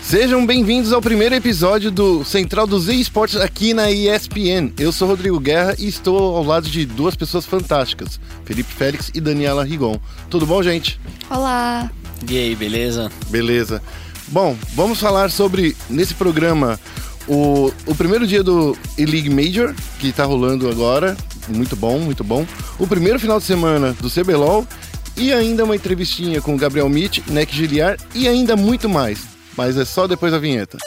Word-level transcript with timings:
Sejam 0.00 0.44
bem-vindos 0.46 0.92
ao 0.92 1.02
primeiro 1.02 1.34
episódio 1.34 1.90
do 1.90 2.24
Central 2.24 2.66
dos 2.66 2.88
eSports 2.88 3.36
aqui 3.36 3.74
na 3.74 3.90
ESPN. 3.90 4.72
Eu 4.78 4.92
sou 4.92 5.08
Rodrigo 5.08 5.38
Guerra 5.38 5.74
e 5.78 5.86
estou 5.86 6.36
ao 6.36 6.42
lado 6.42 6.68
de 6.68 6.86
duas 6.86 7.14
pessoas 7.14 7.44
fantásticas, 7.44 8.18
Felipe 8.44 8.72
Félix 8.72 9.10
e 9.14 9.20
Daniela 9.20 9.64
Rigon. 9.64 9.98
Tudo 10.30 10.46
bom, 10.46 10.62
gente? 10.62 10.98
Olá! 11.28 11.90
E 12.28 12.38
aí, 12.38 12.54
beleza? 12.54 13.10
Beleza. 13.28 13.82
Bom, 14.28 14.56
vamos 14.74 14.98
falar 14.98 15.30
sobre, 15.30 15.76
nesse 15.90 16.14
programa, 16.14 16.78
o, 17.28 17.72
o 17.86 17.94
primeiro 17.94 18.26
dia 18.26 18.42
do 18.42 18.76
E-League 18.96 19.30
Major, 19.30 19.74
que 19.98 20.08
está 20.08 20.24
rolando 20.24 20.68
agora. 20.68 21.16
Muito 21.48 21.76
bom, 21.76 21.98
muito 21.98 22.24
bom. 22.24 22.46
O 22.78 22.86
primeiro 22.86 23.18
final 23.18 23.38
de 23.38 23.44
semana 23.44 23.94
do 24.00 24.10
CBLOL 24.10 24.66
e 25.16 25.32
ainda 25.32 25.64
uma 25.64 25.76
entrevistinha 25.76 26.40
com 26.40 26.54
o 26.54 26.58
Gabriel 26.58 26.88
Mitch, 26.88 27.18
Neck 27.28 27.54
Giliar 27.54 27.96
e 28.14 28.26
ainda 28.26 28.56
muito 28.56 28.88
mais 28.88 29.31
mas 29.56 29.76
é 29.76 29.84
só 29.84 30.06
depois 30.06 30.32
da 30.32 30.38
vinheta. 30.38 30.78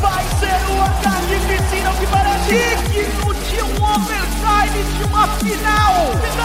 Vai 0.00 0.24
ser 0.40 0.70
uma 0.72 0.88
carnificina 1.02 1.92
que 1.98 2.06
parece 2.06 2.50
digno 2.92 3.34
de 3.34 3.62
um 3.62 3.84
overtime 3.84 4.84
de 4.98 5.04
uma 5.04 5.28
final! 5.38 6.43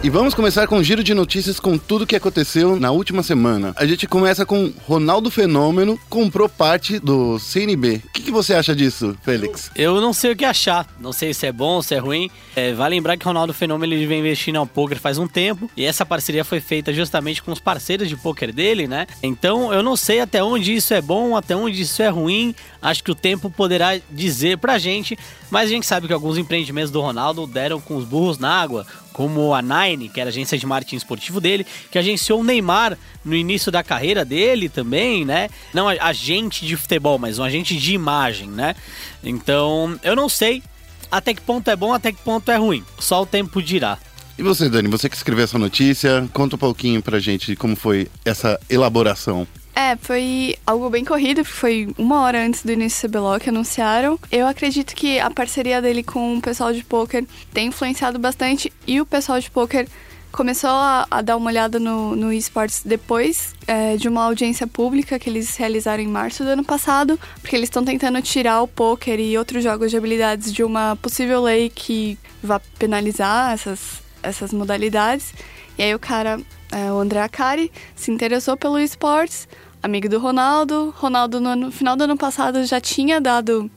E 0.00 0.08
vamos 0.08 0.32
começar 0.32 0.68
com 0.68 0.76
um 0.76 0.84
giro 0.84 1.02
de 1.02 1.12
notícias 1.12 1.58
com 1.58 1.76
tudo 1.76 2.06
que 2.06 2.14
aconteceu 2.14 2.78
na 2.78 2.92
última 2.92 3.20
semana. 3.20 3.72
A 3.74 3.84
gente 3.84 4.06
começa 4.06 4.46
com 4.46 4.72
Ronaldo 4.86 5.28
Fenômeno 5.28 5.98
comprou 6.08 6.48
parte 6.48 7.00
do 7.00 7.36
CNB. 7.40 8.02
O 8.04 8.12
que, 8.12 8.22
que 8.22 8.30
você 8.30 8.54
acha 8.54 8.76
disso, 8.76 9.16
Félix? 9.22 9.72
Eu 9.74 10.00
não 10.00 10.12
sei 10.12 10.30
o 10.30 10.36
que 10.36 10.44
achar. 10.44 10.86
Não 11.00 11.12
sei 11.12 11.34
se 11.34 11.46
é 11.46 11.52
bom, 11.52 11.82
se 11.82 11.96
é 11.96 11.98
ruim. 11.98 12.30
É, 12.54 12.72
vai 12.74 12.88
lembrar 12.88 13.16
que 13.16 13.24
Ronaldo 13.24 13.52
Fenômeno 13.52 13.92
ele 13.92 14.06
vem 14.06 14.20
investindo 14.20 14.56
ao 14.56 14.66
poker 14.68 15.00
faz 15.00 15.18
um 15.18 15.26
tempo 15.26 15.68
e 15.76 15.84
essa 15.84 16.06
parceria 16.06 16.44
foi 16.44 16.60
feita 16.60 16.94
justamente 16.94 17.42
com 17.42 17.50
os 17.50 17.58
parceiros 17.58 18.08
de 18.08 18.16
poker 18.16 18.54
dele, 18.54 18.86
né? 18.86 19.04
Então 19.20 19.74
eu 19.74 19.82
não 19.82 19.96
sei 19.96 20.20
até 20.20 20.40
onde 20.44 20.74
isso 20.76 20.94
é 20.94 21.02
bom, 21.02 21.36
até 21.36 21.56
onde 21.56 21.82
isso 21.82 22.00
é 22.00 22.08
ruim. 22.08 22.54
Acho 22.80 23.02
que 23.02 23.10
o 23.10 23.16
tempo 23.16 23.50
poderá 23.50 23.98
dizer 24.08 24.58
pra 24.58 24.78
gente, 24.78 25.18
mas 25.50 25.68
a 25.68 25.72
gente 25.72 25.86
sabe 25.86 26.06
que 26.06 26.12
alguns 26.12 26.38
empreendimentos 26.38 26.90
do 26.90 27.00
Ronaldo 27.00 27.46
deram 27.46 27.80
com 27.80 27.96
os 27.96 28.04
burros 28.04 28.38
na 28.38 28.50
água 28.50 28.86
como 29.12 29.52
a 29.52 29.60
Nine, 29.60 30.08
que 30.08 30.20
era 30.20 30.28
a 30.28 30.30
agência 30.30 30.56
de 30.56 30.64
marketing 30.64 30.96
esportivo 30.96 31.40
dele, 31.40 31.66
que 31.90 31.98
agenciou 31.98 32.40
o 32.40 32.44
Neymar 32.44 32.96
no 33.24 33.34
início 33.34 33.72
da 33.72 33.82
carreira 33.82 34.24
dele 34.24 34.68
também, 34.68 35.24
né? 35.24 35.50
Não 35.74 35.88
agente 35.88 36.64
de 36.64 36.76
futebol, 36.76 37.18
mas 37.18 37.38
um 37.38 37.42
agente 37.42 37.76
de 37.76 37.94
imagem, 37.94 38.48
né? 38.48 38.76
Então, 39.24 39.98
eu 40.04 40.14
não 40.14 40.28
sei 40.28 40.62
até 41.10 41.34
que 41.34 41.40
ponto 41.40 41.68
é 41.68 41.74
bom, 41.74 41.92
até 41.92 42.12
que 42.12 42.22
ponto 42.22 42.48
é 42.50 42.56
ruim. 42.56 42.84
Só 42.98 43.22
o 43.22 43.26
tempo 43.26 43.60
dirá. 43.60 43.98
E 44.38 44.42
você, 44.42 44.68
Dani, 44.68 44.88
você 44.88 45.08
que 45.08 45.16
escreveu 45.16 45.42
essa 45.44 45.58
notícia, 45.58 46.28
conta 46.32 46.54
um 46.54 46.58
pouquinho 46.58 47.02
pra 47.02 47.18
gente 47.18 47.56
como 47.56 47.74
foi 47.74 48.06
essa 48.24 48.60
elaboração. 48.70 49.48
É, 49.78 49.94
foi 49.94 50.56
algo 50.66 50.90
bem 50.90 51.04
corrido, 51.04 51.44
foi 51.44 51.88
uma 51.96 52.22
hora 52.22 52.44
antes 52.44 52.64
do 52.64 52.72
início 52.72 53.08
do 53.08 53.12
CBLOL 53.12 53.38
que 53.38 53.48
anunciaram. 53.48 54.18
Eu 54.28 54.48
acredito 54.48 54.92
que 54.92 55.20
a 55.20 55.30
parceria 55.30 55.80
dele 55.80 56.02
com 56.02 56.36
o 56.36 56.42
pessoal 56.42 56.72
de 56.72 56.82
poker 56.82 57.24
tem 57.54 57.68
influenciado 57.68 58.18
bastante 58.18 58.72
e 58.84 59.00
o 59.00 59.06
pessoal 59.06 59.38
de 59.38 59.48
poker 59.48 59.86
começou 60.32 60.68
a, 60.68 61.06
a 61.08 61.22
dar 61.22 61.36
uma 61.36 61.48
olhada 61.48 61.78
no, 61.78 62.16
no 62.16 62.32
esportes 62.32 62.82
depois 62.84 63.54
é, 63.68 63.96
de 63.96 64.08
uma 64.08 64.24
audiência 64.24 64.66
pública 64.66 65.16
que 65.16 65.30
eles 65.30 65.56
realizaram 65.56 66.02
em 66.02 66.08
março 66.08 66.42
do 66.42 66.50
ano 66.50 66.64
passado, 66.64 67.16
porque 67.40 67.54
eles 67.54 67.68
estão 67.68 67.84
tentando 67.84 68.20
tirar 68.20 68.60
o 68.62 68.66
poker 68.66 69.20
e 69.20 69.38
outros 69.38 69.62
jogos 69.62 69.92
de 69.92 69.96
habilidades 69.96 70.52
de 70.52 70.64
uma 70.64 70.96
possível 70.96 71.40
lei 71.40 71.70
que 71.70 72.18
vá 72.42 72.60
penalizar 72.80 73.52
essas, 73.52 74.02
essas 74.24 74.52
modalidades. 74.52 75.32
E 75.78 75.84
aí 75.84 75.94
o 75.94 76.00
cara, 76.00 76.40
é, 76.72 76.90
o 76.90 76.98
André 76.98 77.20
Akari, 77.20 77.70
se 77.94 78.10
interessou 78.10 78.56
pelo 78.56 78.80
esportes, 78.80 79.46
amigo 79.82 80.08
do 80.08 80.18
Ronaldo. 80.18 80.94
Ronaldo, 80.96 81.40
no, 81.40 81.70
final 81.70 81.96
do 81.96 82.04
ano 82.04 82.16
passado, 82.16 82.64
já 82.64 82.80
tinha 82.80 83.20
dado 83.20 83.70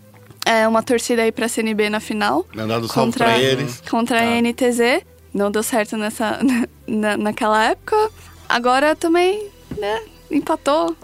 é, 0.45 0.67
uma 0.67 0.83
torcida 0.83 1.21
aí 1.23 1.31
pra 1.31 1.47
CNB 1.47 1.89
na 1.89 1.99
final. 1.99 2.45
Dado 2.53 2.87
contra, 2.87 3.25
pra 3.25 3.39
eles. 3.39 3.81
Contra 3.89 4.19
tá. 4.19 4.23
a 4.23 4.41
NTZ. 4.41 5.05
Não 5.33 5.49
deu 5.49 5.63
certo 5.63 5.97
nessa, 5.97 6.39
na, 6.87 7.17
naquela 7.17 7.63
época. 7.63 8.11
Agora 8.47 8.95
também, 8.95 9.47
né? 9.77 10.01
Empatou. 10.29 10.95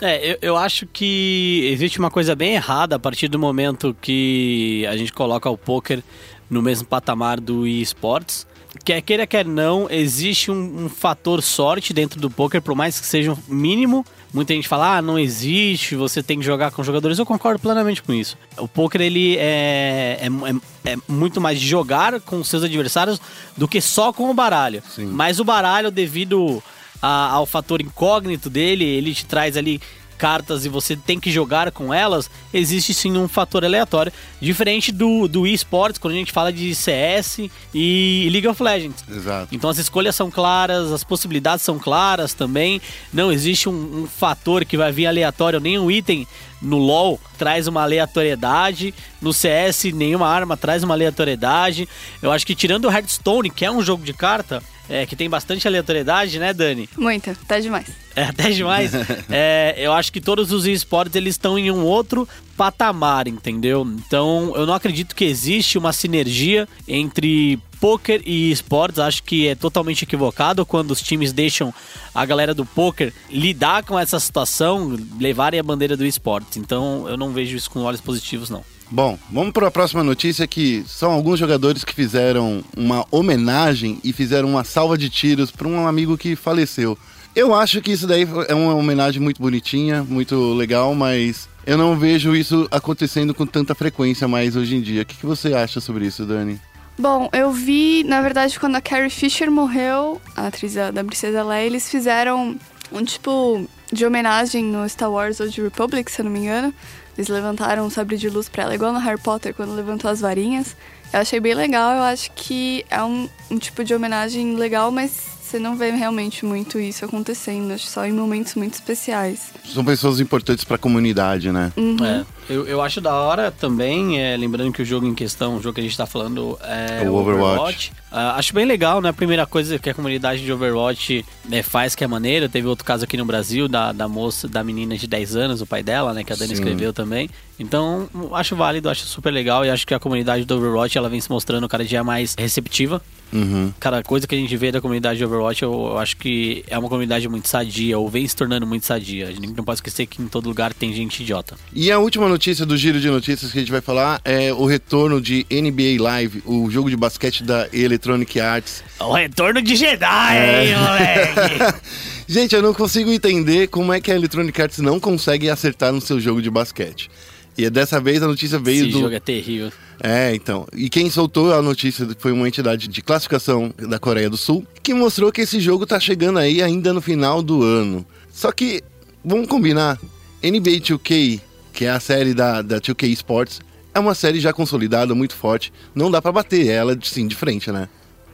É, 0.00 0.32
eu, 0.32 0.38
eu 0.42 0.56
acho 0.56 0.86
que 0.86 1.68
existe 1.72 1.98
uma 1.98 2.10
coisa 2.10 2.34
bem 2.34 2.54
errada 2.54 2.96
a 2.96 2.98
partir 2.98 3.28
do 3.28 3.38
momento 3.38 3.96
que 4.00 4.84
a 4.88 4.96
gente 4.96 5.12
coloca 5.12 5.48
o 5.48 5.56
poker 5.56 6.02
no 6.50 6.60
mesmo 6.60 6.86
patamar 6.86 7.40
do 7.40 7.66
eSports 7.66 8.46
quer 8.84 9.00
queira, 9.02 9.26
quer 9.26 9.44
não, 9.44 9.88
existe 9.90 10.50
um, 10.50 10.84
um, 10.84 10.88
fator 10.88 11.42
sorte 11.42 11.92
dentro 11.92 12.20
do 12.20 12.30
poker, 12.30 12.62
por 12.62 12.74
mais 12.74 12.98
que 12.98 13.06
seja 13.06 13.32
um 13.32 13.36
mínimo. 13.48 14.04
Muita 14.32 14.54
gente 14.54 14.66
fala, 14.66 14.96
ah, 14.96 15.02
não 15.02 15.18
existe, 15.18 15.94
você 15.94 16.22
tem 16.22 16.38
que 16.38 16.44
jogar 16.44 16.70
com 16.70 16.82
jogadores. 16.82 17.18
Eu 17.18 17.26
concordo 17.26 17.58
plenamente 17.58 18.02
com 18.02 18.14
isso. 18.14 18.36
O 18.56 18.66
poker, 18.66 19.00
ele 19.00 19.36
é, 19.36 20.20
é, 20.22 20.90
é, 20.90 20.92
é 20.94 20.96
muito 21.06 21.40
mais 21.40 21.60
de 21.60 21.66
jogar 21.66 22.18
com 22.20 22.42
seus 22.42 22.62
adversários 22.62 23.20
do 23.56 23.68
que 23.68 23.80
só 23.80 24.12
com 24.12 24.30
o 24.30 24.34
baralho. 24.34 24.82
Sim. 24.88 25.06
Mas 25.06 25.38
o 25.38 25.44
baralho, 25.44 25.90
devido 25.90 26.62
a, 27.02 27.30
ao 27.32 27.44
fator 27.44 27.82
incógnito 27.82 28.48
dele, 28.48 28.84
ele 28.84 29.14
te 29.14 29.26
traz 29.26 29.56
ali 29.56 29.80
cartas 30.22 30.64
e 30.64 30.68
você 30.68 30.94
tem 30.94 31.18
que 31.18 31.32
jogar 31.32 31.72
com 31.72 31.92
elas, 31.92 32.30
existe 32.54 32.94
sim 32.94 33.18
um 33.18 33.26
fator 33.26 33.64
aleatório. 33.64 34.12
Diferente 34.40 34.92
do, 34.92 35.26
do 35.26 35.48
eSports, 35.48 35.98
quando 35.98 36.14
a 36.14 36.16
gente 36.16 36.30
fala 36.30 36.52
de 36.52 36.72
CS 36.76 37.50
e 37.74 38.28
League 38.30 38.46
of 38.46 38.62
Legends. 38.62 39.04
Exato. 39.10 39.52
Então 39.52 39.68
as 39.68 39.78
escolhas 39.78 40.14
são 40.14 40.30
claras, 40.30 40.92
as 40.92 41.02
possibilidades 41.02 41.64
são 41.64 41.76
claras 41.76 42.34
também. 42.34 42.80
Não 43.12 43.32
existe 43.32 43.68
um, 43.68 44.02
um 44.02 44.06
fator 44.06 44.64
que 44.64 44.76
vai 44.76 44.92
vir 44.92 45.08
aleatório, 45.08 45.58
nem 45.58 45.76
um 45.76 45.90
item 45.90 46.24
no 46.60 46.78
LoL 46.78 47.18
traz 47.36 47.66
uma 47.66 47.82
aleatoriedade, 47.82 48.94
no 49.20 49.32
CS 49.32 49.86
nenhuma 49.92 50.28
arma 50.28 50.56
traz 50.56 50.84
uma 50.84 50.94
aleatoriedade. 50.94 51.88
Eu 52.22 52.30
acho 52.30 52.46
que 52.46 52.54
tirando 52.54 52.84
o 52.84 52.92
Hearthstone, 52.92 53.50
que 53.50 53.64
é 53.64 53.70
um 53.72 53.82
jogo 53.82 54.04
de 54.04 54.12
carta, 54.12 54.62
é, 54.92 55.06
que 55.06 55.16
tem 55.16 55.28
bastante 55.28 55.66
aleatoriedade, 55.66 56.38
né, 56.38 56.52
Dani? 56.52 56.86
Muita, 56.98 57.34
tá 57.48 57.58
demais. 57.58 57.86
É, 58.14 58.24
até 58.24 58.50
demais. 58.50 58.92
é, 59.30 59.74
eu 59.78 59.90
acho 59.94 60.12
que 60.12 60.20
todos 60.20 60.52
os 60.52 60.66
esportes 60.66 61.16
eles 61.16 61.34
estão 61.34 61.58
em 61.58 61.70
um 61.70 61.82
outro 61.82 62.28
patamar, 62.58 63.26
entendeu? 63.26 63.86
Então, 64.06 64.52
eu 64.54 64.66
não 64.66 64.74
acredito 64.74 65.16
que 65.16 65.24
existe 65.24 65.78
uma 65.78 65.94
sinergia 65.94 66.68
entre 66.86 67.58
poker 67.82 68.22
e 68.24 68.52
esportes. 68.52 69.00
Acho 69.00 69.24
que 69.24 69.48
é 69.48 69.56
totalmente 69.56 70.02
equivocado 70.02 70.64
quando 70.64 70.92
os 70.92 71.02
times 71.02 71.32
deixam 71.32 71.74
a 72.14 72.24
galera 72.24 72.54
do 72.54 72.64
poker 72.64 73.12
lidar 73.28 73.82
com 73.82 73.98
essa 73.98 74.20
situação, 74.20 74.96
levarem 75.18 75.58
a 75.58 75.64
bandeira 75.64 75.96
do 75.96 76.06
esportes. 76.06 76.56
Então, 76.56 77.08
eu 77.08 77.16
não 77.16 77.32
vejo 77.32 77.56
isso 77.56 77.68
com 77.68 77.80
olhos 77.80 78.00
positivos, 78.00 78.48
não. 78.48 78.62
Bom, 78.88 79.18
vamos 79.32 79.52
para 79.52 79.66
a 79.66 79.70
próxima 79.70 80.04
notícia 80.04 80.46
que 80.46 80.84
são 80.86 81.10
alguns 81.10 81.40
jogadores 81.40 81.82
que 81.82 81.94
fizeram 81.94 82.62
uma 82.76 83.04
homenagem 83.10 83.98
e 84.04 84.12
fizeram 84.12 84.48
uma 84.48 84.62
salva 84.62 84.96
de 84.96 85.10
tiros 85.10 85.50
para 85.50 85.66
um 85.66 85.86
amigo 85.86 86.16
que 86.16 86.36
faleceu. 86.36 86.96
Eu 87.34 87.52
acho 87.52 87.80
que 87.80 87.90
isso 87.90 88.06
daí 88.06 88.28
é 88.46 88.54
uma 88.54 88.74
homenagem 88.74 89.20
muito 89.20 89.40
bonitinha, 89.42 90.04
muito 90.04 90.52
legal, 90.52 90.94
mas 90.94 91.48
eu 91.66 91.78
não 91.78 91.98
vejo 91.98 92.36
isso 92.36 92.68
acontecendo 92.70 93.34
com 93.34 93.46
tanta 93.46 93.74
frequência 93.74 94.28
mais 94.28 94.54
hoje 94.54 94.76
em 94.76 94.82
dia. 94.82 95.02
O 95.02 95.06
que, 95.06 95.16
que 95.16 95.26
você 95.26 95.54
acha 95.54 95.80
sobre 95.80 96.06
isso, 96.06 96.24
Dani? 96.24 96.60
Bom, 96.98 97.28
eu 97.32 97.50
vi, 97.50 98.04
na 98.04 98.20
verdade, 98.20 98.58
quando 98.60 98.76
a 98.76 98.80
Carrie 98.80 99.10
Fisher 99.10 99.50
morreu, 99.50 100.20
a 100.36 100.46
atriz 100.46 100.74
da, 100.74 101.04
Princesa 101.04 101.42
Leia, 101.42 101.66
eles 101.66 101.90
fizeram 101.90 102.56
um 102.92 103.04
tipo 103.04 103.66
de 103.90 104.04
homenagem 104.04 104.64
no 104.64 104.88
Star 104.88 105.10
Wars 105.10 105.40
Old 105.40 105.60
Republic, 105.60 106.10
se 106.10 106.20
eu 106.20 106.24
não 106.24 106.32
me 106.32 106.40
engano. 106.40 106.72
Eles 107.16 107.28
levantaram 107.28 107.86
um 107.86 107.90
sabre 107.90 108.16
de 108.16 108.28
luz 108.28 108.48
pra 108.48 108.64
ela, 108.64 108.74
igual 108.74 108.92
no 108.92 108.98
Harry 108.98 109.20
Potter, 109.20 109.54
quando 109.54 109.74
levantou 109.74 110.10
as 110.10 110.20
varinhas. 110.20 110.76
Eu 111.12 111.20
achei 111.20 111.40
bem 111.40 111.54
legal, 111.54 111.96
eu 111.96 112.02
acho 112.02 112.30
que 112.32 112.86
é 112.88 113.02
um, 113.02 113.28
um 113.50 113.58
tipo 113.58 113.84
de 113.84 113.94
homenagem 113.94 114.56
legal, 114.56 114.90
mas 114.90 115.32
você 115.42 115.58
não 115.58 115.76
vê 115.76 115.90
realmente 115.90 116.46
muito 116.46 116.80
isso 116.80 117.04
acontecendo, 117.04 117.72
acho 117.72 117.86
só 117.86 118.06
em 118.06 118.12
momentos 118.12 118.54
muito 118.54 118.72
especiais. 118.74 119.52
São 119.66 119.84
pessoas 119.84 120.20
importantes 120.20 120.64
para 120.64 120.76
a 120.76 120.78
comunidade, 120.78 121.52
né? 121.52 121.70
Uhum. 121.76 122.02
É, 122.02 122.24
eu, 122.48 122.66
eu 122.66 122.82
acho 122.82 123.00
da 123.00 123.14
hora 123.14 123.50
também, 123.50 124.20
é, 124.20 124.36
lembrando 124.36 124.72
que 124.72 124.82
o 124.82 124.84
jogo 124.84 125.06
em 125.06 125.14
questão, 125.14 125.56
o 125.56 125.62
jogo 125.62 125.74
que 125.74 125.80
a 125.80 125.82
gente 125.82 125.92
está 125.92 126.06
falando 126.06 126.58
é 126.62 127.08
o 127.08 127.14
Overwatch. 127.14 127.52
Overwatch. 127.52 127.92
Uh, 128.12 128.36
acho 128.36 128.52
bem 128.52 128.66
legal, 128.66 129.00
né? 129.00 129.08
A 129.08 129.12
primeira 129.12 129.46
coisa 129.46 129.78
que 129.78 129.88
a 129.88 129.94
comunidade 129.94 130.44
de 130.44 130.52
Overwatch 130.52 131.24
né, 131.46 131.62
faz 131.62 131.94
que 131.94 132.04
é 132.04 132.06
maneira. 132.06 132.48
Teve 132.48 132.66
outro 132.66 132.84
caso 132.84 133.04
aqui 133.04 133.16
no 133.16 133.24
Brasil 133.24 133.68
da, 133.68 133.90
da 133.92 134.06
moça, 134.06 134.46
da 134.46 134.62
menina 134.62 134.96
de 134.96 135.06
10 135.06 135.36
anos, 135.36 135.62
o 135.62 135.66
pai 135.66 135.82
dela, 135.82 136.12
né? 136.12 136.22
Que 136.22 136.32
a 136.32 136.36
Dani 136.36 136.48
Sim. 136.48 136.54
escreveu 136.54 136.92
também. 136.92 137.30
Então, 137.58 138.08
acho 138.32 138.56
válido, 138.56 138.90
acho 138.90 139.06
super 139.06 139.30
legal 139.30 139.64
e 139.64 139.70
acho 139.70 139.86
que 139.86 139.94
a 139.94 139.98
comunidade 139.98 140.44
do 140.44 140.56
Overwatch 140.56 140.98
ela 140.98 141.08
vem 141.08 141.20
se 141.20 141.30
mostrando 141.30 141.68
cada 141.68 141.84
dia 141.84 142.02
mais 142.04 142.34
receptiva. 142.36 143.00
Uhum. 143.32 143.72
Cada 143.80 144.02
coisa 144.02 144.26
que 144.26 144.34
a 144.34 144.38
gente 144.38 144.54
vê 144.56 144.70
da 144.70 144.80
comunidade 144.80 145.18
de 145.18 145.24
Overwatch, 145.24 145.62
eu 145.62 145.96
acho 145.96 146.16
que 146.18 146.64
é 146.68 146.78
uma 146.78 146.88
comunidade 146.88 147.26
muito 147.28 147.48
sadia, 147.48 147.98
ou 147.98 148.08
vem 148.08 148.28
se 148.28 148.36
tornando 148.36 148.66
muito 148.66 148.84
sadia. 148.84 149.28
A 149.28 149.32
gente 149.32 149.48
não 149.48 149.64
pode 149.64 149.78
esquecer 149.78 150.06
que 150.06 150.20
em 150.20 150.28
todo 150.28 150.48
lugar 150.48 150.74
tem 150.74 150.92
gente 150.92 151.22
idiota. 151.22 151.56
E 151.72 151.90
a 151.90 151.98
última 151.98 152.28
notícia 152.32 152.64
do 152.64 152.78
giro 152.78 152.98
de 152.98 153.10
notícias 153.10 153.52
que 153.52 153.58
a 153.58 153.60
gente 153.60 153.70
vai 153.70 153.82
falar 153.82 154.18
é 154.24 154.50
o 154.54 154.64
retorno 154.64 155.20
de 155.20 155.46
NBA 155.50 156.02
Live, 156.02 156.42
o 156.46 156.70
jogo 156.70 156.88
de 156.88 156.96
basquete 156.96 157.44
da 157.44 157.68
Electronic 157.70 158.40
Arts. 158.40 158.82
O 158.98 159.12
retorno 159.12 159.60
de 159.60 159.76
Jedi, 159.76 160.36
hein, 160.38 160.74
moleque? 160.74 161.78
Gente, 162.26 162.54
eu 162.54 162.62
não 162.62 162.72
consigo 162.72 163.12
entender 163.12 163.66
como 163.68 163.92
é 163.92 164.00
que 164.00 164.10
a 164.10 164.14
Electronic 164.14 164.62
Arts 164.62 164.78
não 164.78 164.98
consegue 164.98 165.50
acertar 165.50 165.92
no 165.92 166.00
seu 166.00 166.18
jogo 166.18 166.40
de 166.40 166.48
basquete. 166.48 167.10
E 167.58 167.68
dessa 167.68 168.00
vez 168.00 168.22
a 168.22 168.26
notícia 168.26 168.58
veio 168.58 168.84
Esse 168.84 168.92
do. 168.92 169.00
jogo 169.00 169.14
é 169.14 169.20
terrível. 169.20 169.70
É, 170.02 170.34
então. 170.34 170.66
E 170.74 170.88
quem 170.88 171.10
soltou 171.10 171.52
a 171.52 171.60
notícia 171.60 172.08
foi 172.18 172.32
uma 172.32 172.48
entidade 172.48 172.88
de 172.88 173.02
classificação 173.02 173.74
da 173.76 173.98
Coreia 173.98 174.30
do 174.30 174.38
Sul, 174.38 174.66
que 174.82 174.94
mostrou 174.94 175.30
que 175.30 175.42
esse 175.42 175.60
jogo 175.60 175.84
tá 175.84 176.00
chegando 176.00 176.38
aí 176.38 176.62
ainda 176.62 176.94
no 176.94 177.02
final 177.02 177.42
do 177.42 177.62
ano. 177.62 178.06
Só 178.32 178.50
que, 178.50 178.82
vamos 179.22 179.46
combinar, 179.48 180.00
NBA 180.42 180.80
2K, 180.80 181.51
que 181.72 181.84
é 181.84 181.90
a 181.90 182.00
série 182.00 182.34
da, 182.34 182.62
da 182.62 182.80
2K 182.80 183.08
Sports, 183.08 183.60
é 183.94 183.98
uma 183.98 184.14
série 184.14 184.40
já 184.40 184.52
consolidada, 184.52 185.14
muito 185.14 185.34
forte. 185.34 185.72
Não 185.94 186.10
dá 186.10 186.20
pra 186.20 186.32
bater 186.32 186.66
ela, 186.66 186.96
sim, 187.02 187.26
de 187.26 187.36
frente, 187.36 187.70
né? 187.70 187.88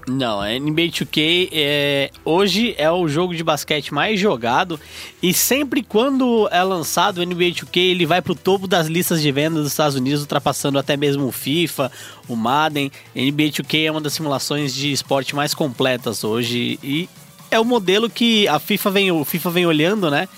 Não, 0.08 0.40
a 0.40 0.48
NBA 0.58 0.84
2K 0.84 1.50
é, 1.52 2.10
hoje 2.24 2.74
é 2.78 2.90
o 2.90 3.06
jogo 3.06 3.34
de 3.34 3.44
basquete 3.44 3.92
mais 3.92 4.18
jogado 4.18 4.80
e 5.22 5.34
sempre 5.34 5.82
quando 5.82 6.48
é 6.50 6.62
lançado 6.62 7.18
o 7.18 7.24
NBA 7.24 7.50
2K 7.50 7.78
ele 7.78 8.06
vai 8.06 8.22
pro 8.22 8.34
topo 8.34 8.66
das 8.66 8.86
listas 8.86 9.20
de 9.20 9.30
vendas 9.30 9.64
dos 9.64 9.72
Estados 9.72 9.96
Unidos, 9.96 10.22
ultrapassando 10.22 10.78
até 10.78 10.96
mesmo 10.96 11.26
o 11.26 11.32
FIFA, 11.32 11.92
o 12.26 12.34
Madden. 12.34 12.90
NBA 13.14 13.50
2K 13.50 13.86
é 13.86 13.90
uma 13.90 14.00
das 14.00 14.14
simulações 14.14 14.74
de 14.74 14.90
esporte 14.90 15.36
mais 15.36 15.52
completas 15.52 16.24
hoje 16.24 16.78
e 16.82 17.06
é 17.50 17.60
o 17.60 17.64
modelo 17.64 18.08
que 18.08 18.48
a 18.48 18.58
FIFA 18.58 18.90
vem, 18.90 19.12
o 19.12 19.24
FIFA 19.24 19.50
vem 19.50 19.66
olhando, 19.66 20.10
né? 20.10 20.28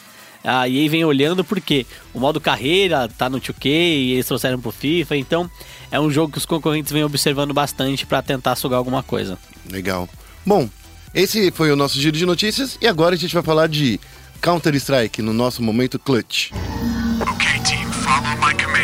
A 0.43 0.69
EA 0.69 0.89
vem 0.89 1.05
olhando 1.05 1.45
porque 1.45 1.87
o 2.15 2.21
modo 2.21 2.41
carreira 2.41 3.09
tá 3.09 3.29
no 3.29 3.41
2K 3.41 3.67
e 3.67 4.13
eles 4.13 4.27
trouxeram 4.27 4.61
pro 4.61 4.71
FIFA, 4.71 5.17
então 5.17 5.51
é 5.91 6.01
um 6.01 6.11
jogo 6.11 6.33
que 6.33 6.39
os 6.39 6.47
concorrentes 6.47 6.93
vêm 6.93 7.05
observando 7.05 7.53
bastante 7.53 8.07
para 8.07 8.23
tentar 8.23 8.57
sugar 8.57 8.79
alguma 8.79 9.03
coisa. 9.03 9.39
Legal. 9.71 10.09
Bom, 10.45 10.69
esse 11.15 11.51
foi 11.51 11.71
o 11.71 11.77
nosso 11.77 12.01
giro 12.01 12.17
de 12.17 12.25
notícias 12.25 12.79
e 12.81 12.87
agora 12.87 13.15
a 13.15 13.19
gente 13.19 13.35
vai 13.35 13.43
falar 13.43 13.67
de 13.67 14.01
Counter-Strike 14.41 15.21
no 15.21 15.33
nosso 15.33 15.63
momento 15.63 15.99
clutch. 15.99 16.51
Okay, 17.21 17.61
team, 17.63 17.91
follow 17.93 18.37
my 18.39 18.55
command. 18.55 18.81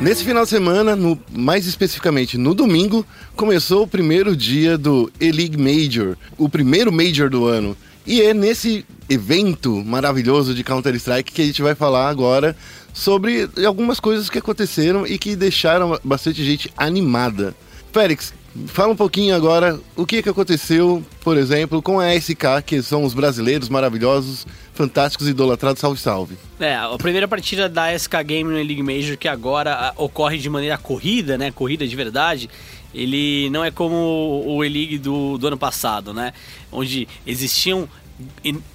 Nesse 0.00 0.24
final 0.24 0.42
de 0.42 0.50
semana, 0.50 0.96
no, 0.96 1.16
mais 1.30 1.64
especificamente 1.64 2.36
no 2.36 2.54
domingo, 2.54 3.06
começou 3.36 3.84
o 3.84 3.86
primeiro 3.86 4.34
dia 4.34 4.76
do 4.76 5.12
E-League 5.20 5.56
Major, 5.56 6.16
o 6.36 6.48
primeiro 6.48 6.90
Major 6.90 7.30
do 7.30 7.46
ano. 7.46 7.76
E 8.04 8.20
é 8.20 8.34
nesse 8.34 8.84
evento 9.12 9.82
maravilhoso 9.84 10.54
de 10.54 10.64
Counter-Strike 10.64 11.32
que 11.32 11.42
a 11.42 11.46
gente 11.46 11.62
vai 11.62 11.74
falar 11.74 12.08
agora 12.08 12.56
sobre 12.92 13.48
algumas 13.66 14.00
coisas 14.00 14.28
que 14.28 14.38
aconteceram 14.38 15.06
e 15.06 15.18
que 15.18 15.36
deixaram 15.36 15.98
bastante 16.02 16.44
gente 16.44 16.72
animada. 16.76 17.54
Félix, 17.92 18.32
fala 18.66 18.92
um 18.92 18.96
pouquinho 18.96 19.34
agora 19.34 19.78
o 19.96 20.06
que, 20.06 20.22
que 20.22 20.28
aconteceu, 20.28 21.04
por 21.20 21.36
exemplo, 21.36 21.82
com 21.82 22.00
a 22.00 22.14
SK, 22.14 22.62
que 22.64 22.82
são 22.82 23.04
os 23.04 23.14
brasileiros 23.14 23.68
maravilhosos, 23.68 24.46
fantásticos, 24.74 25.28
idolatrados, 25.28 25.80
salve 25.80 26.00
salve. 26.00 26.36
É, 26.58 26.74
a 26.74 26.96
primeira 26.96 27.28
partida 27.28 27.68
da 27.68 27.96
SK 27.96 28.14
Game 28.24 28.50
no 28.50 28.56
League 28.56 28.82
Major, 28.82 29.16
que 29.16 29.28
agora 29.28 29.74
ah, 29.74 29.94
ocorre 29.96 30.38
de 30.38 30.48
maneira 30.48 30.78
corrida, 30.78 31.36
né? 31.38 31.50
Corrida 31.50 31.86
de 31.86 31.96
verdade. 31.96 32.50
Ele 32.94 33.48
não 33.50 33.64
é 33.64 33.70
como 33.70 34.44
o 34.46 34.62
E-League 34.62 34.98
do, 34.98 35.38
do 35.38 35.46
ano 35.46 35.56
passado, 35.56 36.12
né? 36.12 36.34
Onde 36.70 37.08
existiam 37.26 37.88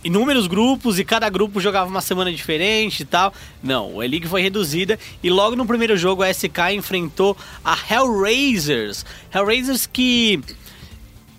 inúmeros 0.03 0.47
grupos 0.47 0.99
e 0.99 1.05
cada 1.05 1.29
grupo 1.29 1.59
jogava 1.59 1.89
uma 1.89 2.01
semana 2.01 2.31
diferente 2.31 3.01
e 3.01 3.05
tal. 3.05 3.33
Não, 3.61 3.95
o 3.95 4.03
E-League 4.03 4.27
foi 4.27 4.41
reduzida 4.41 4.99
e 5.23 5.29
logo 5.29 5.55
no 5.55 5.65
primeiro 5.65 5.95
jogo 5.97 6.23
a 6.23 6.33
SK 6.33 6.73
enfrentou 6.73 7.37
a 7.63 7.77
Hellraisers. 7.89 9.05
Hellraisers 9.33 9.85
que 9.85 10.41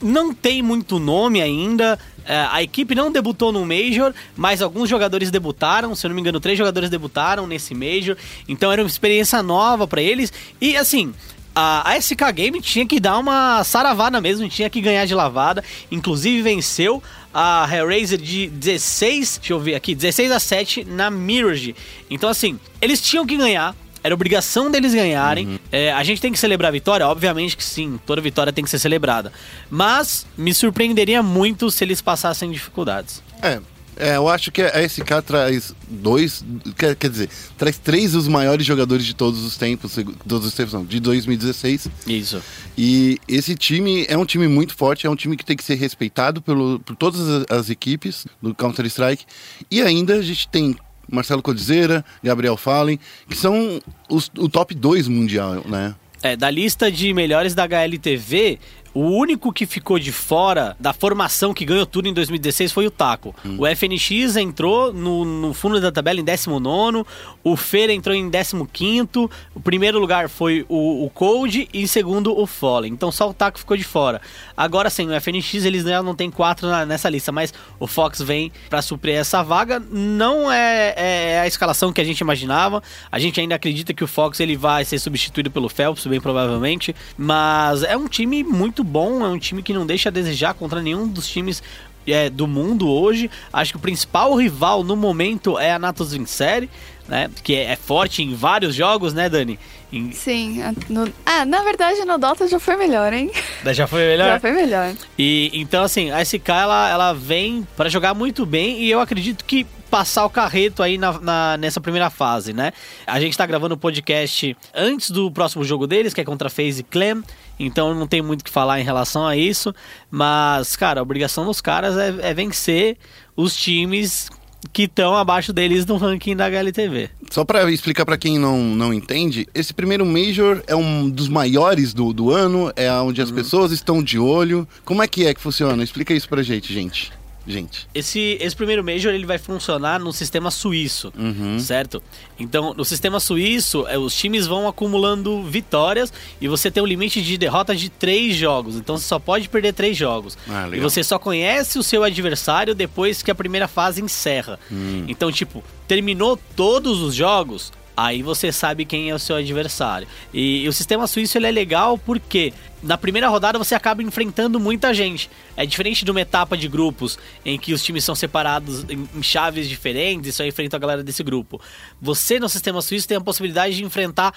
não 0.02 0.32
tem 0.32 0.62
muito 0.62 0.98
nome 0.98 1.42
ainda. 1.42 1.98
É, 2.24 2.46
a 2.50 2.62
equipe 2.62 2.94
não 2.94 3.10
debutou 3.10 3.50
no 3.50 3.64
Major, 3.64 4.12
mas 4.36 4.60
alguns 4.60 4.88
jogadores 4.88 5.30
debutaram. 5.30 5.94
Se 5.94 6.06
eu 6.06 6.10
não 6.10 6.14
me 6.14 6.20
engano, 6.20 6.38
três 6.40 6.58
jogadores 6.58 6.90
debutaram 6.90 7.46
nesse 7.46 7.74
Major. 7.74 8.16
Então 8.46 8.70
era 8.70 8.82
uma 8.82 8.88
experiência 8.88 9.42
nova 9.42 9.86
pra 9.86 10.02
eles. 10.02 10.32
E 10.60 10.76
assim. 10.76 11.12
A 11.60 11.90
a 11.90 12.00
SK 12.00 12.32
Game 12.32 12.60
tinha 12.60 12.86
que 12.86 13.00
dar 13.00 13.18
uma 13.18 13.64
saravada 13.64 14.20
mesmo, 14.20 14.48
tinha 14.48 14.70
que 14.70 14.80
ganhar 14.80 15.04
de 15.06 15.14
lavada. 15.14 15.64
Inclusive 15.90 16.40
venceu 16.40 17.02
a 17.34 17.68
Hellraiser 17.68 18.16
de 18.16 18.46
16, 18.46 19.38
deixa 19.38 19.52
eu 19.52 19.58
ver 19.58 19.74
aqui, 19.74 19.92
16 19.92 20.30
a 20.30 20.38
7 20.38 20.84
na 20.84 21.10
Mirage. 21.10 21.74
Então 22.08 22.30
assim, 22.30 22.60
eles 22.80 23.00
tinham 23.00 23.26
que 23.26 23.36
ganhar, 23.36 23.74
era 24.04 24.14
obrigação 24.14 24.70
deles 24.70 24.94
ganharem. 24.94 25.58
É, 25.72 25.92
a 25.92 26.04
gente 26.04 26.20
tem 26.20 26.30
que 26.30 26.38
celebrar 26.38 26.68
a 26.68 26.72
vitória? 26.72 27.08
Obviamente 27.08 27.56
que 27.56 27.64
sim, 27.64 27.98
toda 28.06 28.20
vitória 28.20 28.52
tem 28.52 28.62
que 28.62 28.70
ser 28.70 28.78
celebrada. 28.78 29.32
Mas 29.68 30.26
me 30.36 30.54
surpreenderia 30.54 31.24
muito 31.24 31.72
se 31.72 31.82
eles 31.82 32.00
passassem 32.00 32.52
dificuldades. 32.52 33.20
É, 33.42 33.60
é, 33.98 34.16
eu 34.16 34.28
acho 34.28 34.50
que 34.52 34.62
a 34.62 34.88
SK 34.88 35.22
traz 35.26 35.74
dois, 35.88 36.44
quer, 36.76 36.94
quer 36.96 37.10
dizer, 37.10 37.28
traz 37.56 37.76
três 37.78 38.12
dos 38.12 38.28
maiores 38.28 38.64
jogadores 38.64 39.04
de 39.04 39.14
todos 39.14 39.42
os 39.44 39.56
tempos, 39.56 39.98
todos 40.26 40.46
os 40.46 40.54
tempos 40.54 40.72
não, 40.74 40.84
de 40.84 41.00
2016. 41.00 41.88
Isso. 42.06 42.42
E 42.76 43.18
esse 43.28 43.54
time 43.54 44.06
é 44.08 44.16
um 44.16 44.24
time 44.24 44.46
muito 44.48 44.74
forte, 44.76 45.06
é 45.06 45.10
um 45.10 45.16
time 45.16 45.36
que 45.36 45.44
tem 45.44 45.56
que 45.56 45.64
ser 45.64 45.74
respeitado 45.74 46.40
pelo, 46.40 46.78
por 46.80 46.94
todas 46.96 47.20
as, 47.28 47.44
as 47.50 47.70
equipes 47.70 48.26
do 48.40 48.54
Counter-Strike. 48.54 49.24
E 49.70 49.82
ainda 49.82 50.14
a 50.14 50.22
gente 50.22 50.48
tem 50.48 50.76
Marcelo 51.10 51.42
Codizeira, 51.42 52.04
Gabriel 52.22 52.56
Fallen, 52.56 52.98
que 53.28 53.36
são 53.36 53.80
os- 54.08 54.30
o 54.38 54.48
top 54.48 54.74
2 54.74 55.08
mundial, 55.08 55.64
né? 55.66 55.94
É, 56.22 56.36
da 56.36 56.50
lista 56.50 56.90
de 56.90 57.14
melhores 57.14 57.54
da 57.54 57.62
HLTV, 57.64 58.58
o 58.98 59.10
único 59.16 59.52
que 59.52 59.64
ficou 59.64 59.96
de 59.98 60.10
fora 60.10 60.76
da 60.80 60.92
formação 60.92 61.54
que 61.54 61.64
ganhou 61.64 61.86
tudo 61.86 62.08
em 62.08 62.12
2016 62.12 62.72
foi 62.72 62.86
o 62.86 62.90
Taco. 62.90 63.32
O 63.58 63.64
FNX 63.66 64.34
entrou 64.36 64.92
no, 64.92 65.24
no 65.24 65.54
fundo 65.54 65.80
da 65.80 65.92
tabela 65.92 66.18
em 66.18 66.24
19, 66.24 67.04
o 67.44 67.56
Fer 67.56 67.90
entrou 67.90 68.14
em 68.16 68.28
15, 68.28 69.08
o 69.54 69.60
primeiro 69.62 69.98
lugar 70.00 70.28
foi 70.28 70.66
o, 70.68 71.04
o 71.04 71.10
Cold 71.10 71.68
e 71.72 71.82
em 71.82 71.86
segundo 71.86 72.36
o 72.36 72.44
Fallen. 72.46 72.92
Então 72.92 73.12
só 73.12 73.30
o 73.30 73.34
Taco 73.34 73.58
ficou 73.58 73.76
de 73.76 73.84
fora. 73.84 74.20
Agora 74.56 74.90
sim, 74.90 75.06
o 75.08 75.20
FNX 75.20 75.64
eles 75.64 75.84
já 75.84 76.02
não 76.02 76.14
tem 76.14 76.30
quatro 76.30 76.66
na- 76.68 76.84
nessa 76.84 77.08
lista, 77.08 77.30
mas 77.30 77.54
o 77.78 77.86
Fox 77.86 78.20
vem 78.20 78.50
pra 78.68 78.82
suprir 78.82 79.14
essa 79.14 79.42
vaga. 79.42 79.78
Não 79.92 80.50
é, 80.50 80.94
é 80.96 81.40
a 81.40 81.46
escalação 81.46 81.92
que 81.92 82.00
a 82.00 82.04
gente 82.04 82.18
imaginava. 82.20 82.82
A 83.12 83.18
gente 83.20 83.40
ainda 83.40 83.54
acredita 83.54 83.94
que 83.94 84.02
o 84.02 84.08
Fox 84.08 84.40
ele 84.40 84.56
vai 84.56 84.84
ser 84.84 84.98
substituído 84.98 85.50
pelo 85.50 85.68
Phelps, 85.68 86.06
bem 86.06 86.20
provavelmente. 86.20 86.94
Mas 87.16 87.82
é 87.82 87.96
um 87.96 88.08
time 88.08 88.42
muito 88.42 88.82
bom, 88.88 89.24
é 89.24 89.28
um 89.28 89.38
time 89.38 89.62
que 89.62 89.72
não 89.72 89.86
deixa 89.86 90.08
a 90.08 90.12
desejar 90.12 90.54
contra 90.54 90.82
nenhum 90.82 91.06
dos 91.06 91.28
times 91.28 91.62
é, 92.06 92.30
do 92.30 92.46
mundo 92.46 92.88
hoje. 92.88 93.30
Acho 93.52 93.72
que 93.72 93.76
o 93.76 93.80
principal 93.80 94.34
rival 94.34 94.82
no 94.82 94.96
momento 94.96 95.58
é 95.58 95.72
a 95.72 95.78
Natus 95.78 96.12
Vincere, 96.12 96.68
né? 97.06 97.30
Que 97.42 97.54
é, 97.54 97.72
é 97.72 97.76
forte 97.76 98.22
em 98.22 98.34
vários 98.34 98.74
jogos, 98.74 99.12
né, 99.12 99.28
Dani? 99.28 99.58
Em- 99.92 100.12
Sim. 100.12 100.60
no- 100.88 101.10
Ah, 101.24 101.44
na 101.46 101.62
verdade 101.62 102.04
no 102.04 102.18
Dota 102.18 102.46
já 102.46 102.58
foi 102.60 102.76
melhor, 102.76 103.12
hein? 103.12 103.30
já 103.72 103.86
foi 103.86 104.00
melhor? 104.06 104.32
Já 104.32 104.40
foi 104.40 104.52
melhor. 104.52 104.92
E 105.18 105.50
então 105.54 105.82
assim, 105.82 106.10
a 106.10 106.20
SK 106.22 106.48
ela, 106.50 106.90
ela 106.90 107.12
vem 107.14 107.66
para 107.76 107.88
jogar 107.88 108.12
muito 108.14 108.44
bem 108.44 108.80
e 108.82 108.90
eu 108.90 109.00
acredito 109.00 109.44
que 109.44 109.66
passar 109.90 110.26
o 110.26 110.30
carreto 110.30 110.82
aí 110.82 110.98
na, 110.98 111.18
na- 111.18 111.56
nessa 111.56 111.80
primeira 111.80 112.10
fase, 112.10 112.52
né? 112.52 112.72
A 113.06 113.18
gente 113.18 113.36
tá 113.38 113.46
gravando 113.46 113.74
o 113.74 113.78
podcast 113.78 114.54
antes 114.74 115.10
do 115.10 115.30
próximo 115.30 115.64
jogo 115.64 115.86
deles, 115.86 116.12
que 116.12 116.20
é 116.20 116.24
contra 116.24 116.48
a 116.48 116.50
FaZe 116.50 116.82
Clan, 116.82 117.22
então 117.58 117.94
não 117.94 118.06
tem 118.06 118.20
muito 118.20 118.42
o 118.42 118.44
que 118.44 118.50
falar 118.50 118.78
em 118.80 118.84
relação 118.84 119.26
a 119.26 119.34
isso, 119.34 119.74
mas 120.10 120.76
cara, 120.76 121.00
a 121.00 121.02
obrigação 121.02 121.46
dos 121.46 121.62
caras 121.62 121.96
é, 121.96 122.14
é 122.30 122.34
vencer 122.34 122.98
os 123.34 123.56
times 123.56 124.28
que 124.72 124.82
estão 124.82 125.16
abaixo 125.16 125.52
deles 125.52 125.86
no 125.86 125.96
ranking 125.96 126.36
da 126.36 126.46
HLTV. 126.46 127.08
Só 127.30 127.44
pra 127.44 127.70
explicar 127.70 128.04
pra 128.06 128.16
quem 128.16 128.38
não, 128.38 128.58
não 128.58 128.92
entende, 128.92 129.46
esse 129.54 129.74
primeiro 129.74 130.04
Major 130.06 130.62
é 130.66 130.74
um 130.74 131.08
dos 131.08 131.28
maiores 131.28 131.92
do, 131.92 132.12
do 132.12 132.30
ano, 132.30 132.72
é 132.74 132.90
onde 132.92 133.20
as 133.20 133.30
pessoas 133.30 133.70
estão 133.70 134.02
de 134.02 134.18
olho. 134.18 134.66
Como 134.84 135.02
é 135.02 135.06
que 135.06 135.26
é 135.26 135.34
que 135.34 135.40
funciona? 135.40 135.82
Explica 135.84 136.14
isso 136.14 136.28
pra 136.28 136.42
gente, 136.42 136.72
gente. 136.72 137.12
Gente. 137.48 137.88
Esse, 137.94 138.36
esse 138.40 138.54
primeiro 138.54 138.84
Major 138.84 139.12
ele 139.12 139.24
vai 139.24 139.38
funcionar 139.38 139.98
no 139.98 140.12
sistema 140.12 140.50
suíço, 140.50 141.10
certo? 141.58 142.02
Então, 142.38 142.74
no 142.74 142.84
sistema 142.84 143.18
suíço, 143.18 143.86
é, 143.88 143.96
os 143.96 144.14
times 144.14 144.46
vão 144.46 144.68
acumulando 144.68 145.42
vitórias 145.42 146.12
e 146.40 146.46
você 146.46 146.70
tem 146.70 146.82
um 146.82 146.86
limite 146.86 147.22
de 147.22 147.38
derrota 147.38 147.74
de 147.74 147.88
três 147.88 148.36
jogos. 148.36 148.76
Então, 148.76 148.98
você 148.98 149.06
só 149.06 149.18
pode 149.18 149.48
perder 149.48 149.72
três 149.72 149.96
jogos. 149.96 150.36
Ah, 150.46 150.68
e 150.70 150.78
você 150.78 151.02
só 151.02 151.18
conhece 151.18 151.78
o 151.78 151.82
seu 151.82 152.04
adversário 152.04 152.74
depois 152.74 153.22
que 153.22 153.30
a 153.30 153.34
primeira 153.34 153.66
fase 153.66 154.02
encerra. 154.02 154.60
Então, 155.08 155.32
tipo, 155.32 155.64
terminou 155.86 156.38
todos 156.54 157.00
os 157.00 157.14
jogos, 157.14 157.72
Aí 158.00 158.22
você 158.22 158.52
sabe 158.52 158.84
quem 158.84 159.10
é 159.10 159.14
o 159.14 159.18
seu 159.18 159.34
adversário. 159.34 160.06
E, 160.32 160.62
e 160.62 160.68
o 160.68 160.72
sistema 160.72 161.08
suíço 161.08 161.36
ele 161.36 161.48
é 161.48 161.50
legal 161.50 161.98
porque 161.98 162.52
na 162.80 162.96
primeira 162.96 163.28
rodada 163.28 163.58
você 163.58 163.74
acaba 163.74 164.04
enfrentando 164.04 164.60
muita 164.60 164.94
gente. 164.94 165.28
É 165.56 165.66
diferente 165.66 166.04
de 166.04 166.10
uma 166.12 166.20
etapa 166.20 166.56
de 166.56 166.68
grupos 166.68 167.18
em 167.44 167.58
que 167.58 167.72
os 167.72 167.82
times 167.82 168.04
são 168.04 168.14
separados 168.14 168.84
em, 168.88 169.20
chaves 169.20 169.68
diferentes 169.68 170.30
e 170.30 170.32
só 170.32 170.44
enfrenta 170.44 170.76
a 170.76 170.78
galera 170.78 171.02
desse 171.02 171.24
grupo. 171.24 171.60
Você 172.00 172.38
no 172.38 172.48
sistema 172.48 172.80
suíço 172.80 173.08
tem 173.08 173.16
a 173.16 173.20
possibilidade 173.20 173.74
de 173.74 173.82
enfrentar 173.82 174.32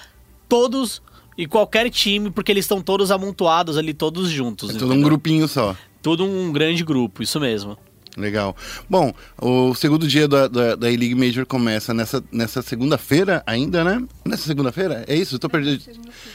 todos 0.48 1.00
e 1.38 1.46
qualquer 1.46 1.88
time, 1.88 2.32
porque 2.32 2.50
eles 2.50 2.64
estão 2.64 2.82
todos 2.82 3.12
amontoados 3.12 3.78
ali, 3.78 3.94
todos 3.94 4.28
juntos. 4.28 4.74
É 4.74 4.78
todo 4.80 4.92
um 4.92 5.00
grupinho 5.00 5.46
só. 5.46 5.76
Todo 6.02 6.24
um 6.24 6.50
grande 6.50 6.82
grupo, 6.82 7.22
isso 7.22 7.38
mesmo. 7.38 7.78
Legal. 8.16 8.54
Bom, 8.90 9.10
o 9.40 9.74
segundo 9.74 10.06
dia 10.06 10.28
da, 10.28 10.46
da, 10.46 10.76
da 10.76 10.90
E-League 10.90 11.14
Major 11.14 11.46
começa 11.46 11.94
nessa, 11.94 12.22
nessa 12.30 12.60
segunda-feira 12.60 13.42
ainda, 13.46 13.82
né? 13.82 14.02
Nessa 14.22 14.42
segunda-feira? 14.46 15.02
É 15.08 15.14
isso? 15.16 15.38
Tô 15.38 15.48
perdido. 15.48 15.82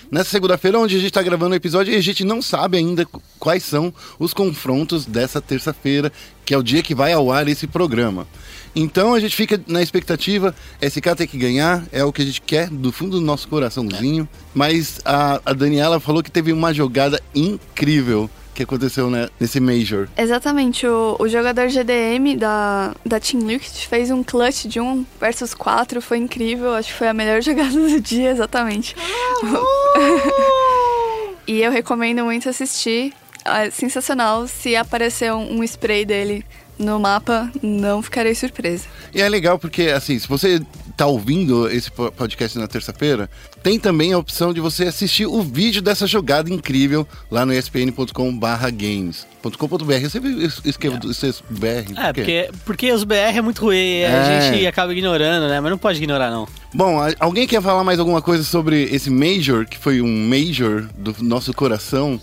Nessa 0.09 0.31
segunda-feira, 0.31 0.79
onde 0.79 0.95
a 0.95 0.99
gente 0.99 1.11
tá 1.11 1.21
gravando 1.21 1.53
o 1.53 1.55
episódio 1.55 1.93
e 1.93 1.95
a 1.97 2.01
gente 2.01 2.23
não 2.23 2.41
sabe 2.41 2.77
ainda 2.77 3.05
qu- 3.05 3.21
quais 3.37 3.63
são 3.63 3.93
os 4.17 4.33
confrontos 4.33 5.05
dessa 5.05 5.39
terça-feira, 5.39 6.11
que 6.43 6.51
é 6.51 6.57
o 6.57 6.63
dia 6.63 6.81
que 6.81 6.95
vai 6.95 7.13
ao 7.13 7.31
ar 7.31 7.47
esse 7.47 7.67
programa. 7.67 8.27
Então 8.75 9.13
a 9.13 9.19
gente 9.19 9.35
fica 9.35 9.61
na 9.67 9.81
expectativa, 9.81 10.55
SK 10.81 11.15
tem 11.15 11.27
que 11.27 11.37
ganhar, 11.37 11.83
é 11.91 12.03
o 12.03 12.11
que 12.11 12.23
a 12.23 12.25
gente 12.25 12.41
quer 12.41 12.69
do 12.69 12.91
fundo 12.91 13.19
do 13.19 13.25
nosso 13.25 13.47
coraçãozinho. 13.47 14.27
Mas 14.53 14.99
a, 15.05 15.39
a 15.45 15.53
Daniela 15.53 15.99
falou 15.99 16.23
que 16.23 16.31
teve 16.31 16.51
uma 16.51 16.73
jogada 16.73 17.21
incrível 17.35 18.27
que 18.57 18.63
aconteceu 18.63 19.09
né, 19.09 19.29
nesse 19.39 19.59
Major. 19.59 20.07
Exatamente, 20.17 20.87
o, 20.87 21.15
o 21.19 21.27
jogador 21.27 21.67
GDM 21.67 22.35
da, 22.35 22.95
da 23.05 23.19
Team 23.19 23.45
Liquid 23.45 23.87
fez 23.87 24.09
um 24.09 24.23
clutch 24.23 24.65
de 24.65 24.79
1 24.79 25.05
versus 25.19 25.53
4, 25.53 26.01
foi 26.01 26.17
incrível, 26.17 26.73
acho 26.73 26.89
que 26.89 26.97
foi 26.97 27.07
a 27.07 27.13
melhor 27.13 27.41
jogada 27.43 27.71
do 27.71 28.01
dia, 28.01 28.31
exatamente. 28.31 28.95
e 31.47 31.61
eu 31.61 31.71
recomendo 31.71 32.23
muito 32.23 32.49
assistir, 32.49 33.13
é 33.45 33.69
sensacional, 33.69 34.47
se 34.47 34.75
aparecer 34.75 35.31
um, 35.31 35.59
um 35.59 35.63
spray 35.63 36.03
dele 36.03 36.43
no 36.79 36.99
mapa, 36.99 37.51
não 37.61 38.01
ficarei 38.01 38.33
surpresa. 38.33 38.87
E 39.13 39.21
é 39.21 39.29
legal 39.29 39.59
porque, 39.59 39.83
assim, 39.83 40.17
se 40.17 40.27
você 40.27 40.59
tá 40.97 41.05
ouvindo 41.05 41.69
esse 41.69 41.91
po- 41.91 42.11
podcast 42.11 42.57
na 42.57 42.67
terça-feira, 42.67 43.29
tem 43.61 43.79
também 43.79 44.13
a 44.13 44.17
opção 44.17 44.51
de 44.51 44.59
você 44.59 44.85
assistir 44.85 45.27
o 45.27 45.41
vídeo 45.43 45.79
dessa 45.81 46.07
jogada 46.07 46.51
incrível 46.51 47.07
lá 47.29 47.45
no 47.45 47.53
espn.com.br 47.53 48.71
games. 48.73 49.27
.com.br, 49.57 49.93
eu 49.93 50.09
sempre 50.09 50.43
es- 50.43 50.59
escrevo 50.65 50.97
esses 51.09 51.41
BR. 51.49 51.93
É, 51.95 52.11
por 52.11 52.13
quê? 52.25 52.47
porque, 52.47 52.49
porque 52.65 52.91
os 52.91 53.03
BR 53.03 53.37
é 53.37 53.41
muito 53.41 53.61
ruim, 53.61 53.77
a 54.03 54.07
É. 54.09 54.51
gente 54.51 54.67
acaba 54.67 54.91
ignorando, 54.91 55.47
né? 55.47 55.61
Mas 55.61 55.69
não 55.71 55.77
pode 55.77 55.99
ignorar, 55.99 56.29
não. 56.31 56.47
Bom, 56.73 56.99
a- 56.99 57.13
alguém 57.19 57.47
quer 57.47 57.61
falar 57.61 57.83
mais 57.83 57.99
alguma 57.99 58.21
coisa 58.21 58.43
sobre 58.43 58.83
esse 58.91 59.09
Major, 59.09 59.65
que 59.65 59.77
foi 59.77 60.01
um 60.01 60.27
Major 60.27 60.89
do 60.97 61.15
nosso 61.21 61.53
coração? 61.53 62.19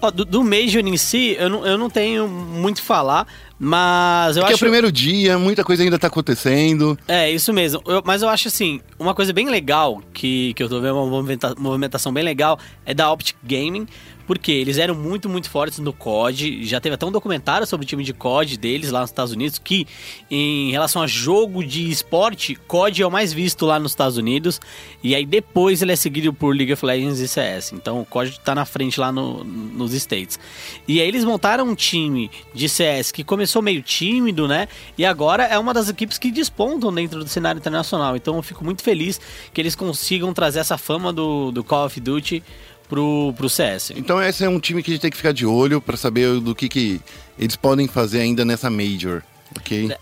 Ó, 0.00 0.10
do, 0.12 0.24
do 0.24 0.44
Major 0.44 0.80
em 0.86 0.96
si, 0.96 1.34
eu 1.40 1.48
não, 1.48 1.66
eu 1.66 1.76
não 1.76 1.90
tenho 1.90 2.28
muito 2.28 2.80
a 2.80 2.84
falar, 2.84 3.26
mas 3.58 4.36
eu 4.36 4.42
Porque 4.42 4.52
é 4.52 4.54
o 4.54 4.56
acho... 4.56 4.64
primeiro 4.64 4.92
dia, 4.92 5.38
muita 5.38 5.64
coisa 5.64 5.82
ainda 5.82 5.98
tá 5.98 6.06
acontecendo. 6.06 6.98
É, 7.08 7.30
isso 7.30 7.52
mesmo. 7.52 7.82
Eu- 7.86 8.02
mas 8.04 8.22
eu 8.22 8.28
acho 8.28 8.48
assim, 8.48 8.80
uma 8.98 9.14
coisa 9.14 9.32
bem 9.32 9.48
legal, 9.48 10.00
que, 10.12 10.54
que 10.54 10.62
eu 10.62 10.68
tô 10.68 10.80
vendo 10.80 10.94
uma 10.94 11.06
movimenta- 11.06 11.54
movimentação 11.58 12.12
bem 12.12 12.22
legal, 12.22 12.58
é 12.86 12.94
da 12.94 13.10
Optic 13.10 13.36
Gaming, 13.42 13.86
porque 14.28 14.52
eles 14.52 14.76
eram 14.76 14.94
muito, 14.94 15.26
muito 15.26 15.48
fortes 15.48 15.78
no 15.78 15.90
COD. 15.90 16.62
Já 16.66 16.78
teve 16.80 16.94
até 16.94 17.06
um 17.06 17.10
documentário 17.10 17.66
sobre 17.66 17.84
o 17.84 17.88
time 17.88 18.04
de 18.04 18.12
COD 18.12 18.58
deles 18.58 18.90
lá 18.90 19.00
nos 19.00 19.08
Estados 19.08 19.32
Unidos, 19.32 19.58
que 19.58 19.86
em 20.30 20.70
relação 20.70 21.00
a 21.00 21.06
jogo 21.06 21.64
de 21.64 21.90
esporte, 21.90 22.54
COD 22.54 23.02
é 23.02 23.06
o 23.06 23.10
mais 23.10 23.32
visto 23.32 23.64
lá 23.64 23.78
nos 23.80 23.92
Estados 23.92 24.18
Unidos. 24.18 24.60
E 25.02 25.14
aí 25.14 25.24
depois 25.24 25.80
ele 25.80 25.92
é 25.92 25.96
seguido 25.96 26.30
por 26.34 26.54
League 26.54 26.70
of 26.74 26.84
Legends 26.84 27.20
e 27.20 27.26
CS. 27.26 27.72
Então 27.72 28.02
o 28.02 28.04
COD 28.04 28.38
tá 28.40 28.54
na 28.54 28.66
frente 28.66 29.00
lá 29.00 29.10
no- 29.10 29.42
nos 29.42 29.94
States. 29.94 30.38
E 30.86 31.00
aí 31.00 31.08
eles 31.08 31.24
montaram 31.24 31.64
um 31.66 31.74
time 31.74 32.30
de 32.52 32.68
CS 32.68 33.10
que 33.10 33.24
começou 33.24 33.62
meio 33.62 33.82
tímido, 33.82 34.46
né? 34.46 34.68
E 34.98 35.06
agora 35.06 35.44
é 35.44 35.58
uma 35.58 35.72
das 35.72 35.88
equipes 35.88 36.18
que 36.18 36.30
despontam 36.30 36.92
dentro 36.92 37.24
do 37.24 37.28
cenário 37.30 37.58
internacional. 37.58 38.14
Então 38.14 38.36
eu 38.36 38.42
fico 38.42 38.62
muito 38.62 38.82
feliz 38.82 39.18
que 39.54 39.60
eles 39.60 39.74
consigam 39.74 40.34
trazer 40.34 40.58
essa 40.58 40.76
fama 40.76 41.14
do, 41.14 41.50
do 41.50 41.64
Call 41.64 41.86
of 41.86 41.98
Duty 41.98 42.42
pro, 42.88 43.34
pro 43.36 43.48
CS. 43.48 43.92
Então 43.96 44.22
esse 44.22 44.44
é 44.44 44.48
um 44.48 44.58
time 44.58 44.82
que 44.82 44.90
a 44.90 44.94
gente 44.94 45.02
tem 45.02 45.10
que 45.10 45.16
ficar 45.16 45.32
de 45.32 45.46
olho 45.46 45.80
pra 45.80 45.96
saber 45.96 46.40
do 46.40 46.54
que, 46.54 46.68
que 46.68 47.00
eles 47.38 47.56
podem 47.56 47.86
fazer 47.86 48.20
ainda 48.20 48.44
nessa 48.44 48.70
Major, 48.70 49.22
ok? 49.56 49.94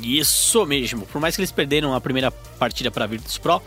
Isso 0.00 0.64
mesmo. 0.64 1.06
Por 1.06 1.20
mais 1.20 1.34
que 1.34 1.40
eles 1.40 1.50
perderam 1.50 1.94
a 1.94 2.00
primeira 2.00 2.30
partida 2.30 2.90
pra 2.90 3.06
Virtus 3.06 3.38
Pro. 3.38 3.60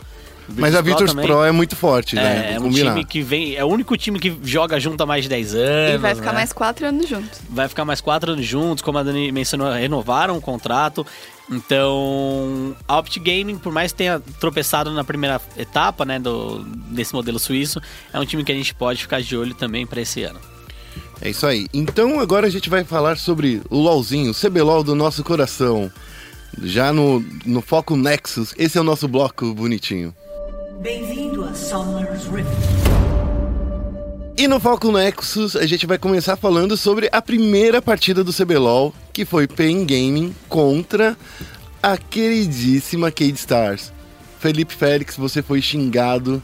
Mas 0.48 0.74
a 0.74 0.80
Virtus 0.80 1.10
também 1.10 1.26
Pro 1.26 1.44
é 1.44 1.52
muito 1.52 1.76
forte, 1.76 2.16
né? 2.16 2.52
é, 2.52 2.54
é 2.54 2.60
um 2.60 2.70
time 2.70 3.04
que 3.04 3.22
vem. 3.22 3.54
É 3.54 3.64
o 3.64 3.68
único 3.68 3.96
time 3.96 4.18
que 4.18 4.36
joga 4.42 4.78
junto 4.80 5.00
há 5.02 5.06
mais 5.06 5.22
de 5.24 5.28
10 5.28 5.54
anos. 5.54 5.94
E 5.94 5.98
vai 5.98 6.14
ficar 6.14 6.32
né? 6.32 6.38
mais 6.38 6.52
4 6.52 6.86
anos 6.86 7.08
juntos. 7.08 7.40
vai 7.48 7.68
ficar 7.68 7.84
mais 7.84 8.00
quatro 8.00 8.32
anos 8.32 8.44
juntos, 8.44 8.82
como 8.82 8.98
a 8.98 9.02
Dani 9.02 9.30
mencionou, 9.30 9.70
renovaram 9.72 10.36
o 10.36 10.40
contrato. 10.40 11.06
Então, 11.50 12.76
a 12.86 12.98
Opt 12.98 13.18
Gaming, 13.18 13.58
por 13.58 13.72
mais 13.72 13.92
que 13.92 13.98
tenha 13.98 14.20
tropeçado 14.40 14.90
na 14.92 15.04
primeira 15.04 15.40
etapa, 15.56 16.04
né, 16.04 16.18
do, 16.18 16.62
desse 16.64 17.12
modelo 17.12 17.38
suíço, 17.38 17.80
é 18.12 18.18
um 18.18 18.24
time 18.24 18.44
que 18.44 18.52
a 18.52 18.54
gente 18.54 18.74
pode 18.74 19.02
ficar 19.02 19.20
de 19.20 19.36
olho 19.36 19.54
também 19.54 19.86
para 19.86 20.00
esse 20.00 20.22
ano. 20.22 20.40
É 21.20 21.30
isso 21.30 21.46
aí. 21.46 21.68
Então 21.72 22.18
agora 22.18 22.46
a 22.46 22.50
gente 22.50 22.68
vai 22.68 22.84
falar 22.84 23.16
sobre 23.16 23.62
o 23.70 23.78
LOLzinho, 23.78 24.32
o 24.32 24.34
CBLOL 24.34 24.82
do 24.82 24.94
nosso 24.94 25.22
coração. 25.22 25.90
Já 26.60 26.92
no, 26.92 27.24
no 27.46 27.62
Foco 27.62 27.96
Nexus, 27.96 28.52
esse 28.58 28.76
é 28.76 28.80
o 28.80 28.84
nosso 28.84 29.06
bloco 29.06 29.54
bonitinho. 29.54 30.14
Bem-vindo 30.80 31.44
a 31.44 31.54
Summer's 31.54 32.26
Rift. 32.26 32.50
E 34.36 34.48
no 34.48 34.58
Foco 34.58 34.90
Nexus 34.90 35.54
a 35.54 35.64
gente 35.64 35.86
vai 35.86 35.96
começar 35.96 36.36
falando 36.36 36.76
sobre 36.76 37.08
a 37.12 37.22
primeira 37.22 37.80
partida 37.80 38.24
do 38.24 38.32
CBLOL, 38.32 38.92
que 39.12 39.24
foi 39.24 39.46
Pain 39.46 39.84
Gaming 39.84 40.34
contra 40.48 41.16
a 41.82 41.96
queridíssima 41.96 43.10
Cade 43.10 43.34
Stars. 43.34 43.92
Felipe 44.40 44.74
Félix, 44.74 45.16
você 45.16 45.42
foi 45.42 45.60
xingado, 45.62 46.42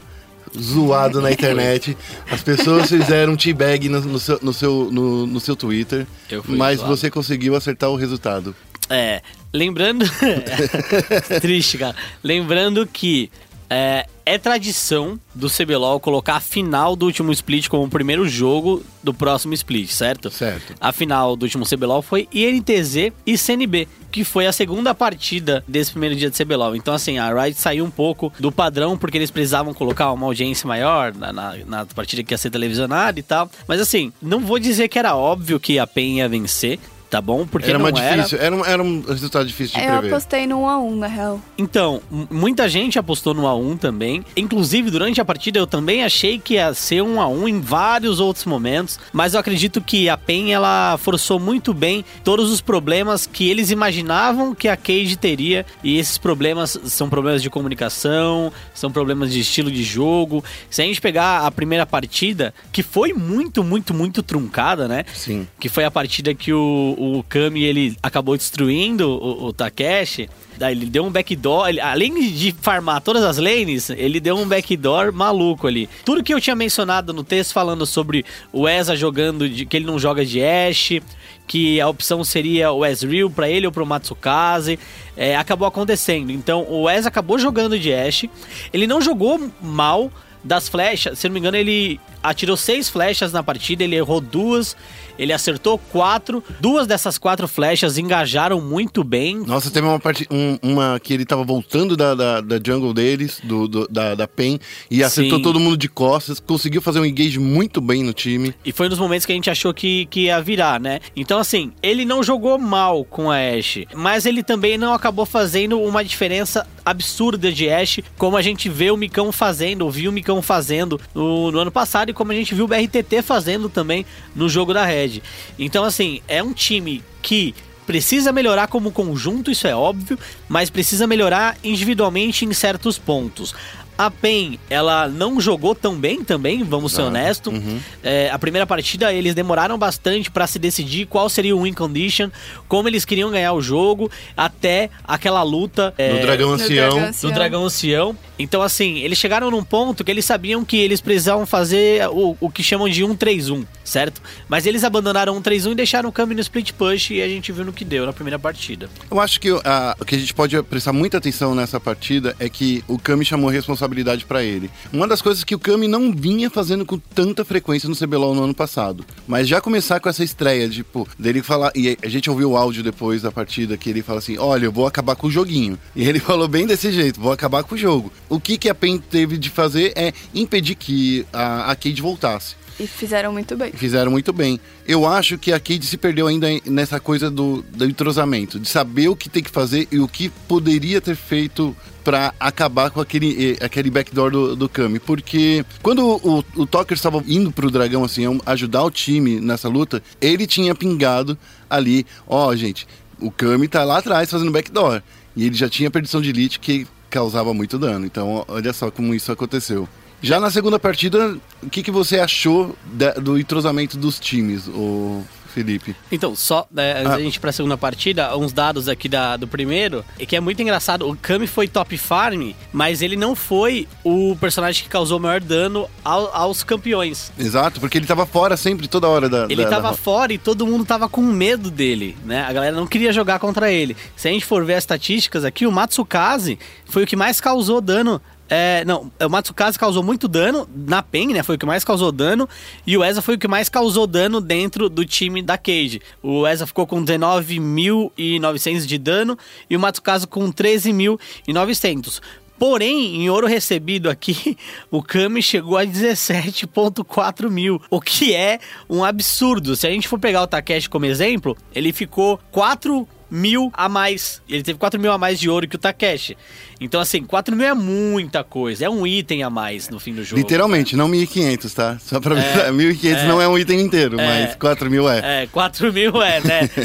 zoado 0.57 1.21
na 1.21 1.31
internet. 1.33 1.97
As 2.29 2.41
pessoas 2.41 2.89
fizeram 2.89 3.35
teabag 3.35 3.89
no, 3.89 3.99
no, 4.01 4.19
seu, 4.19 4.39
no, 4.41 4.53
seu, 4.53 4.89
no, 4.91 5.25
no 5.27 5.39
seu 5.39 5.55
Twitter, 5.55 6.05
Eu 6.29 6.43
fui 6.43 6.55
mas 6.57 6.79
zoado. 6.79 6.95
você 6.95 7.09
conseguiu 7.09 7.55
acertar 7.55 7.89
o 7.89 7.95
resultado. 7.95 8.55
É, 8.89 9.21
lembrando. 9.53 10.05
Triste, 11.41 11.77
cara. 11.77 11.95
Lembrando 12.23 12.87
que 12.87 13.29
é, 13.69 14.05
é 14.25 14.37
tradição 14.37 15.19
do 15.33 15.49
CBLOL 15.49 15.99
colocar 15.99 16.35
a 16.35 16.39
final 16.39 16.95
do 16.95 17.05
último 17.05 17.31
split 17.31 17.67
como 17.67 17.83
o 17.83 17.89
primeiro 17.89 18.27
jogo 18.27 18.83
do 19.03 19.13
próximo 19.13 19.53
split, 19.53 19.89
certo? 19.89 20.29
Certo. 20.31 20.73
A 20.79 20.91
final 20.91 21.35
do 21.35 21.43
último 21.43 21.65
CBLOL 21.65 22.01
foi 22.01 22.27
INTZ 22.33 23.11
e 23.25 23.37
CNB, 23.37 23.87
que 24.11 24.23
foi 24.23 24.47
a 24.47 24.51
segunda 24.51 24.93
partida 24.95 25.63
desse 25.67 25.91
primeiro 25.91 26.15
dia 26.15 26.29
de 26.29 26.43
CBLOL. 26.43 26.75
Então, 26.75 26.93
assim, 26.93 27.17
a 27.17 27.31
Riot 27.31 27.59
saiu 27.59 27.85
um 27.85 27.91
pouco 27.91 28.33
do 28.39 28.51
padrão, 28.51 28.97
porque 28.97 29.17
eles 29.17 29.31
precisavam 29.31 29.73
colocar 29.73 30.11
uma 30.11 30.25
audiência 30.25 30.67
maior 30.67 31.13
na, 31.13 31.31
na, 31.31 31.55
na 31.65 31.85
partida 31.85 32.23
que 32.23 32.33
ia 32.33 32.37
ser 32.37 32.49
televisionada 32.49 33.19
e 33.19 33.23
tal. 33.23 33.49
Mas, 33.67 33.79
assim, 33.79 34.11
não 34.21 34.39
vou 34.39 34.59
dizer 34.59 34.87
que 34.87 34.97
era 34.97 35.15
óbvio 35.15 35.59
que 35.59 35.77
a 35.79 35.85
PEN 35.85 36.17
ia 36.17 36.29
vencer, 36.29 36.79
tá 37.09 37.19
bom? 37.21 37.45
Porque 37.47 37.69
Era 37.69 37.79
não 37.79 37.83
mais 37.89 37.97
era. 37.97 38.15
difícil, 38.17 38.37
era 38.39 38.55
um, 38.55 38.65
era 38.65 38.83
um 38.83 39.01
resultado 39.01 39.45
difícil 39.47 39.79
de 39.79 39.85
Eu 39.85 39.93
prever. 39.93 40.07
apostei 40.13 40.45
no 40.47 40.57
1x1, 40.59 40.95
na 40.95 41.07
real. 41.07 41.41
Então, 41.57 42.01
muita 42.29 42.69
gente 42.69 42.99
apostou 42.99 43.33
no 43.33 43.43
A1 43.43 43.77
também. 43.79 44.23
Inclusive, 44.37 44.91
durante 44.91 45.19
a 45.19 45.25
partida, 45.25 45.57
eu 45.59 45.65
também 45.67 46.03
achei 46.03 46.37
que 46.39 46.53
ia 46.55 46.73
ser 46.73 47.01
um 47.01 47.15
A1 47.15 47.47
em 47.49 47.59
vários 47.61 48.19
outros 48.19 48.45
momentos. 48.45 48.99
Mas 49.11 49.33
eu 49.33 49.39
acredito 49.39 49.81
que 49.81 50.07
a 50.09 50.17
PEN, 50.17 50.51
ela 50.53 50.97
forçou 50.97 51.39
muito 51.39 51.73
bem 51.73 52.05
todos 52.23 52.51
os 52.51 52.61
problemas 52.61 53.25
que 53.25 53.49
eles 53.49 53.71
imaginavam 53.71 54.53
que 54.53 54.67
a 54.67 54.77
Cage 54.77 55.15
teria. 55.15 55.65
E 55.83 55.97
esses 55.97 56.17
problemas 56.17 56.77
são 56.85 57.09
problemas 57.09 57.41
de 57.41 57.49
comunicação, 57.49 58.51
são 58.73 58.91
problemas 58.91 59.31
de 59.31 59.39
estilo 59.39 59.71
de 59.71 59.83
jogo. 59.83 60.43
Se 60.69 60.81
a 60.81 60.85
gente 60.85 61.01
pegar 61.01 61.45
a 61.45 61.51
primeira 61.51 61.85
partida, 61.85 62.53
que 62.71 62.83
foi 62.83 63.13
muito, 63.13 63.63
muito, 63.63 63.93
muito 63.93 64.21
truncada, 64.21 64.87
né? 64.87 65.05
Sim. 65.13 65.47
que 65.59 65.67
foi 65.69 65.83
a 65.85 65.91
partida 65.91 66.33
que 66.33 66.53
o, 66.53 66.95
o 66.99 67.23
Kami 67.23 67.63
ele 67.63 67.97
acabou 68.03 68.35
destruindo 68.37 69.09
o, 69.09 69.45
o 69.45 69.53
Takeshi. 69.53 70.29
Daí 70.57 70.75
ele 70.75 70.87
deu 70.87 71.05
um 71.05 71.09
backdoor, 71.09 71.69
ele- 71.69 71.79
além 71.79 72.13
de 72.33 72.53
farmar 72.61 72.99
todas 73.01 73.23
as 73.23 73.37
lanes, 73.37 73.89
ele 73.89 74.19
deu 74.19 74.35
um 74.37 74.45
backdoor 74.45 75.13
maluco 75.13 75.65
ali. 75.67 75.87
Tudo 76.03 76.21
que 76.21 76.33
eu 76.33 76.41
tinha 76.41 76.55
mencionado 76.55 77.13
no 77.13 77.23
texto 77.23 77.53
falando 77.53 77.85
sobre 77.85 78.25
o 78.51 78.67
Eza 78.67 78.93
jogando, 78.95 79.47
de, 79.47 79.65
que 79.65 79.77
ele 79.77 79.85
não 79.85 79.97
joga 79.97 80.25
de 80.25 80.43
Ashe, 80.43 81.01
que 81.47 81.79
a 81.79 81.87
opção 81.87 82.23
seria 82.25 82.71
o 82.73 82.85
Ezreal 82.85 83.29
pra 83.29 83.49
ele 83.49 83.65
ou 83.65 83.71
pro 83.71 83.85
Matsukaze, 83.85 84.77
é, 85.15 85.35
acabou 85.37 85.67
acontecendo. 85.67 86.29
Então 86.29 86.65
o 86.69 86.89
Eza 86.89 87.07
acabou 87.07 87.39
jogando 87.39 87.79
de 87.79 87.93
Ashe, 87.93 88.29
ele 88.73 88.85
não 88.85 89.01
jogou 89.01 89.49
mal, 89.61 90.11
das 90.43 90.67
flechas, 90.69 91.19
se 91.19 91.27
não 91.27 91.33
me 91.33 91.39
engano, 91.39 91.57
ele 91.57 91.99
atirou 92.23 92.55
seis 92.57 92.89
flechas 92.89 93.31
na 93.31 93.41
partida, 93.43 93.83
ele 93.83 93.95
errou 93.95 94.19
duas, 94.21 94.75
ele 95.17 95.31
acertou 95.33 95.77
quatro. 95.77 96.43
Duas 96.59 96.85
dessas 96.87 97.17
quatro 97.17 97.47
flechas 97.47 97.97
engajaram 97.97 98.59
muito 98.61 99.03
bem. 99.03 99.37
Nossa, 99.45 99.69
teve 99.71 99.85
uma 99.87 99.99
parte. 99.99 100.27
um- 100.31 100.57
uma 100.61 100.99
que 100.99 101.13
ele 101.13 101.25
tava 101.25 101.43
voltando 101.43 101.95
da, 101.97 102.13
da, 102.15 102.41
da 102.41 102.59
jungle 102.63 102.93
deles, 102.93 103.39
do, 103.43 103.67
do- 103.67 103.87
da, 103.89 104.15
da 104.15 104.27
PEN, 104.27 104.59
e 104.91 105.03
acertou 105.03 105.37
Sim. 105.37 105.43
todo 105.43 105.59
mundo 105.59 105.77
de 105.77 105.87
costas, 105.89 106.39
conseguiu 106.39 106.81
fazer 106.81 106.99
um 106.99 107.05
engage 107.05 107.39
muito 107.39 107.79
bem 107.81 108.03
no 108.03 108.13
time. 108.13 108.53
E 108.65 108.71
foi 108.71 108.87
nos 108.89 108.99
momentos 108.99 109.25
que 109.25 109.31
a 109.31 109.35
gente 109.35 109.49
achou 109.49 109.73
que, 109.73 110.05
que 110.07 110.21
ia 110.25 110.41
virar, 110.41 110.79
né? 110.79 110.99
Então, 111.15 111.37
assim, 111.39 111.71
ele 111.81 112.05
não 112.05 112.21
jogou 112.23 112.57
mal 112.57 113.03
com 113.05 113.29
a 113.31 113.37
Ashe, 113.37 113.87
mas 113.95 114.25
ele 114.25 114.43
também 114.43 114.77
não 114.77 114.93
acabou 114.93 115.25
fazendo 115.25 115.79
uma 115.81 116.03
diferença 116.03 116.65
absurda 116.89 117.51
de 117.51 117.69
Ashe, 117.69 118.03
como 118.17 118.37
a 118.37 118.41
gente 118.41 118.69
vê 118.69 118.91
o 118.91 118.97
Micão 118.97 119.31
fazendo, 119.31 119.83
ou 119.83 119.91
viu 119.91 120.11
o 120.11 120.13
Micão 120.13 120.41
fazendo 120.41 120.99
no, 121.13 121.51
no 121.51 121.59
ano 121.59 121.71
passado, 121.71 122.09
e 122.09 122.13
como 122.13 122.31
a 122.31 122.35
gente 122.35 122.55
viu 122.55 122.65
o 122.65 122.67
BRTT 122.67 123.21
fazendo 123.21 123.69
também 123.69 124.05
no 124.35 124.49
jogo 124.49 124.73
da 124.73 124.85
Red. 124.85 125.21
Então, 125.57 125.83
assim, 125.83 126.21
é 126.27 126.41
um 126.41 126.53
time 126.53 127.03
que 127.21 127.53
precisa 127.89 128.31
melhorar 128.31 128.67
como 128.67 128.91
conjunto, 128.91 129.49
isso 129.49 129.65
é 129.65 129.75
óbvio, 129.75 130.17
mas 130.47 130.69
precisa 130.69 131.07
melhorar 131.07 131.57
individualmente 131.63 132.45
em 132.45 132.53
certos 132.53 132.99
pontos. 132.99 133.55
A 133.99 134.09
PEN, 134.09 134.57
ela 134.69 135.09
não 135.09 135.41
jogou 135.41 135.75
tão 135.75 135.93
bem 135.95 136.23
também, 136.23 136.63
vamos 136.63 136.93
ser 136.93 137.01
honestos. 137.01 137.53
É, 138.01 138.29
a 138.31 138.39
primeira 138.39 138.65
partida, 138.65 139.11
eles 139.11 139.35
demoraram 139.35 139.77
bastante 139.77 140.31
pra 140.31 140.47
se 140.47 140.57
decidir 140.57 141.05
qual 141.05 141.27
seria 141.27 141.53
o 141.53 141.63
win 141.63 141.73
condition, 141.73 142.29
como 142.65 142.87
eles 142.87 143.03
queriam 143.03 143.29
ganhar 143.29 143.51
o 143.51 143.61
jogo, 143.61 144.09
até 144.37 144.89
aquela 145.03 145.43
luta 145.43 145.93
é, 145.97 146.13
No 146.13 146.21
Dragão 146.21 146.51
Ancião. 146.53 147.29
Do 147.29 147.33
Dragão 147.33 147.65
Ancião. 147.65 148.17
Então, 148.39 148.61
assim, 148.61 148.99
eles 148.99 149.17
chegaram 149.17 149.51
num 149.51 149.65
ponto 149.65 150.01
que 150.01 150.09
eles 150.09 150.23
sabiam 150.23 150.63
que 150.63 150.77
eles 150.77 151.01
precisavam 151.01 151.45
fazer 151.45 152.07
o, 152.07 152.37
o 152.39 152.49
que 152.49 152.63
chamam 152.63 152.87
de 152.87 153.03
1-3-1, 153.03 153.65
certo? 153.83 154.21
Mas 154.47 154.65
eles 154.65 154.85
abandonaram 154.85 155.35
o 155.35 155.41
1-3-1 155.41 155.73
e 155.73 155.75
deixaram 155.75 156.07
o 156.07 156.11
câmbio 156.13 156.35
no 156.35 156.41
split 156.41 156.71
push 156.71 157.11
e 157.11 157.21
a 157.21 157.27
gente 157.27 157.51
viu 157.51 157.65
no 157.65 157.73
que 157.73 157.83
deu 157.83 158.05
na 158.05 158.13
primeira 158.13 158.39
partida. 158.39 158.89
Eu 159.11 159.19
acho 159.19 159.41
que 159.41 159.49
a- 159.65 159.93
o 159.99 160.05
que 160.05 160.15
a 160.15 160.17
gente 160.17 160.33
pode 160.33 160.61
prestar 160.63 160.93
muita 160.93 161.17
atenção 161.17 161.53
nessa 161.53 161.81
partida 161.81 162.33
é 162.39 162.47
que 162.47 162.81
o 162.87 162.97
Kami 162.97 163.25
chamou 163.25 163.49
responsabilidade 163.49 163.88
pra 164.25 164.43
ele. 164.43 164.69
Uma 164.91 165.07
das 165.07 165.21
coisas 165.21 165.43
que 165.43 165.55
o 165.55 165.59
Kami 165.59 165.87
não 165.87 166.11
vinha 166.11 166.49
fazendo 166.49 166.85
com 166.85 166.97
tanta 166.97 167.43
frequência 167.43 167.89
no 167.89 167.95
CBLOL 167.95 168.35
no 168.35 168.43
ano 168.43 168.53
passado. 168.53 169.05
Mas 169.27 169.47
já 169.47 169.59
começar 169.61 169.99
com 169.99 170.09
essa 170.09 170.23
estreia, 170.23 170.69
tipo, 170.69 171.07
dele 171.17 171.41
falar. 171.41 171.71
E 171.75 171.97
a 172.01 172.07
gente 172.07 172.29
ouviu 172.29 172.51
o 172.51 172.57
áudio 172.57 172.83
depois 172.83 173.21
da 173.21 173.31
partida 173.31 173.77
que 173.77 173.89
ele 173.89 174.01
fala 174.01 174.19
assim: 174.19 174.37
Olha, 174.37 174.65
eu 174.65 174.71
vou 174.71 174.87
acabar 174.87 175.15
com 175.15 175.27
o 175.27 175.31
joguinho. 175.31 175.77
E 175.95 176.07
ele 176.07 176.19
falou 176.21 176.47
bem 176.47 176.65
desse 176.65 176.91
jeito: 176.91 177.19
vou 177.19 177.31
acabar 177.31 177.63
com 177.63 177.75
o 177.75 177.77
jogo. 177.77 178.11
O 178.27 178.39
que, 178.39 178.57
que 178.57 178.69
a 178.69 178.75
PEN 178.75 178.97
teve 178.97 179.37
de 179.37 179.49
fazer 179.49 179.93
é 179.95 180.13
impedir 180.33 180.75
que 180.75 181.25
a, 181.33 181.71
a 181.71 181.75
Cade 181.75 182.01
voltasse. 182.01 182.58
E 182.79 182.87
fizeram 182.87 183.33
muito 183.33 183.57
bem. 183.57 183.71
Fizeram 183.73 184.09
muito 184.09 184.31
bem. 184.31 184.59
Eu 184.87 185.05
acho 185.05 185.37
que 185.37 185.51
a 185.51 185.59
Cade 185.59 185.85
se 185.85 185.97
perdeu 185.97 186.27
ainda 186.27 186.47
nessa 186.65 186.99
coisa 186.99 187.29
do, 187.29 187.61
do 187.61 187.85
entrosamento, 187.85 188.59
de 188.59 188.69
saber 188.69 189.09
o 189.09 189.15
que 189.15 189.27
tem 189.29 189.43
que 189.43 189.49
fazer 189.49 189.87
e 189.91 189.99
o 189.99 190.07
que 190.07 190.29
poderia 190.47 191.01
ter 191.01 191.15
feito 191.15 191.75
pra 192.03 192.33
acabar 192.39 192.89
com 192.89 193.01
aquele, 193.01 193.51
eh, 193.51 193.65
aquele 193.65 193.91
backdoor 193.91 194.31
do, 194.31 194.55
do 194.55 194.69
Kami. 194.69 194.99
Porque 194.99 195.65
quando 195.83 196.07
o, 196.07 196.43
o 196.55 196.65
Tucker 196.65 196.95
estava 196.95 197.21
indo 197.27 197.51
pro 197.51 197.69
Dragão 197.69 198.03
assim, 198.03 198.23
ajudar 198.45 198.83
o 198.83 198.89
time 198.91 199.41
nessa 199.41 199.67
luta, 199.67 200.01
ele 200.21 200.47
tinha 200.47 200.73
pingado 200.73 201.37
ali, 201.69 202.05
ó, 202.25 202.55
gente, 202.55 202.87
o 203.19 203.29
Kami 203.29 203.67
tá 203.67 203.83
lá 203.83 203.97
atrás 203.97 204.31
fazendo 204.31 204.51
backdoor. 204.51 205.01
E 205.35 205.45
ele 205.45 205.55
já 205.55 205.69
tinha 205.69 205.91
perdição 205.91 206.21
de 206.21 206.29
elite 206.29 206.59
que 206.59 206.87
causava 207.09 207.53
muito 207.53 207.77
dano. 207.77 208.05
Então, 208.05 208.45
olha 208.47 208.71
só 208.71 208.89
como 208.89 209.13
isso 209.13 209.31
aconteceu. 209.31 209.87
Já 210.21 210.39
na 210.39 210.49
segunda 210.51 210.77
partida, 210.79 211.37
o 211.63 211.69
que, 211.69 211.81
que 211.83 211.91
você 211.91 212.19
achou 212.19 212.75
da- 212.93 213.13
do 213.13 213.37
entrosamento 213.39 213.97
dos 213.97 214.19
times, 214.19 214.67
o 214.67 215.23
Felipe? 215.53 215.95
Então, 216.11 216.35
só 216.35 216.67
né, 216.69 217.01
Ah. 217.05 217.09
da 217.15 217.19
gente 217.19 217.37
ir 217.37 217.39
pra 217.39 217.51
segunda 217.53 217.77
partida, 217.77 218.35
uns 218.37 218.51
dados 218.53 218.87
aqui 218.89 219.07
da, 219.07 219.37
do 219.37 219.47
primeiro, 219.47 220.03
e 220.19 220.25
que 220.25 220.35
é 220.35 220.39
muito 220.39 220.61
engraçado. 220.61 221.09
O 221.09 221.15
Kami 221.15 221.47
foi 221.47 221.67
top 221.69 221.97
farm, 221.97 222.51
mas 222.73 223.01
ele 223.01 223.15
não 223.15 223.33
foi 223.35 223.87
o 224.03 224.35
personagem 224.39 224.83
que 224.83 224.89
causou 224.89 225.19
maior 225.19 225.39
dano 225.39 225.89
ao- 226.03 226.35
aos 226.35 226.63
campeões. 226.63 227.31
Exato, 227.39 227.79
porque 227.79 227.97
ele 227.97 228.05
tava 228.05 228.25
fora 228.25 228.55
sempre, 228.57 228.87
toda 228.89 229.07
hora 229.07 229.29
da. 229.29 229.45
Ele 229.49 229.63
da- 229.63 229.69
tava 229.69 229.91
da- 229.91 229.97
fora 229.97 230.33
e 230.33 230.37
todo 230.37 230.67
mundo 230.67 230.83
tava 230.85 231.07
com 231.09 231.21
medo 231.21 231.71
dele, 231.71 232.17
né? 232.25 232.41
A 232.47 232.51
galera 232.53 232.75
não 232.75 232.85
queria 232.85 233.13
jogar 233.13 233.39
contra 233.39 233.71
ele. 233.71 233.95
Se 234.17 234.27
a 234.27 234.31
gente 234.31 234.45
for 234.45 234.63
ver 234.65 234.73
as 234.75 234.83
estatísticas 234.83 235.45
aqui, 235.45 235.65
o 235.65 235.71
Matsukaze 235.71 236.59
foi 236.85 237.03
o 237.03 237.07
que 237.07 237.15
mais 237.15 237.39
causou 237.39 237.79
dano. 237.81 238.21
É, 238.49 238.83
não, 238.83 239.11
o 239.21 239.29
Matsukaze 239.29 239.77
causou 239.77 240.01
muito 240.01 240.27
dano 240.27 240.67
na 240.75 241.03
PEN, 241.03 241.27
né? 241.27 241.43
Foi 241.43 241.55
o 241.55 241.59
que 241.59 241.65
mais 241.65 241.83
causou 241.83 242.11
dano. 242.11 242.49
E 242.85 242.97
o 242.97 243.03
Eza 243.03 243.21
foi 243.21 243.35
o 243.35 243.37
que 243.37 243.47
mais 243.47 243.69
causou 243.69 244.07
dano 244.07 244.41
dentro 244.41 244.89
do 244.89 245.05
time 245.05 245.41
da 245.41 245.57
Cage. 245.57 246.01
O 246.23 246.47
Eza 246.47 246.65
ficou 246.65 246.87
com 246.87 247.03
19.900 247.03 248.85
de 248.85 248.97
dano 248.97 249.37
e 249.69 249.77
o 249.77 249.79
Matsukaze 249.79 250.25
com 250.25 250.51
13.900. 250.51 252.21
Porém, 252.57 253.21
em 253.21 253.29
ouro 253.29 253.47
recebido 253.47 254.09
aqui, 254.09 254.57
o 254.91 255.01
Kami 255.01 255.41
chegou 255.41 255.77
a 255.77 255.85
17,4 255.85 257.49
mil, 257.49 257.81
o 257.89 258.01
que 258.01 258.35
é 258.35 258.59
um 258.89 259.03
absurdo. 259.03 259.77
Se 259.77 259.87
a 259.87 259.91
gente 259.91 260.09
for 260.09 260.19
pegar 260.19 260.43
o 260.43 260.47
Takeshi 260.47 260.89
como 260.89 261.05
exemplo, 261.05 261.55
ele 261.73 261.93
ficou 261.93 262.37
4 262.51 263.07
mil 263.29 263.71
a 263.73 263.87
mais. 263.87 264.41
Ele 264.47 264.63
teve 264.63 264.79
4 264.79 264.99
mil 264.99 265.11
a 265.11 265.17
mais 265.17 265.39
de 265.39 265.49
ouro 265.49 265.67
que 265.67 265.75
o 265.75 265.79
Takeshi. 265.79 266.37
Então, 266.81 266.99
assim, 267.01 267.23
4 267.23 267.55
mil 267.55 267.67
é 267.67 267.73
muita 267.73 268.43
coisa. 268.43 268.85
É 268.85 268.89
um 268.89 269.05
item 269.05 269.43
a 269.43 269.49
mais 269.49 269.89
no 269.89 269.99
fim 269.99 270.13
do 270.13 270.23
jogo. 270.23 270.41
Literalmente, 270.41 270.95
não 270.95 271.09
1.500, 271.09 271.73
tá? 271.73 271.97
Só 271.99 272.19
pra 272.19 272.35
avisar, 272.35 272.71
1.500 272.71 273.17
é. 273.17 273.27
não 273.27 273.41
é 273.41 273.47
um 273.47 273.57
item 273.57 273.81
inteiro, 273.81 274.19
É. 274.19 274.25
mas 274.45 274.55
4 274.55 274.89
mil 274.89 275.09
é. 275.09 275.43
É, 275.43 275.47
4 275.47 275.93
mil 275.93 276.21
é, 276.21 276.39
né? 276.41 276.69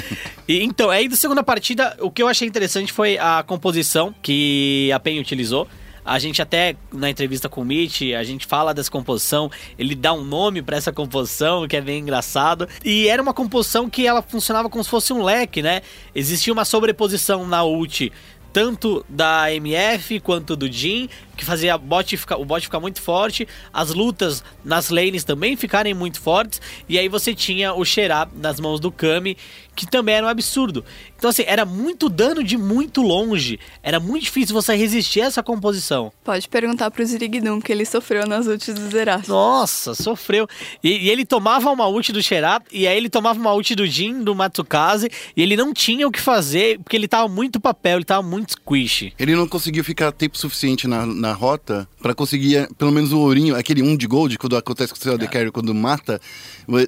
E, 0.47 0.63
então, 0.63 0.91
aí 0.91 1.09
da 1.09 1.17
segunda 1.17 1.43
partida, 1.43 1.97
o 2.01 2.11
que 2.11 2.23
eu 2.23 2.29
achei 2.29 2.47
interessante 2.47 2.93
foi 2.93 3.17
a 3.17 3.43
composição 3.47 4.15
que 4.21 4.91
a 4.93 5.01
PEN 5.01 5.19
utilizou. 5.19 5.67
A 6.05 6.19
gente 6.19 6.43
até, 6.43 6.77
na 6.93 7.09
entrevista 7.09 7.49
com 7.49 7.63
o 7.63 7.65
Mitch, 7.65 8.03
a 8.19 8.23
gente 8.23 8.47
fala 8.47 8.75
dessa 8.75 8.91
composição, 8.91 9.51
ele 9.79 9.95
dá 9.95 10.13
um 10.13 10.23
nome 10.23 10.61
pra 10.61 10.77
essa 10.77 10.93
composição, 10.93 11.67
que 11.67 11.77
é 11.77 11.81
bem 11.81 12.01
engraçado. 12.01 12.69
E 12.85 13.09
era 13.09 13.23
uma 13.23 13.33
composição 13.33 13.89
que 13.89 14.07
ela 14.07 14.21
funcionava 14.21 14.69
como 14.69 14.85
se 14.85 14.91
fosse 14.91 15.13
um 15.13 15.23
leque, 15.23 15.63
né? 15.63 15.81
Existia 16.15 16.53
uma 16.53 16.65
sobreposição 16.65 17.47
na 17.47 17.65
ult, 17.65 18.13
tanto 18.53 19.05
da 19.09 19.53
MF 19.53 20.21
quanto 20.21 20.55
do 20.55 20.71
Jin, 20.71 21.09
que 21.37 21.45
fazia 21.45 21.75
a 21.75 21.79
bot 21.79 22.17
ficar- 22.17 22.37
o 22.37 22.45
bot 22.45 22.63
ficar 22.63 22.81
muito 22.81 23.01
forte, 23.01 23.47
as 23.73 23.93
lutas 23.93 24.43
nas 24.65 24.91
lanes 24.91 25.25
também 25.25 25.57
ficarem 25.57 25.95
muito 25.95 26.21
fortes, 26.21 26.61
e 26.89 26.99
aí 26.99 27.09
você 27.09 27.35
tinha 27.35 27.75
o 27.75 27.85
Xerá 27.85 28.29
nas 28.37 28.59
mãos 28.61 28.81
do 28.81 28.91
Kami, 28.91 29.37
que 29.77 29.87
também 29.87 30.15
era 30.15 30.27
um 30.27 30.29
absurdo. 30.29 30.85
Então, 31.19 31.31
assim, 31.31 31.43
era 31.47 31.65
muito 31.65 32.09
dano 32.09 32.45
de 32.45 32.57
muito 32.57 33.03
longe, 33.03 33.59
era 33.83 33.99
muito 33.99 34.25
difícil 34.25 34.55
você 34.55 34.77
resistir 34.77 35.23
a 35.23 35.25
essa 35.27 35.43
composição. 35.43 36.13
Pode 36.23 36.47
perguntar 36.49 36.91
pro 36.93 37.05
Zirigdum 37.05 37.61
que 37.61 37.73
ele 37.73 37.85
sofreu 37.85 38.27
nas 38.27 38.47
ultis 38.47 38.75
do 38.75 38.89
Zerath. 38.91 39.27
Nossa, 39.27 39.95
sofreu. 39.95 40.47
E, 40.83 41.07
e 41.07 41.11
ele 41.11 41.25
tomava 41.25 41.71
uma 41.71 41.89
ult 41.89 42.13
do 42.13 42.23
Xerá, 42.23 42.61
e 42.71 42.87
aí 42.87 42.97
ele 42.97 43.09
tomava 43.09 43.39
uma 43.39 43.53
ult 43.53 43.75
do 43.75 43.85
Jin, 43.87 44.23
do 44.23 44.35
Matsukaze, 44.35 45.11
e 45.37 45.43
ele 45.43 45.57
não 45.57 45.73
tinha 45.73 46.07
o 46.07 46.11
que 46.13 46.21
fazer, 46.21 46.79
porque 46.79 46.95
ele 46.97 47.09
tava 47.09 47.27
muito 47.27 47.59
papel, 47.59 47.97
ele 47.99 48.05
tava 48.05 48.23
muito 48.23 48.51
squish. 48.53 49.13
Ele 49.19 49.35
não 49.35 49.49
conseguiu 49.49 49.83
ficar 49.83 50.13
tempo 50.13 50.39
suficiente 50.39 50.87
na, 50.87 51.05
na 51.05 51.24
rota 51.33 51.89
pra 52.03 52.15
conseguir 52.15 52.57
eh, 52.57 52.69
pelo 52.77 52.93
menos 52.93 53.13
o 53.13 53.19
ourinho, 53.19 53.57
aquele 53.57 53.83
1 53.83 53.97
de 53.97 54.07
gold, 54.07 54.37
quando 54.39 54.57
acontece 54.57 54.93
com 54.93 54.99
o 54.99 55.03
seu 55.03 55.15
AD 55.15 55.27
Carry, 55.29 55.51
quando 55.51 55.75
mata. 55.75 56.21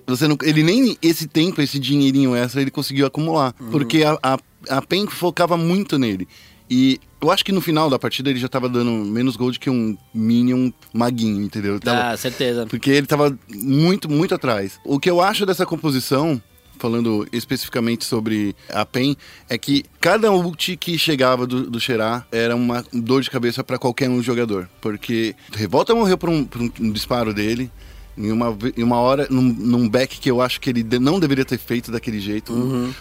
Você 0.06 0.26
não, 0.28 0.36
ele 0.42 0.62
nem 0.62 0.96
esse 1.02 1.26
tempo, 1.26 1.60
esse 1.60 1.78
dinheirinho 1.78 2.34
extra, 2.34 2.60
ele 2.60 2.70
conseguiu 2.70 3.06
acumular. 3.06 3.52
Porque 3.70 4.02
a, 4.04 4.18
a, 4.22 4.38
a 4.68 4.82
PEN 4.82 5.06
focava 5.06 5.56
muito 5.56 5.98
nele. 5.98 6.26
E 6.68 6.98
eu 7.20 7.30
acho 7.30 7.44
que 7.44 7.52
no 7.52 7.60
final 7.60 7.88
da 7.88 7.96
partida 7.98 8.28
ele 8.28 8.40
já 8.40 8.48
tava 8.48 8.68
dando 8.68 8.90
menos 8.90 9.36
gold 9.36 9.56
que 9.58 9.70
um 9.70 9.96
Minion 10.12 10.72
maguinho, 10.92 11.40
entendeu? 11.44 11.78
Tava- 11.78 12.10
Ah, 12.12 12.16
certeza. 12.16 12.66
porque 12.66 12.90
ele 12.90 13.06
tava 13.06 13.38
muito, 13.54 14.10
muito 14.10 14.34
atrás. 14.34 14.80
O 14.84 14.98
que 14.98 15.08
eu 15.08 15.20
acho 15.20 15.46
dessa 15.46 15.64
composição, 15.64 16.42
falando 16.78 17.26
especificamente 17.32 18.04
sobre 18.04 18.54
a 18.70 18.84
PEN, 18.84 19.16
é 19.48 19.56
que 19.58 19.84
cada 20.00 20.30
ult 20.32 20.76
que 20.76 20.98
chegava 20.98 21.46
do, 21.46 21.70
do 21.70 21.80
Xerá 21.80 22.24
era 22.30 22.54
uma 22.56 22.84
dor 22.92 23.22
de 23.22 23.30
cabeça 23.30 23.62
para 23.64 23.78
qualquer 23.78 24.08
um 24.08 24.22
jogador. 24.22 24.68
Porque 24.80 25.34
Revolta 25.52 25.94
morreu 25.94 26.16
por 26.18 26.28
um, 26.28 26.44
por 26.44 26.60
um- 26.62 26.70
um 26.80 26.90
disparo 26.92 27.32
dele. 27.34 27.70
Em 28.18 28.30
uma, 28.32 28.56
em 28.74 28.82
uma 28.82 28.96
hora, 28.96 29.26
num, 29.28 29.42
num 29.42 29.86
back 29.88 30.18
que 30.18 30.30
eu 30.30 30.40
acho 30.40 30.58
que 30.58 30.70
ele 30.70 30.82
não 30.98 31.20
deveria 31.20 31.44
ter 31.44 31.58
feito 31.58 31.92
daquele 31.92 32.18
jeito. 32.18 32.50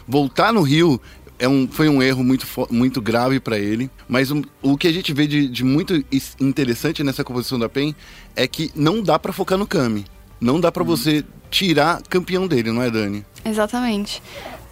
Voltar 0.05 0.51
no 0.51 0.61
Rio 0.61 0.99
é 1.39 1.47
um, 1.47 1.67
foi 1.69 1.87
um 1.87 2.03
erro 2.03 2.21
muito, 2.21 2.45
muito 2.69 3.01
grave 3.01 3.39
para 3.39 3.57
ele. 3.57 3.89
Mas 4.09 4.29
um- 4.29 4.41
o 4.61 4.77
que 4.77 4.87
a 4.89 4.91
gente 4.91 5.13
vê 5.13 5.25
de, 5.25 5.47
de 5.47 5.63
muito 5.63 6.03
interessante 6.37 7.01
nessa 7.01 7.23
composição 7.23 7.57
da 7.57 7.69
PEN 7.69 7.95
é 8.35 8.45
que 8.45 8.71
não 8.75 9.01
dá 9.01 9.17
para 9.17 9.31
focar 9.31 9.57
no 9.57 9.65
Kami. 9.65 10.05
Não 10.41 10.59
dá 10.59 10.69
para 10.69 10.83
você 10.83 11.23
tirar 11.49 12.01
campeão 12.09 12.45
dele, 12.45 12.69
não 12.73 12.81
é, 12.83 12.91
Dani? 12.91 13.25
Exatamente. 13.45 14.21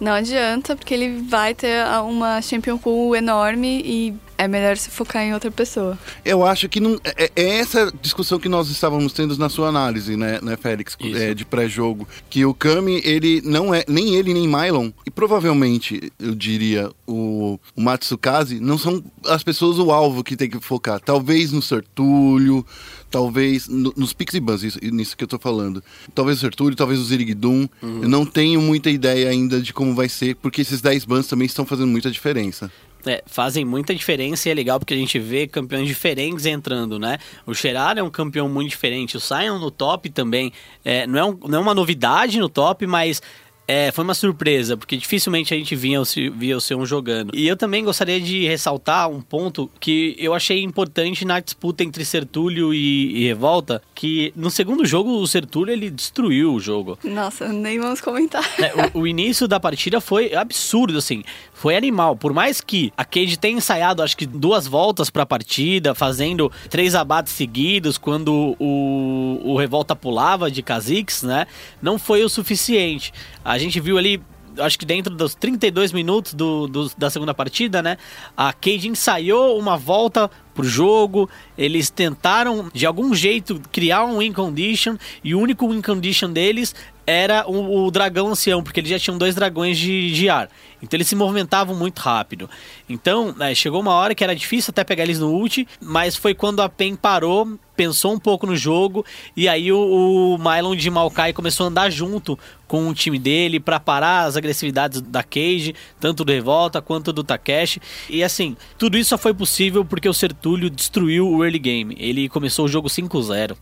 Não 0.00 0.12
adianta, 0.12 0.74
porque 0.74 0.92
ele 0.92 1.22
vai 1.22 1.54
ter 1.54 1.86
uma 2.04 2.42
champion 2.42 2.76
pool 2.76 3.14
enorme 3.14 3.80
e 3.84 4.14
é 4.36 4.48
melhor 4.48 4.76
se 4.76 4.90
focar 4.90 5.22
em 5.22 5.32
outra 5.32 5.50
pessoa. 5.50 5.96
Eu 6.24 6.44
acho 6.44 6.68
que 6.68 6.80
não. 6.80 6.98
É, 7.04 7.30
é 7.36 7.58
essa 7.58 7.92
discussão 8.02 8.38
que 8.38 8.48
nós 8.48 8.68
estávamos 8.68 9.12
tendo 9.12 9.36
na 9.38 9.48
sua 9.48 9.68
análise, 9.68 10.16
né, 10.16 10.40
né 10.42 10.56
Félix? 10.56 10.96
É, 11.00 11.32
de 11.32 11.44
pré-jogo. 11.44 12.06
Que 12.28 12.44
o 12.44 12.52
Kami, 12.52 13.00
ele 13.04 13.40
não 13.44 13.72
é. 13.72 13.84
Nem 13.86 14.16
ele, 14.16 14.34
nem 14.34 14.48
Mylon. 14.48 14.90
E 15.06 15.10
provavelmente, 15.10 16.12
eu 16.18 16.34
diria, 16.34 16.90
o, 17.06 17.58
o 17.76 17.80
Matsukaze 17.80 18.58
não 18.58 18.76
são 18.76 19.02
as 19.26 19.44
pessoas 19.44 19.78
o 19.78 19.92
alvo 19.92 20.24
que 20.24 20.36
tem 20.36 20.50
que 20.50 20.60
focar. 20.60 21.00
Talvez 21.00 21.52
no 21.52 21.62
Sertúlio, 21.62 22.66
talvez 23.14 23.68
no- 23.68 23.94
nos 23.96 24.12
Pixie 24.12 24.40
Bans, 24.40 24.64
isso, 24.64 24.78
nisso 24.82 25.16
que 25.16 25.22
eu 25.22 25.28
tô 25.28 25.38
falando. 25.38 25.80
Talvez 26.12 26.38
o 26.38 26.40
Sertúlio, 26.40 26.74
talvez 26.74 26.98
o 26.98 27.04
Zirigdum. 27.04 27.68
Eu 27.80 28.08
não 28.08 28.26
tenho 28.26 28.60
muita 28.60 28.90
ideia 28.90 29.30
ainda 29.30 29.60
de 29.62 29.72
como 29.72 29.94
vai 29.94 30.08
ser, 30.08 30.34
porque 30.36 30.62
esses 30.62 30.80
10 30.80 31.04
bans 31.04 31.28
também 31.28 31.46
estão 31.46 31.64
fazendo 31.64 31.86
muita 31.86 32.10
diferença. 32.10 32.72
É, 33.06 33.22
fazem 33.26 33.64
muita 33.64 33.94
diferença 33.94 34.48
e 34.48 34.50
é 34.50 34.54
legal 34.54 34.80
porque 34.80 34.94
a 34.94 34.96
gente 34.96 35.16
vê 35.18 35.46
campeões 35.46 35.86
diferentes 35.86 36.44
entrando, 36.46 36.98
né? 36.98 37.18
O 37.46 37.54
Xerar 37.54 37.96
é 37.98 38.02
um 38.02 38.10
campeão 38.10 38.48
muito 38.48 38.70
diferente, 38.70 39.16
o 39.16 39.20
Sion 39.20 39.58
no 39.60 39.70
top 39.70 40.10
também. 40.10 40.52
É, 40.84 41.06
não, 41.06 41.18
é 41.18 41.24
um- 41.24 41.38
não 41.48 41.58
é 41.58 41.62
uma 41.62 41.74
novidade 41.74 42.40
no 42.40 42.48
top, 42.48 42.84
mas 42.86 43.22
é, 43.66 43.90
foi 43.92 44.04
uma 44.04 44.14
surpresa, 44.14 44.76
porque 44.76 44.96
dificilmente 44.96 45.54
a 45.54 45.56
gente 45.56 45.74
via 45.74 46.02
via 46.34 46.56
o 46.56 46.60
Sion 46.60 46.84
jogando. 46.84 47.34
E 47.34 47.46
eu 47.46 47.56
também 47.56 47.84
gostaria 47.84 48.20
de 48.20 48.46
ressaltar 48.46 49.08
um 49.08 49.20
ponto 49.20 49.70
que 49.80 50.14
eu 50.18 50.34
achei 50.34 50.62
importante 50.62 51.24
na 51.24 51.40
disputa 51.40 51.82
entre 51.82 52.04
Sertúlio 52.04 52.74
e, 52.74 53.22
e 53.22 53.26
Revolta, 53.26 53.82
que 53.94 54.32
no 54.36 54.50
segundo 54.50 54.84
jogo 54.84 55.10
o 55.18 55.26
Sertúlio 55.26 55.72
ele 55.72 55.90
destruiu 55.90 56.54
o 56.54 56.60
jogo. 56.60 56.98
Nossa, 57.04 57.48
nem 57.48 57.78
vamos 57.78 58.00
comentar. 58.00 58.44
É, 58.58 58.72
o, 58.94 59.00
o 59.00 59.06
início 59.06 59.48
da 59.48 59.58
partida 59.58 60.00
foi 60.00 60.34
absurdo, 60.34 60.98
assim. 60.98 61.22
Foi 61.52 61.76
animal. 61.76 62.16
Por 62.16 62.32
mais 62.32 62.60
que 62.60 62.92
a 62.96 63.04
Cade 63.04 63.38
tenha 63.38 63.56
ensaiado, 63.56 64.02
acho 64.02 64.16
que 64.16 64.26
duas 64.26 64.66
voltas 64.66 65.08
pra 65.08 65.24
partida, 65.24 65.94
fazendo 65.94 66.52
três 66.68 66.94
abates 66.94 67.32
seguidos, 67.32 67.96
quando 67.96 68.54
o, 68.58 69.40
o 69.42 69.56
Revolta 69.56 69.96
pulava 69.96 70.50
de 70.50 70.62
Kha'Zix, 70.62 71.22
né? 71.22 71.46
Não 71.80 71.98
foi 71.98 72.22
o 72.22 72.28
suficiente. 72.28 73.12
A 73.44 73.58
gente 73.58 73.78
viu 73.80 73.98
ali. 73.98 74.22
Acho 74.56 74.78
que 74.78 74.86
dentro 74.86 75.12
dos 75.16 75.34
32 75.34 75.92
minutos 75.92 76.32
do, 76.32 76.68
do- 76.68 76.88
da 76.96 77.10
segunda 77.10 77.34
partida, 77.34 77.82
né? 77.82 77.96
A 78.36 78.52
Cade 78.52 78.86
ensaiou 78.88 79.58
uma 79.58 79.76
volta 79.76 80.30
pro 80.54 80.62
jogo. 80.62 81.28
Eles 81.58 81.90
tentaram, 81.90 82.70
de 82.72 82.86
algum 82.86 83.12
jeito, 83.12 83.60
criar 83.72 84.04
um 84.04 84.18
win 84.18 84.32
condition. 84.32 84.96
E 85.24 85.34
o 85.34 85.40
único 85.40 85.68
win 85.68 85.82
condition 85.82 86.30
deles 86.32 86.72
era 87.04 87.44
o, 87.50 87.84
o 87.84 87.90
dragão 87.90 88.28
ancião, 88.28 88.62
porque 88.62 88.78
eles 88.78 88.90
já 88.90 88.98
tinham 88.98 89.18
dois 89.18 89.34
dragões 89.34 89.76
de, 89.76 90.12
de 90.12 90.28
ar. 90.28 90.48
Então 90.84 90.96
eles 90.96 91.08
se 91.08 91.16
movimentavam 91.16 91.74
muito 91.74 91.98
rápido. 91.98 92.48
Então, 92.88 93.34
né, 93.36 93.54
chegou 93.54 93.80
uma 93.80 93.92
hora 93.92 94.14
que 94.14 94.22
era 94.22 94.36
difícil 94.36 94.70
até 94.70 94.84
pegar 94.84 95.04
eles 95.04 95.18
no 95.18 95.32
ult, 95.32 95.66
mas 95.80 96.14
foi 96.14 96.34
quando 96.34 96.62
a 96.62 96.68
PEN 96.68 96.94
parou, 96.94 97.58
pensou 97.76 98.12
um 98.12 98.18
pouco 98.18 98.46
no 98.46 98.56
jogo, 98.56 99.04
e 99.36 99.48
aí 99.48 99.72
o, 99.72 99.78
o 99.78 100.38
Mylon 100.38 100.76
de 100.76 100.90
Maokai 100.90 101.32
começou 101.32 101.64
a 101.64 101.68
andar 101.68 101.90
junto 101.90 102.38
com 102.66 102.88
o 102.88 102.94
time 102.94 103.18
dele 103.18 103.60
para 103.60 103.78
parar 103.78 104.24
as 104.24 104.36
agressividades 104.36 105.00
da 105.00 105.22
Cage, 105.22 105.74
tanto 106.00 106.24
do 106.24 106.32
Revolta 106.32 106.80
quanto 106.80 107.12
do 107.12 107.22
Takeshi. 107.22 107.80
E 108.08 108.22
assim, 108.22 108.56
tudo 108.78 108.96
isso 108.96 109.10
só 109.10 109.18
foi 109.18 109.34
possível 109.34 109.84
porque 109.84 110.08
o 110.08 110.14
Sertúlio 110.14 110.70
destruiu 110.70 111.28
o 111.28 111.44
early 111.44 111.58
game. 111.58 111.96
Ele 111.98 112.28
começou 112.28 112.64
o 112.64 112.68
jogo 112.68 112.88
5-0 112.88 113.56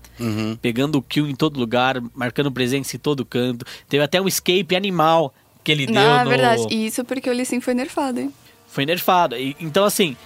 pegando 0.61 0.97
o 0.99 1.03
kill 1.03 1.29
em 1.29 1.35
todo 1.35 1.59
lugar, 1.59 2.03
marcando 2.15 2.51
presença 2.51 2.97
em 2.97 2.99
todo 2.99 3.25
canto. 3.25 3.65
Teve 3.89 4.03
até 4.03 4.21
um 4.21 4.29
escape 4.29 4.77
animal 4.77 5.35
que 5.65 5.73
ele 5.73 5.87
deu 5.87 5.95
Não, 5.95 6.19
é 6.21 6.25
no... 6.25 6.31
verdade. 6.31 6.67
E 6.71 6.87
isso 6.87 7.05
porque 7.05 7.29
o 7.29 7.33
Lee 7.33 7.45
Sin 7.45 7.61
foi 7.61 7.75
nerfado, 7.75 8.21
hein? 8.21 8.33
Foi 8.67 8.85
nerfado. 8.87 9.37
E- 9.37 9.57
então, 9.61 9.85
assim, 9.85 10.17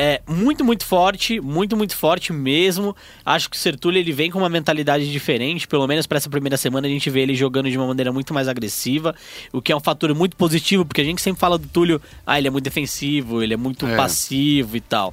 é 0.00 0.22
muito, 0.28 0.64
muito 0.64 0.84
forte, 0.84 1.40
muito, 1.40 1.76
muito 1.76 1.96
forte 1.96 2.32
mesmo. 2.32 2.94
Acho 3.26 3.50
que 3.50 3.56
o 3.56 3.58
Sertulio 3.58 3.98
ele 3.98 4.12
vem 4.12 4.30
com 4.30 4.38
uma 4.38 4.48
mentalidade 4.48 5.10
diferente, 5.10 5.66
pelo 5.66 5.86
menos 5.88 6.06
para 6.06 6.18
essa 6.18 6.30
primeira 6.30 6.56
semana 6.56 6.86
a 6.86 6.90
gente 6.90 7.10
vê 7.10 7.20
ele 7.22 7.34
jogando 7.34 7.68
de 7.68 7.76
uma 7.76 7.86
maneira 7.88 8.12
muito 8.12 8.32
mais 8.32 8.46
agressiva, 8.46 9.14
o 9.52 9.60
que 9.60 9.72
é 9.72 9.76
um 9.76 9.80
fator 9.80 10.14
muito 10.14 10.36
positivo, 10.36 10.84
porque 10.84 11.00
a 11.00 11.04
gente 11.04 11.20
sempre 11.20 11.40
fala 11.40 11.58
do 11.58 11.66
Túlio, 11.66 12.00
ah, 12.24 12.38
ele 12.38 12.46
é 12.46 12.50
muito 12.50 12.64
defensivo, 12.64 13.42
ele 13.42 13.54
é 13.54 13.56
muito 13.56 13.86
É. 13.86 13.96
passivo 13.96 14.76
e 14.76 14.80
tal. 14.80 15.12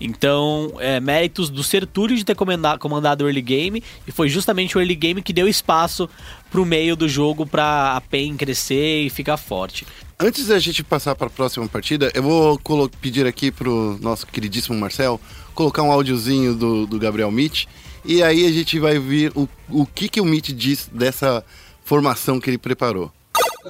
Então, 0.00 0.72
é, 0.78 0.98
méritos 1.00 1.50
do 1.50 1.62
Sertúlio 1.62 2.16
de 2.16 2.24
ter 2.24 2.34
comanda- 2.34 2.78
comandado 2.78 3.24
o 3.24 3.28
early 3.28 3.42
game, 3.42 3.82
e 4.06 4.12
foi 4.12 4.28
justamente 4.28 4.76
o 4.76 4.80
early 4.80 4.94
game 4.94 5.20
que 5.22 5.32
deu 5.32 5.46
espaço 5.46 6.08
pro 6.50 6.64
meio 6.64 6.96
do 6.96 7.08
jogo 7.08 7.46
pra 7.46 7.96
a 7.96 8.00
PEN 8.00 8.36
crescer 8.36 9.02
e 9.02 9.10
ficar 9.10 9.36
forte. 9.36 9.86
Antes 10.24 10.46
da 10.46 10.56
gente 10.60 10.84
passar 10.84 11.16
para 11.16 11.26
a 11.26 11.30
próxima 11.30 11.66
partida, 11.66 12.08
eu 12.14 12.22
vou 12.22 12.56
pedir 13.00 13.26
aqui 13.26 13.50
pro 13.50 13.98
nosso 14.00 14.24
queridíssimo 14.24 14.78
Marcel 14.78 15.20
colocar 15.52 15.82
um 15.82 15.90
áudiozinho 15.90 16.54
do, 16.54 16.86
do 16.86 16.96
Gabriel 16.96 17.28
Mitch 17.28 17.64
e 18.04 18.22
aí 18.22 18.46
a 18.46 18.52
gente 18.52 18.78
vai 18.78 19.00
ver 19.00 19.32
o, 19.34 19.48
o 19.68 19.84
que, 19.84 20.08
que 20.08 20.20
o 20.20 20.24
Mitch 20.24 20.50
diz 20.50 20.88
dessa 20.92 21.44
formação 21.82 22.38
que 22.38 22.48
ele 22.48 22.56
preparou. 22.56 23.10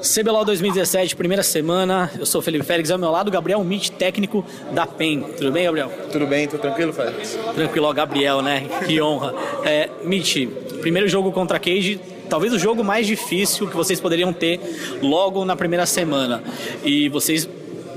CBLOL 0.02 0.44
2017, 0.44 1.16
primeira 1.16 1.42
semana. 1.42 2.10
Eu 2.18 2.26
sou 2.26 2.42
o 2.42 2.44
Felipe 2.44 2.66
Félix, 2.66 2.90
ao 2.90 2.98
meu 2.98 3.10
lado, 3.10 3.30
Gabriel 3.30 3.64
Mitch, 3.64 3.88
técnico 3.88 4.44
da 4.74 4.86
PEN. 4.86 5.22
Tudo 5.38 5.52
bem, 5.52 5.64
Gabriel? 5.64 5.90
Tudo 6.12 6.26
bem, 6.26 6.46
tudo 6.46 6.60
tranquilo, 6.60 6.92
Félix? 6.92 7.38
Tranquilo, 7.54 7.86
ó, 7.86 7.92
Gabriel, 7.94 8.42
né? 8.42 8.68
Que 8.86 9.00
honra. 9.00 9.34
É, 9.64 9.88
Mitch, 10.04 10.46
primeiro 10.82 11.08
jogo 11.08 11.32
contra 11.32 11.56
a 11.56 11.60
Cage, 11.60 11.98
talvez 12.32 12.50
o 12.54 12.58
jogo 12.58 12.82
mais 12.82 13.06
difícil 13.06 13.68
que 13.68 13.76
vocês 13.76 14.00
poderiam 14.00 14.32
ter 14.32 14.58
logo 15.02 15.44
na 15.44 15.54
primeira 15.54 15.84
semana. 15.84 16.42
E 16.82 17.10
vocês 17.10 17.46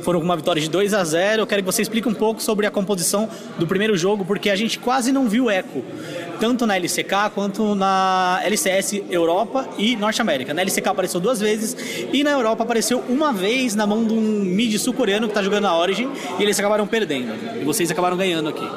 foram 0.02 0.20
com 0.20 0.26
uma 0.26 0.36
vitória 0.36 0.62
de 0.62 0.70
2 0.70 0.94
a 0.94 1.06
0 1.06 1.44
Eu 1.44 1.48
quero 1.48 1.62
que 1.62 1.66
você 1.66 1.82
explique 1.82 2.06
um 2.06 2.14
pouco 2.14 2.44
sobre 2.44 2.68
a 2.68 2.70
composição 2.70 3.30
do 3.58 3.66
primeiro 3.66 3.96
jogo, 3.96 4.26
porque 4.26 4.50
a 4.50 4.56
gente 4.58 4.78
quase 4.78 5.14
não 5.14 5.30
viu 5.30 5.50
eco. 5.50 5.86
Tanto 6.40 6.66
na 6.66 6.76
LCK 6.76 7.32
quanto 7.34 7.76
na 7.76 8.42
LCS 8.44 9.02
Europa 9.10 9.68
e 9.78 9.96
Norte 9.96 10.22
América. 10.22 10.54
Na 10.54 10.62
LCK 10.62 10.88
apareceu 10.88 11.20
duas 11.20 11.40
vezes 11.40 11.76
e 12.12 12.24
na 12.24 12.32
Europa 12.32 12.64
apareceu 12.64 13.04
uma 13.08 13.32
vez 13.32 13.76
na 13.76 13.88
mão 13.88 14.06
de 14.06 14.14
um 14.14 14.22
mid 14.22 14.78
sul-coreano 14.78 15.28
que 15.28 15.34
tá 15.34 15.42
jogando 15.42 15.64
na 15.64 15.78
Origin 15.78 16.10
e 16.40 16.44
eles 16.44 16.60
acabaram 16.60 16.86
perdendo. 16.86 17.34
E 17.62 17.64
vocês 17.64 17.90
acabaram 17.90 18.18
ganhando 18.18 18.50
aqui. 18.50 18.68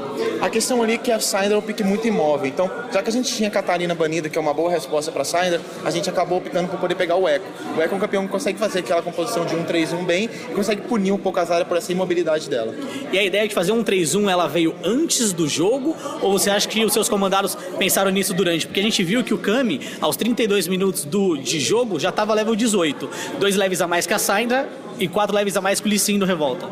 A 0.40 0.49
questão 0.49 0.83
ali 0.83 0.94
é 0.94 0.99
que 0.99 1.11
a 1.11 1.18
Syndra 1.18 1.55
é 1.55 1.57
um 1.57 1.62
pique 1.62 1.83
muito 1.83 2.07
imóvel. 2.07 2.47
Então, 2.47 2.71
já 2.92 3.03
que 3.03 3.09
a 3.09 3.12
gente 3.12 3.35
tinha 3.35 3.51
Catarina 3.51 3.94
banida, 3.94 4.29
que 4.29 4.38
é 4.38 4.40
uma 4.40 4.55
boa 4.55 4.71
resposta 4.71 5.11
para 5.11 5.25
Syndra, 5.25 5.61
a 5.85 5.90
gente 5.90 6.09
acabou 6.09 6.38
optando 6.38 6.68
por 6.68 6.79
poder 6.79 6.94
pegar 6.94 7.16
o 7.16 7.29
Echo. 7.29 7.44
O 7.77 7.83
Echo 7.83 7.92
é 7.92 7.97
um 7.97 8.01
campeão 8.01 8.25
que 8.25 8.31
consegue 8.31 8.59
fazer 8.59 8.81
aquela 8.81 9.03
composição 9.03 9.44
de 9.44 9.57
1-3-1 9.57 10.05
bem 10.05 10.31
e 10.51 10.55
consegue 10.55 10.83
punir 10.83 11.12
um 11.12 11.18
pouco 11.18 11.40
as 11.40 11.51
áreas 11.51 11.66
por 11.66 11.77
essa 11.77 11.90
imobilidade 11.90 12.49
dela. 12.49 12.75
E 13.12 13.18
a 13.18 13.25
ideia 13.25 13.49
de 13.49 13.55
fazer 13.55 13.73
um 13.73 13.83
3-1 13.83 14.31
ela 14.31 14.47
veio 14.47 14.75
antes 14.85 15.33
do 15.33 15.49
jogo? 15.49 15.97
Ou 16.23 16.38
você 16.38 16.51
acha 16.51 16.68
que 16.68 16.85
os 16.85 16.92
seus 16.92 17.09
comandados 17.09 17.48
pensaram 17.79 18.11
nisso 18.11 18.35
durante? 18.35 18.67
Porque 18.67 18.81
a 18.81 18.83
gente 18.83 19.03
viu 19.03 19.23
que 19.23 19.35
o 19.35 19.39
Kami, 19.39 19.81
aos 20.01 20.17
32 20.17 20.69
minutos 20.69 21.05
do, 21.05 21.37
de 21.37 21.61
jogo, 21.61 21.99
já 21.99 22.09
estava 22.11 22.35
level 22.35 22.55
18. 22.55 23.09
Dois 23.39 23.57
leves 23.57 23.81
a 23.81 23.87
mais 23.87 24.07
que 24.07 24.15
a 24.15 24.19
Syndra 24.19 24.69
e 24.99 25.09
quatro 25.09 25.35
leves 25.35 25.57
a 25.57 25.61
mais 25.61 25.81
que 25.81 25.87
o 25.87 25.91
Lee 25.91 25.99
Sin 25.99 26.19
do 26.19 26.25
Revolta. 26.25 26.67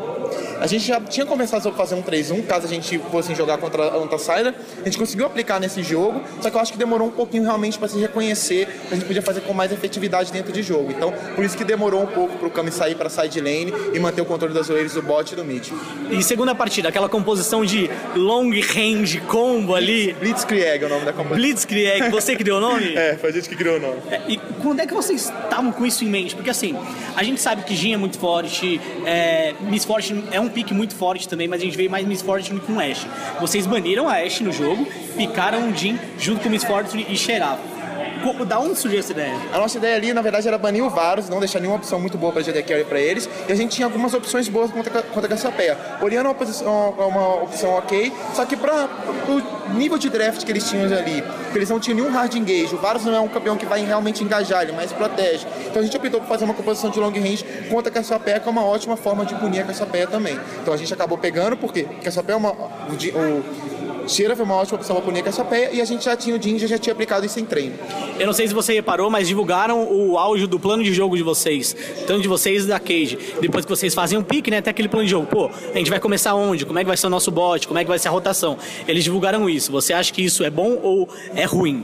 A 0.59 0.65
gente 0.65 0.87
já 0.87 0.99
tinha 0.99 1.25
conversado 1.25 1.61
sobre 1.61 1.77
fazer 1.77 1.93
um 1.93 2.01
3-1, 2.01 2.45
caso 2.47 2.65
a 2.65 2.69
gente 2.69 2.97
fosse 3.11 3.33
jogar 3.35 3.59
contra 3.59 3.83
a 3.83 3.97
Anta 3.97 4.17
Syndra. 4.17 4.55
A 4.81 4.85
gente 4.85 4.97
conseguiu 4.97 5.27
aplicar 5.27 5.59
nesse 5.59 5.83
jogo, 5.83 6.19
só 6.41 6.49
que 6.49 6.55
eu 6.55 6.59
acho 6.59 6.71
que 6.71 6.77
demorou 6.79 7.07
um 7.07 7.11
pouquinho 7.11 7.43
realmente 7.43 7.77
para 7.77 7.87
se 7.87 7.99
reconhecer, 7.99 8.65
que 8.87 8.93
a 8.93 8.97
gente 8.97 9.05
podia 9.05 9.21
fazer 9.21 9.41
com 9.41 9.53
mais 9.53 9.71
efetividade 9.71 10.31
dentro 10.31 10.51
de 10.51 10.63
jogo. 10.63 10.91
Então, 10.91 11.13
por 11.35 11.45
isso 11.45 11.55
que 11.55 11.63
demorou 11.63 12.01
um 12.01 12.07
pouco 12.07 12.37
para 12.37 12.47
o 12.47 12.51
Kami 12.51 12.71
sair 12.71 12.95
para 12.95 13.07
side 13.07 13.39
lane 13.39 13.71
e 13.93 13.99
manter 13.99 14.21
o 14.21 14.25
controle 14.25 14.53
das 14.53 14.67
waves 14.67 14.93
do 14.93 15.01
bot 15.03 15.31
e 15.31 15.35
do 15.35 15.45
mid. 15.45 15.69
E 16.09 16.23
segunda 16.23 16.55
partida, 16.55 16.89
aquela 16.89 17.07
composição 17.07 17.63
de 17.63 17.87
long 18.15 18.49
range 18.73 19.21
combo 19.21 19.75
ali. 19.75 20.13
Blitzkrieg 20.13 20.83
é 20.83 20.85
o 20.87 20.89
nome 20.89 21.05
da 21.05 21.13
composição. 21.13 21.37
Blitzkrieg, 21.37 22.09
você 22.09 22.35
que 22.35 22.43
deu 22.43 22.57
o 22.57 22.59
nome? 22.59 22.95
É, 22.97 23.15
foi 23.15 23.29
a 23.29 23.33
gente 23.33 23.47
que 23.47 23.55
criou 23.55 23.77
o 23.77 23.79
nome. 23.79 23.97
É, 24.09 24.21
E 24.27 24.37
quando 24.61 24.79
é 24.79 24.87
que 24.87 24.93
vocês 24.93 25.25
estavam 25.25 25.71
com 25.71 25.85
isso 25.85 26.03
em 26.03 26.07
mente? 26.07 26.33
Porque 26.35 26.49
assim, 26.49 26.75
a 27.15 27.23
gente 27.23 27.39
sabe 27.39 27.61
que 27.61 27.75
Jin 27.75 27.93
é 27.93 27.97
muito 27.97 28.16
forte, 28.17 28.81
é, 29.05 29.53
Miss 29.61 29.87
é 30.31 30.39
um 30.39 30.49
pique 30.49 30.73
muito 30.73 30.95
forte 30.95 31.27
também, 31.27 31.47
mas 31.47 31.61
a 31.61 31.65
gente 31.65 31.77
veio 31.77 31.89
mais 31.89 32.05
Miss 32.05 32.21
Fortune 32.21 32.59
com 32.59 32.79
Ashe. 32.79 33.07
Vocês 33.39 33.65
baniram 33.65 34.09
a 34.09 34.17
Ashe 34.17 34.43
no 34.43 34.51
jogo, 34.51 34.85
picaram 35.15 35.69
o 35.69 35.75
Jin 35.75 35.97
junto 36.19 36.41
com 36.41 36.49
Miss 36.49 36.63
Fortune 36.63 37.05
e 37.09 37.15
Xerath. 37.15 37.59
Da 38.47 38.59
onde 38.59 38.77
surgiu 38.77 38.99
essa 38.99 39.11
ideia? 39.11 39.35
A 39.53 39.59
nossa 39.59 39.77
ideia 39.77 39.95
ali, 39.95 40.11
na 40.11 40.21
verdade, 40.21 40.47
era 40.47 40.57
banir 40.57 40.83
o 40.83 40.89
Varus, 40.89 41.29
não 41.29 41.39
deixar 41.39 41.59
nenhuma 41.59 41.77
opção 41.77 41.99
muito 41.99 42.17
boa 42.17 42.33
para 42.33 42.41
GD 42.41 42.63
Carry 42.63 42.83
para 42.83 42.99
eles. 42.99 43.29
E 43.47 43.51
a 43.51 43.55
gente 43.55 43.75
tinha 43.75 43.85
algumas 43.85 44.13
opções 44.13 44.49
boas 44.49 44.71
contra, 44.71 45.01
contra 45.01 45.25
a 45.27 45.29
Cassiopeia. 45.29 45.77
Oriana 46.01 46.29
é 46.29 46.33
uma, 46.33 47.03
é 47.03 47.05
uma 47.05 47.43
opção 47.43 47.69
ok, 47.75 48.11
só 48.33 48.45
que 48.45 48.57
para 48.57 48.89
nível 49.77 49.97
de 49.97 50.09
draft 50.09 50.43
que 50.43 50.51
eles 50.51 50.69
tinham 50.69 50.85
ali, 50.85 51.23
que 51.51 51.57
eles 51.57 51.69
não 51.69 51.79
tinham 51.79 51.97
nenhum 51.97 52.11
hard 52.11 52.33
engage, 52.35 52.73
o 52.73 52.77
Varus 52.77 53.05
não 53.05 53.15
é 53.15 53.19
um 53.19 53.27
campeão 53.27 53.55
que 53.55 53.65
vai 53.65 53.83
realmente 53.85 54.23
engajar, 54.23 54.63
ele 54.63 54.71
mais 54.71 54.91
protege. 54.91 55.45
Então 55.67 55.81
a 55.81 55.85
gente 55.85 55.95
optou 55.95 56.19
por 56.19 56.27
fazer 56.27 56.45
uma 56.45 56.53
composição 56.53 56.89
de 56.89 56.99
long 56.99 57.11
range 57.11 57.45
contra 57.69 57.89
a 57.89 57.93
Cassiopeia, 57.93 58.39
que 58.39 58.47
é 58.47 58.51
uma 58.51 58.65
ótima 58.65 58.97
forma 58.97 59.25
de 59.25 59.35
punir 59.35 59.61
a 59.61 59.63
Cassiopeia 59.63 60.07
também. 60.07 60.39
Então 60.61 60.73
a 60.73 60.77
gente 60.77 60.93
acabou 60.93 61.17
pegando, 61.17 61.55
porque 61.55 61.83
Cassiopeia 62.03 62.35
é 62.35 62.37
uma. 62.37 62.51
O, 62.51 62.93
o, 62.93 63.66
Cheira 64.07 64.35
foi 64.35 64.45
uma 64.45 64.55
ótima 64.55 64.77
opção 64.77 64.95
para 64.95 65.05
punir 65.05 65.19
a 65.19 65.23
Cassiopeia 65.23 65.69
e 65.73 65.81
a 65.81 65.85
gente 65.85 66.05
já 66.05 66.15
tinha 66.15 66.35
o 66.35 66.41
Jinja, 66.41 66.67
já 66.67 66.77
tinha 66.77 66.93
aplicado 66.93 67.25
isso 67.25 67.39
em 67.39 67.45
treino. 67.45 67.75
Eu 68.17 68.25
não 68.25 68.33
sei 68.33 68.47
se 68.47 68.53
você 68.53 68.73
reparou, 68.73 69.09
mas 69.09 69.27
divulgaram 69.27 69.83
o 69.83 70.17
áudio 70.17 70.47
do 70.47 70.59
plano 70.59 70.83
de 70.83 70.93
jogo 70.93 71.15
de 71.17 71.23
vocês, 71.23 71.75
tanto 72.05 72.21
de 72.21 72.27
vocês 72.27 72.63
e 72.63 72.67
da 72.67 72.79
Cage. 72.79 73.17
Depois 73.41 73.65
que 73.65 73.69
vocês 73.69 73.93
fazem 73.93 74.17
um 74.17 74.23
pique, 74.23 74.49
né, 74.49 74.57
até 74.57 74.69
aquele 74.69 74.87
plano 74.87 75.05
de 75.05 75.11
jogo. 75.11 75.27
Pô, 75.27 75.51
a 75.73 75.77
gente 75.77 75.89
vai 75.89 75.99
começar 75.99 76.33
onde? 76.33 76.65
Como 76.65 76.79
é 76.79 76.83
que 76.83 76.87
vai 76.87 76.97
ser 76.97 77.07
o 77.07 77.09
nosso 77.09 77.31
bot? 77.31 77.67
Como 77.67 77.79
é 77.79 77.83
que 77.83 77.89
vai 77.89 77.99
ser 77.99 78.07
a 78.07 78.11
rotação? 78.11 78.57
Eles 78.87 79.03
divulgaram 79.03 79.49
isso. 79.49 79.71
Você 79.71 79.93
acha 79.93 80.11
que 80.13 80.23
isso 80.23 80.43
é 80.43 80.49
bom 80.49 80.79
ou 80.81 81.09
é 81.35 81.45
ruim? 81.45 81.83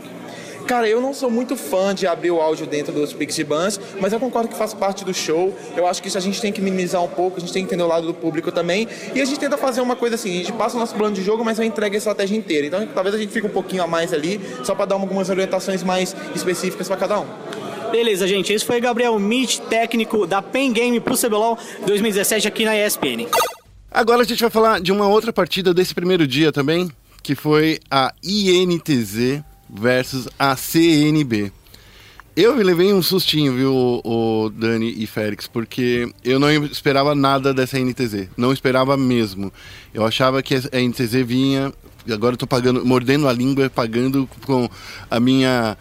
Cara, 0.68 0.88
eu 0.88 1.02
não 1.02 1.14
sou 1.14 1.30
muito 1.30 1.58
fã 1.58 1.94
de 1.94 2.08
abrir 2.08 2.32
o 2.32 2.40
áudio 2.40 2.66
dentro 2.66 2.94
dos 2.94 3.12
Pix 3.12 3.38
e 3.38 3.44
Bans, 3.44 3.80
mas 4.00 4.14
eu 4.14 4.20
concordo 4.20 4.48
que 4.48 4.56
faz 4.56 4.74
parte 4.74 5.04
do 5.04 5.14
show. 5.14 5.54
Eu 5.76 5.86
acho 5.86 6.02
que 6.02 6.08
isso 6.08 6.18
a 6.18 6.22
gente 6.22 6.40
tem 6.40 6.54
que 6.54 6.62
minimizar 6.62 7.04
um 7.04 7.08
pouco, 7.08 7.38
a 7.38 7.40
gente 7.40 7.52
tem 7.52 7.64
que 7.64 7.68
entender 7.68 7.84
o 7.84 7.88
lado 7.88 8.08
do 8.08 8.14
público 8.14 8.52
também. 8.52 8.88
E 9.14 9.22
a 9.22 9.26
gente 9.26 9.40
tenta 9.40 9.58
fazer 9.58 9.82
uma 9.82 9.96
coisa 9.96 10.16
assim, 10.16 10.32
a 10.32 10.38
gente 10.38 10.54
passa 10.54 10.78
o 10.78 10.80
nosso 10.80 10.96
plano 10.96 11.14
de 11.14 11.22
jogo, 11.22 11.44
mas 11.44 11.58
não 11.58 11.66
entrega 11.66 11.96
a 11.96 11.98
estratégia 11.98 12.38
inteira. 12.38 12.68
Então 12.68 12.88
talvez 12.88 13.14
a 13.16 13.18
gente 13.18 13.32
fique 13.32 13.46
um 13.46 13.50
pouquinho 13.50 13.84
a 13.84 13.88
mais 13.88 14.14
ali, 14.14 14.40
só 14.64 14.74
para 14.74 14.86
dar 14.86 14.96
algumas 14.96 15.30
orientações 15.30 15.84
mais 15.84 16.16
específicas 16.34 16.88
para 16.88 16.98
cada 16.98 17.20
um. 17.20 17.26
Beleza, 17.92 18.28
gente. 18.28 18.52
Esse 18.52 18.66
foi 18.66 18.80
Gabriel 18.80 19.20
Mitch, 19.20 19.60
técnico 19.70 20.26
da 20.26 20.42
Pen 20.42 20.72
Game 20.72 21.00
pro 21.00 21.18
CBLOL 21.18 21.58
2017 21.86 22.48
aqui 22.48 22.66
na 22.66 22.76
ESPN. 22.76 23.28
Agora 23.92 24.22
a 24.22 24.26
gente 24.26 24.42
vai 24.42 24.50
falar 24.50 24.82
de 24.82 24.92
uma 24.92 25.08
outra 25.08 25.32
partida 25.32 25.74
desse 25.74 25.94
primeiro 25.94 26.26
dia 26.26 26.52
também, 26.52 26.90
que 27.22 27.36
foi 27.36 27.80
a 27.92 28.12
INTZ 28.24 29.44
versus 29.74 30.30
a 30.38 30.56
CNB. 30.56 31.52
Eu 32.36 32.56
levei 32.56 32.92
um 32.92 33.02
sustinho, 33.02 33.54
viu, 33.54 34.02
o 34.04 34.50
Dani 34.50 34.92
e 34.98 35.06
Félix, 35.06 35.48
porque 35.48 36.12
eu 36.24 36.40
não 36.40 36.52
esperava 36.66 37.14
nada 37.14 37.54
dessa 37.54 37.78
NTZ. 37.80 38.30
Não 38.36 38.52
esperava 38.52 38.98
mesmo. 38.98 39.54
Eu 39.94 40.06
achava 40.06 40.42
que 40.42 40.56
a 40.56 40.80
NTZ 40.80 41.24
vinha. 41.26 41.72
Agora 42.12 42.34
eu 42.34 42.38
tô 42.38 42.48
pagando, 42.48 42.84
mordendo 42.86 43.28
a 43.28 43.34
língua, 43.34 43.70
pagando 43.70 44.28
com 44.46 44.68
a 45.12 45.20
minha 45.20 45.78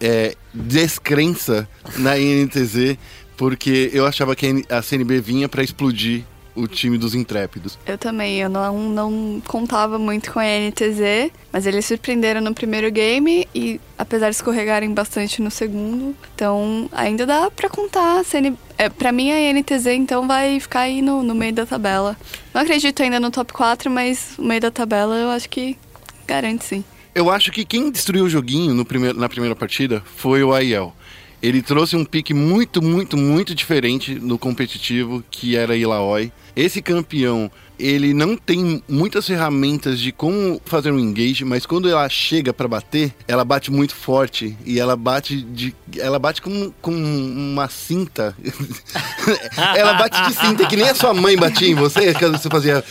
é, 0.00 0.36
descrença 0.54 1.68
na 1.98 2.16
NTZ, 2.16 2.96
porque 3.36 3.90
eu 3.92 4.06
achava 4.06 4.36
que 4.36 4.64
a 4.70 4.80
CNB 4.80 5.20
vinha 5.20 5.48
para 5.48 5.62
explodir 5.62 6.24
o 6.56 6.66
time 6.66 6.98
dos 6.98 7.14
intrépidos. 7.14 7.78
Eu 7.86 7.98
também, 7.98 8.40
eu 8.40 8.48
não, 8.48 8.88
não 8.88 9.42
contava 9.46 9.98
muito 9.98 10.32
com 10.32 10.40
a 10.40 10.44
NTZ, 10.44 11.30
mas 11.52 11.66
eles 11.66 11.84
surpreenderam 11.84 12.40
no 12.40 12.54
primeiro 12.54 12.90
game 12.90 13.46
e 13.54 13.80
apesar 13.98 14.30
de 14.30 14.36
escorregarem 14.36 14.92
bastante 14.92 15.40
no 15.42 15.50
segundo, 15.50 16.16
então 16.34 16.88
ainda 16.92 17.26
dá 17.26 17.50
pra 17.50 17.68
contar. 17.68 18.24
CN... 18.24 18.56
É, 18.78 18.88
pra 18.88 19.12
mim 19.12 19.30
a 19.30 19.52
NTZ 19.52 19.86
então 19.86 20.26
vai 20.26 20.58
ficar 20.58 20.80
aí 20.80 21.00
no, 21.02 21.22
no 21.22 21.34
meio 21.34 21.52
da 21.52 21.66
tabela. 21.66 22.16
Não 22.52 22.62
acredito 22.62 23.02
ainda 23.02 23.20
no 23.20 23.30
top 23.30 23.52
4, 23.52 23.90
mas 23.90 24.34
no 24.38 24.44
meio 24.44 24.60
da 24.60 24.70
tabela 24.70 25.16
eu 25.16 25.30
acho 25.30 25.48
que 25.48 25.76
garante 26.26 26.64
sim. 26.64 26.84
Eu 27.14 27.30
acho 27.30 27.50
que 27.50 27.64
quem 27.64 27.90
destruiu 27.90 28.24
o 28.24 28.28
joguinho 28.28 28.74
no 28.74 28.84
primeiro, 28.84 29.18
na 29.18 29.28
primeira 29.28 29.56
partida 29.56 30.02
foi 30.16 30.42
o 30.42 30.52
Aiel. 30.52 30.94
Ele 31.46 31.62
trouxe 31.62 31.94
um 31.94 32.04
pique 32.04 32.34
muito, 32.34 32.82
muito, 32.82 33.16
muito 33.16 33.54
diferente 33.54 34.16
no 34.16 34.36
competitivo, 34.36 35.22
que 35.30 35.54
era 35.56 35.76
Ilaoi. 35.76 36.32
Esse 36.56 36.82
campeão, 36.82 37.48
ele 37.78 38.12
não 38.12 38.36
tem 38.36 38.82
muitas 38.88 39.28
ferramentas 39.28 40.00
de 40.00 40.10
como 40.10 40.60
fazer 40.64 40.90
um 40.90 40.98
engage, 40.98 41.44
mas 41.44 41.64
quando 41.64 41.88
ela 41.88 42.08
chega 42.08 42.52
para 42.52 42.66
bater, 42.66 43.14
ela 43.28 43.44
bate 43.44 43.70
muito 43.70 43.94
forte 43.94 44.58
e 44.66 44.80
ela 44.80 44.96
bate 44.96 45.40
de 45.40 45.72
ela 45.96 46.18
bate 46.18 46.42
com, 46.42 46.72
com 46.82 46.92
uma 46.92 47.68
cinta. 47.68 48.36
ela 49.76 49.94
bate 49.94 50.20
de 50.26 50.34
cinta 50.34 50.66
que 50.66 50.74
nem 50.74 50.88
a 50.88 50.96
sua 50.96 51.14
mãe 51.14 51.36
batia 51.36 51.68
em 51.68 51.76
você, 51.76 52.12
quando 52.14 52.38
você 52.38 52.48
fazia 52.50 52.82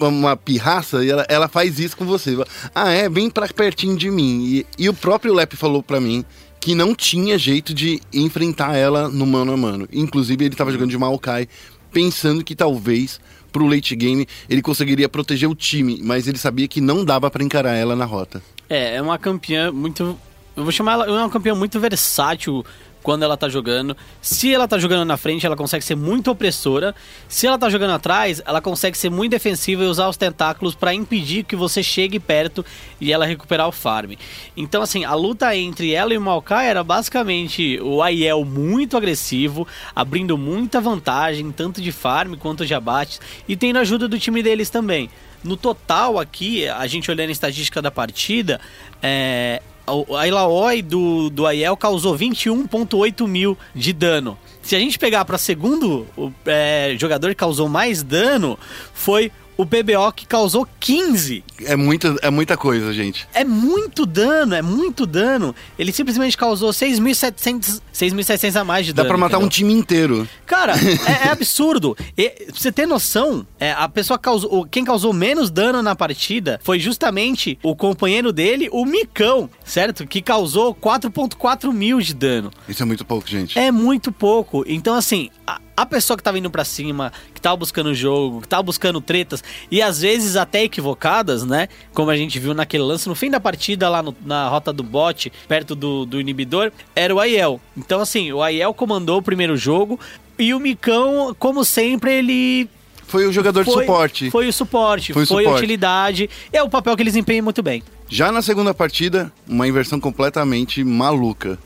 uma 0.00 0.34
pirraça, 0.34 1.04
e 1.04 1.10
ela, 1.10 1.26
ela 1.28 1.48
faz 1.48 1.78
isso 1.78 1.94
com 1.94 2.06
você. 2.06 2.34
Ah, 2.74 2.90
é, 2.90 3.06
bem 3.06 3.28
para 3.28 3.46
pertinho 3.48 3.98
de 3.98 4.10
mim. 4.10 4.46
E, 4.46 4.66
e 4.78 4.88
o 4.88 4.94
próprio 4.94 5.34
Lep 5.34 5.54
falou 5.56 5.82
para 5.82 6.00
mim 6.00 6.24
que 6.60 6.74
não 6.74 6.94
tinha 6.94 7.38
jeito 7.38 7.72
de 7.72 8.00
enfrentar 8.12 8.74
ela 8.76 9.08
no 9.08 9.26
mano 9.26 9.52
a 9.52 9.56
mano. 9.56 9.88
Inclusive, 9.92 10.44
ele 10.44 10.54
estava 10.54 10.72
jogando 10.72 10.90
de 10.90 10.98
Maokai, 10.98 11.48
pensando 11.92 12.44
que 12.44 12.54
talvez 12.54 13.20
pro 13.52 13.66
late 13.66 13.96
game 13.96 14.26
ele 14.48 14.62
conseguiria 14.62 15.08
proteger 15.08 15.48
o 15.48 15.54
time, 15.54 16.00
mas 16.02 16.26
ele 16.28 16.38
sabia 16.38 16.68
que 16.68 16.80
não 16.80 17.04
dava 17.04 17.30
para 17.30 17.42
encarar 17.42 17.74
ela 17.74 17.96
na 17.96 18.04
rota. 18.04 18.42
É, 18.68 18.96
é 18.96 19.02
uma 19.02 19.18
campeã 19.18 19.72
muito. 19.72 20.18
Eu 20.56 20.62
vou 20.64 20.72
chamar 20.72 20.92
ela 20.92 21.06
é 21.06 21.10
uma 21.10 21.30
campeã 21.30 21.54
muito 21.54 21.78
versátil 21.80 22.64
quando 23.02 23.22
ela 23.22 23.36
tá 23.36 23.48
jogando. 23.48 23.96
Se 24.20 24.52
ela 24.52 24.68
tá 24.68 24.78
jogando 24.78 25.04
na 25.04 25.16
frente, 25.16 25.46
ela 25.46 25.56
consegue 25.56 25.84
ser 25.84 25.94
muito 25.94 26.30
opressora. 26.30 26.94
Se 27.28 27.46
ela 27.46 27.58
tá 27.58 27.68
jogando 27.70 27.92
atrás, 27.92 28.42
ela 28.44 28.60
consegue 28.60 28.96
ser 28.96 29.10
muito 29.10 29.32
defensiva 29.32 29.84
e 29.84 29.86
usar 29.86 30.08
os 30.08 30.16
tentáculos 30.16 30.74
para 30.74 30.94
impedir 30.94 31.44
que 31.44 31.56
você 31.56 31.82
chegue 31.82 32.18
perto 32.18 32.64
e 33.00 33.12
ela 33.12 33.26
recuperar 33.26 33.68
o 33.68 33.72
farm. 33.72 34.12
Então, 34.56 34.82
assim, 34.82 35.04
a 35.04 35.14
luta 35.14 35.54
entre 35.56 35.92
ela 35.92 36.12
e 36.12 36.18
o 36.18 36.20
Maokai 36.20 36.68
era 36.68 36.82
basicamente 36.84 37.78
o 37.80 38.02
Aiel 38.02 38.44
muito 38.44 38.96
agressivo, 38.96 39.66
abrindo 39.94 40.36
muita 40.36 40.80
vantagem, 40.80 41.50
tanto 41.52 41.80
de 41.80 41.92
farm 41.92 42.34
quanto 42.34 42.66
de 42.66 42.74
abates, 42.74 43.20
e 43.46 43.56
tendo 43.56 43.78
ajuda 43.78 44.08
do 44.08 44.18
time 44.18 44.42
deles 44.42 44.70
também. 44.70 45.08
No 45.42 45.56
total 45.56 46.18
aqui, 46.18 46.66
a 46.68 46.86
gente 46.86 47.10
olhando 47.10 47.28
a 47.28 47.32
estatística 47.32 47.80
da 47.80 47.90
partida, 47.90 48.60
é, 49.00 49.62
a 50.16 50.26
Ilaoi 50.26 50.82
do, 50.82 51.30
do 51.30 51.46
Aiel 51.46 51.76
causou 51.76 52.16
21,8 52.16 53.26
mil 53.26 53.56
de 53.74 53.92
dano. 53.92 54.38
Se 54.62 54.76
a 54.76 54.78
gente 54.78 54.98
pegar 54.98 55.24
para 55.24 55.38
segundo 55.38 56.06
o 56.16 56.32
é, 56.44 56.94
jogador 56.98 57.30
que 57.30 57.36
causou 57.36 57.68
mais 57.68 58.02
dano, 58.02 58.58
foi 58.92 59.32
o 59.58 59.66
PBO 59.66 60.12
que 60.14 60.24
causou 60.24 60.66
15. 60.78 61.44
É 61.64 61.74
muita, 61.74 62.14
é 62.22 62.30
muita 62.30 62.56
coisa, 62.56 62.92
gente. 62.94 63.26
É 63.34 63.44
muito 63.44 64.06
dano, 64.06 64.54
é 64.54 64.62
muito 64.62 65.04
dano. 65.04 65.52
Ele 65.76 65.90
simplesmente 65.92 66.36
causou 66.36 66.70
6.700 66.70 67.80
6.700 67.92 68.60
a 68.60 68.64
mais 68.64 68.86
de 68.86 68.92
Dá 68.92 69.02
dano. 69.02 69.08
pra 69.08 69.18
matar 69.18 69.32
entendeu? 69.38 69.46
um 69.46 69.50
time 69.50 69.72
inteiro. 69.72 70.28
Cara, 70.46 70.74
é, 70.78 71.26
é 71.26 71.30
absurdo. 71.30 71.96
E, 72.16 72.30
pra 72.30 72.54
você 72.54 72.70
ter 72.70 72.86
noção, 72.86 73.44
é, 73.58 73.72
a 73.72 73.88
pessoa 73.88 74.16
causou. 74.16 74.64
Quem 74.66 74.84
causou 74.84 75.12
menos 75.12 75.50
dano 75.50 75.82
na 75.82 75.96
partida 75.96 76.60
foi 76.62 76.78
justamente 76.78 77.58
o 77.60 77.74
companheiro 77.74 78.32
dele, 78.32 78.68
o 78.70 78.84
Micão, 78.84 79.50
certo? 79.64 80.06
Que 80.06 80.22
causou 80.22 80.72
4,4 80.72 81.72
mil 81.72 82.00
de 82.00 82.14
dano. 82.14 82.52
Isso 82.68 82.82
é 82.82 82.86
muito 82.86 83.04
pouco, 83.04 83.28
gente. 83.28 83.58
É 83.58 83.72
muito 83.72 84.12
pouco. 84.12 84.64
Então, 84.68 84.94
assim, 84.94 85.30
a, 85.44 85.60
a 85.82 85.86
pessoa 85.86 86.16
que 86.16 86.22
tava 86.22 86.38
indo 86.38 86.50
pra 86.50 86.64
cima, 86.64 87.12
que 87.34 87.40
tava 87.40 87.56
buscando 87.56 87.90
o 87.90 87.94
jogo, 87.94 88.40
que 88.40 88.48
tava 88.48 88.62
buscando 88.62 89.00
tretas, 89.00 89.42
e 89.70 89.80
às 89.80 90.00
vezes 90.00 90.34
até 90.36 90.64
equivocadas, 90.64 91.44
né? 91.44 91.68
Como 91.94 92.10
a 92.10 92.16
gente 92.16 92.38
viu 92.38 92.52
naquele 92.54 92.82
lance 92.82 93.08
no 93.08 93.14
fim 93.14 93.30
da 93.30 93.38
partida, 93.38 93.88
lá 93.88 94.02
no- 94.02 94.16
na 94.24 94.48
rota 94.48 94.72
do 94.72 94.82
bot, 94.82 95.32
perto 95.46 95.74
do, 95.74 96.04
do 96.04 96.20
inibidor, 96.20 96.72
era 96.96 97.14
o 97.14 97.20
Aiel. 97.20 97.60
Então, 97.76 98.00
assim, 98.00 98.32
o 98.32 98.42
Aiel 98.42 98.74
comandou 98.74 99.18
o 99.18 99.22
primeiro 99.22 99.56
jogo, 99.56 99.98
e 100.38 100.52
o 100.54 100.60
Micão, 100.60 101.34
como 101.38 101.64
sempre, 101.64 102.12
ele 102.12 102.68
Foi 103.06 103.26
o 103.26 103.32
jogador 103.32 103.64
de 103.64 103.72
foi, 103.72 103.84
suporte. 103.84 104.30
Foi 104.30 104.48
o 104.48 104.52
suporte, 104.52 105.12
Foi 105.12 105.24
foi, 105.26 105.36
o 105.36 105.38
a 105.38 105.42
suporte. 105.44 105.58
utilidade. 105.64 106.30
É 106.52 106.62
o 106.62 106.68
papel 106.68 106.94
que 106.96 107.02
eles 107.02 107.16
empenham 107.16 107.42
muito 107.44 107.62
bem. 107.62 107.82
Já 108.08 108.30
na 108.30 108.42
segunda 108.42 108.72
partida, 108.74 109.32
uma 109.48 109.66
inversão 109.66 109.98
completamente 109.98 110.82
maluca, 110.84 111.58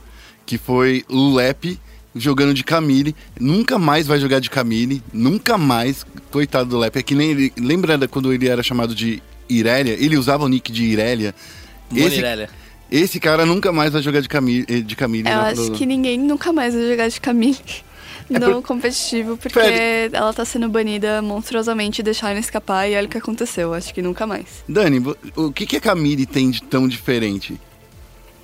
que 0.46 0.56
foi 0.58 1.04
o 1.08 1.34
Lep 1.34 1.78
jogando 2.14 2.52
de 2.54 2.62
Camille, 2.64 3.14
nunca 3.40 3.78
mais 3.78 4.06
vai 4.06 4.18
jogar 4.18 4.38
de 4.40 4.50
Camille, 4.50 5.02
nunca 5.12 5.56
mais, 5.56 6.04
coitado 6.30 6.68
do 6.70 6.78
Lep, 6.78 6.96
é 6.98 7.02
que 7.02 7.14
nem 7.14 7.30
ele, 7.30 7.52
lembra 7.58 8.06
quando 8.08 8.32
ele 8.32 8.48
era 8.48 8.62
chamado 8.62 8.94
de 8.94 9.22
Irelia, 9.48 9.94
ele 9.98 10.16
usava 10.16 10.44
o 10.44 10.48
nick 10.48 10.70
de 10.72 10.84
Irelia. 10.84 11.34
Esse, 11.90 12.02
Monirélia. 12.02 12.48
esse 12.90 13.20
cara 13.20 13.44
nunca 13.44 13.70
mais 13.72 13.92
vai 13.92 14.02
jogar 14.02 14.20
de 14.20 14.28
Camille, 14.28 14.64
eh, 14.68 14.80
de 14.80 14.96
Camille 14.96 15.28
Eu 15.28 15.34
na- 15.36 15.48
acho 15.48 15.70
no- 15.70 15.72
que 15.72 15.84
ninguém 15.86 16.18
nunca 16.18 16.52
mais 16.52 16.74
vai 16.74 16.88
jogar 16.88 17.08
de 17.08 17.20
Camille 17.20 17.58
É 18.30 18.38
no 18.38 18.52
por- 18.54 18.62
competitivo, 18.62 19.36
porque 19.36 19.58
Félix. 19.58 20.14
ela 20.14 20.32
tá 20.32 20.44
sendo 20.44 20.66
banida 20.68 21.20
monstruosamente 21.20 22.00
e 22.00 22.02
deixaram 22.04 22.38
escapar 22.38 22.88
e 22.88 22.96
olha 22.96 23.06
o 23.06 23.10
que 23.10 23.18
aconteceu. 23.18 23.74
Acho 23.74 23.92
que 23.92 24.00
nunca 24.00 24.26
mais. 24.26 24.46
Dani, 24.66 25.02
o 25.36 25.52
que, 25.52 25.66
que 25.66 25.76
a 25.76 25.80
Camille 25.80 26.24
tem 26.24 26.50
de 26.50 26.62
tão 26.62 26.88
diferente? 26.88 27.60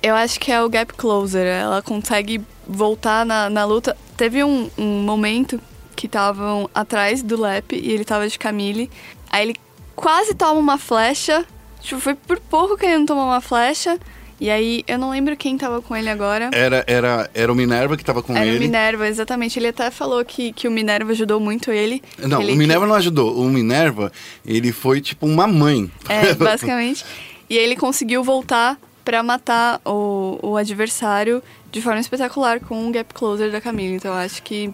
Eu 0.01 0.15
acho 0.15 0.39
que 0.39 0.51
é 0.51 0.61
o 0.61 0.69
gap 0.69 0.93
closer. 0.93 1.45
Ela 1.45 1.81
consegue 1.81 2.41
voltar 2.67 3.25
na, 3.25 3.49
na 3.49 3.65
luta. 3.65 3.97
Teve 4.15 4.43
um, 4.43 4.69
um 4.77 5.01
momento 5.03 5.59
que 5.95 6.05
estavam 6.05 6.69
atrás 6.73 7.21
do 7.21 7.39
Lep 7.39 7.75
e 7.75 7.91
ele 7.91 8.05
tava 8.05 8.27
de 8.27 8.39
Camille. 8.39 8.89
Aí 9.29 9.49
ele 9.49 9.55
quase 9.95 10.33
toma 10.33 10.59
uma 10.59 10.77
flecha. 10.77 11.45
Tipo, 11.81 11.99
foi 11.99 12.15
por 12.15 12.39
pouco 12.39 12.77
que 12.77 12.85
ele 12.85 12.97
não 12.97 13.05
tomou 13.05 13.25
uma 13.25 13.41
flecha. 13.41 13.99
E 14.39 14.49
aí, 14.49 14.85
eu 14.87 14.97
não 14.97 15.09
lembro 15.09 15.35
quem 15.35 15.57
tava 15.57 15.81
com 15.81 15.93
ele 15.93 16.09
agora. 16.09 16.49
Era, 16.53 16.85
era, 16.87 17.29
era 17.33 17.51
o 17.51 17.55
Minerva 17.55 17.97
que 17.97 18.05
tava 18.05 18.23
com 18.23 18.33
Era 18.33 18.45
o 18.45 18.47
ele. 18.47 18.59
Minerva, 18.59 19.05
exatamente. 19.05 19.59
Ele 19.59 19.67
até 19.67 19.91
falou 19.91 20.23
que, 20.23 20.53
que 20.53 20.65
o 20.65 20.71
Minerva 20.71 21.11
ajudou 21.11 21.41
muito 21.41 21.71
ele. 21.71 22.01
Não, 22.17 22.41
Ele 22.41 22.53
o 22.53 22.55
Minerva 22.55 22.87
não 22.87 22.95
ajudou. 22.95 23.37
O 23.37 23.49
Minerva, 23.49 24.13
ele 24.45 24.71
foi 24.71 25.01
tipo 25.01 25.25
uma 25.25 25.45
mãe. 25.45 25.91
É, 26.07 26.33
basicamente. 26.39 27.05
E 27.49 27.57
aí 27.57 27.63
ele 27.65 27.75
conseguiu 27.75 28.23
voltar 28.23 28.79
pra 29.09 29.23
matar 29.23 29.81
o, 29.83 30.37
o 30.43 30.55
adversário 30.55 31.41
de 31.71 31.81
forma 31.81 31.99
espetacular 31.99 32.59
com 32.59 32.87
o 32.87 32.91
gap 32.91 33.11
closer 33.11 33.51
da 33.51 33.59
Camila. 33.59 33.95
Então 33.95 34.13
acho 34.13 34.43
que 34.43 34.71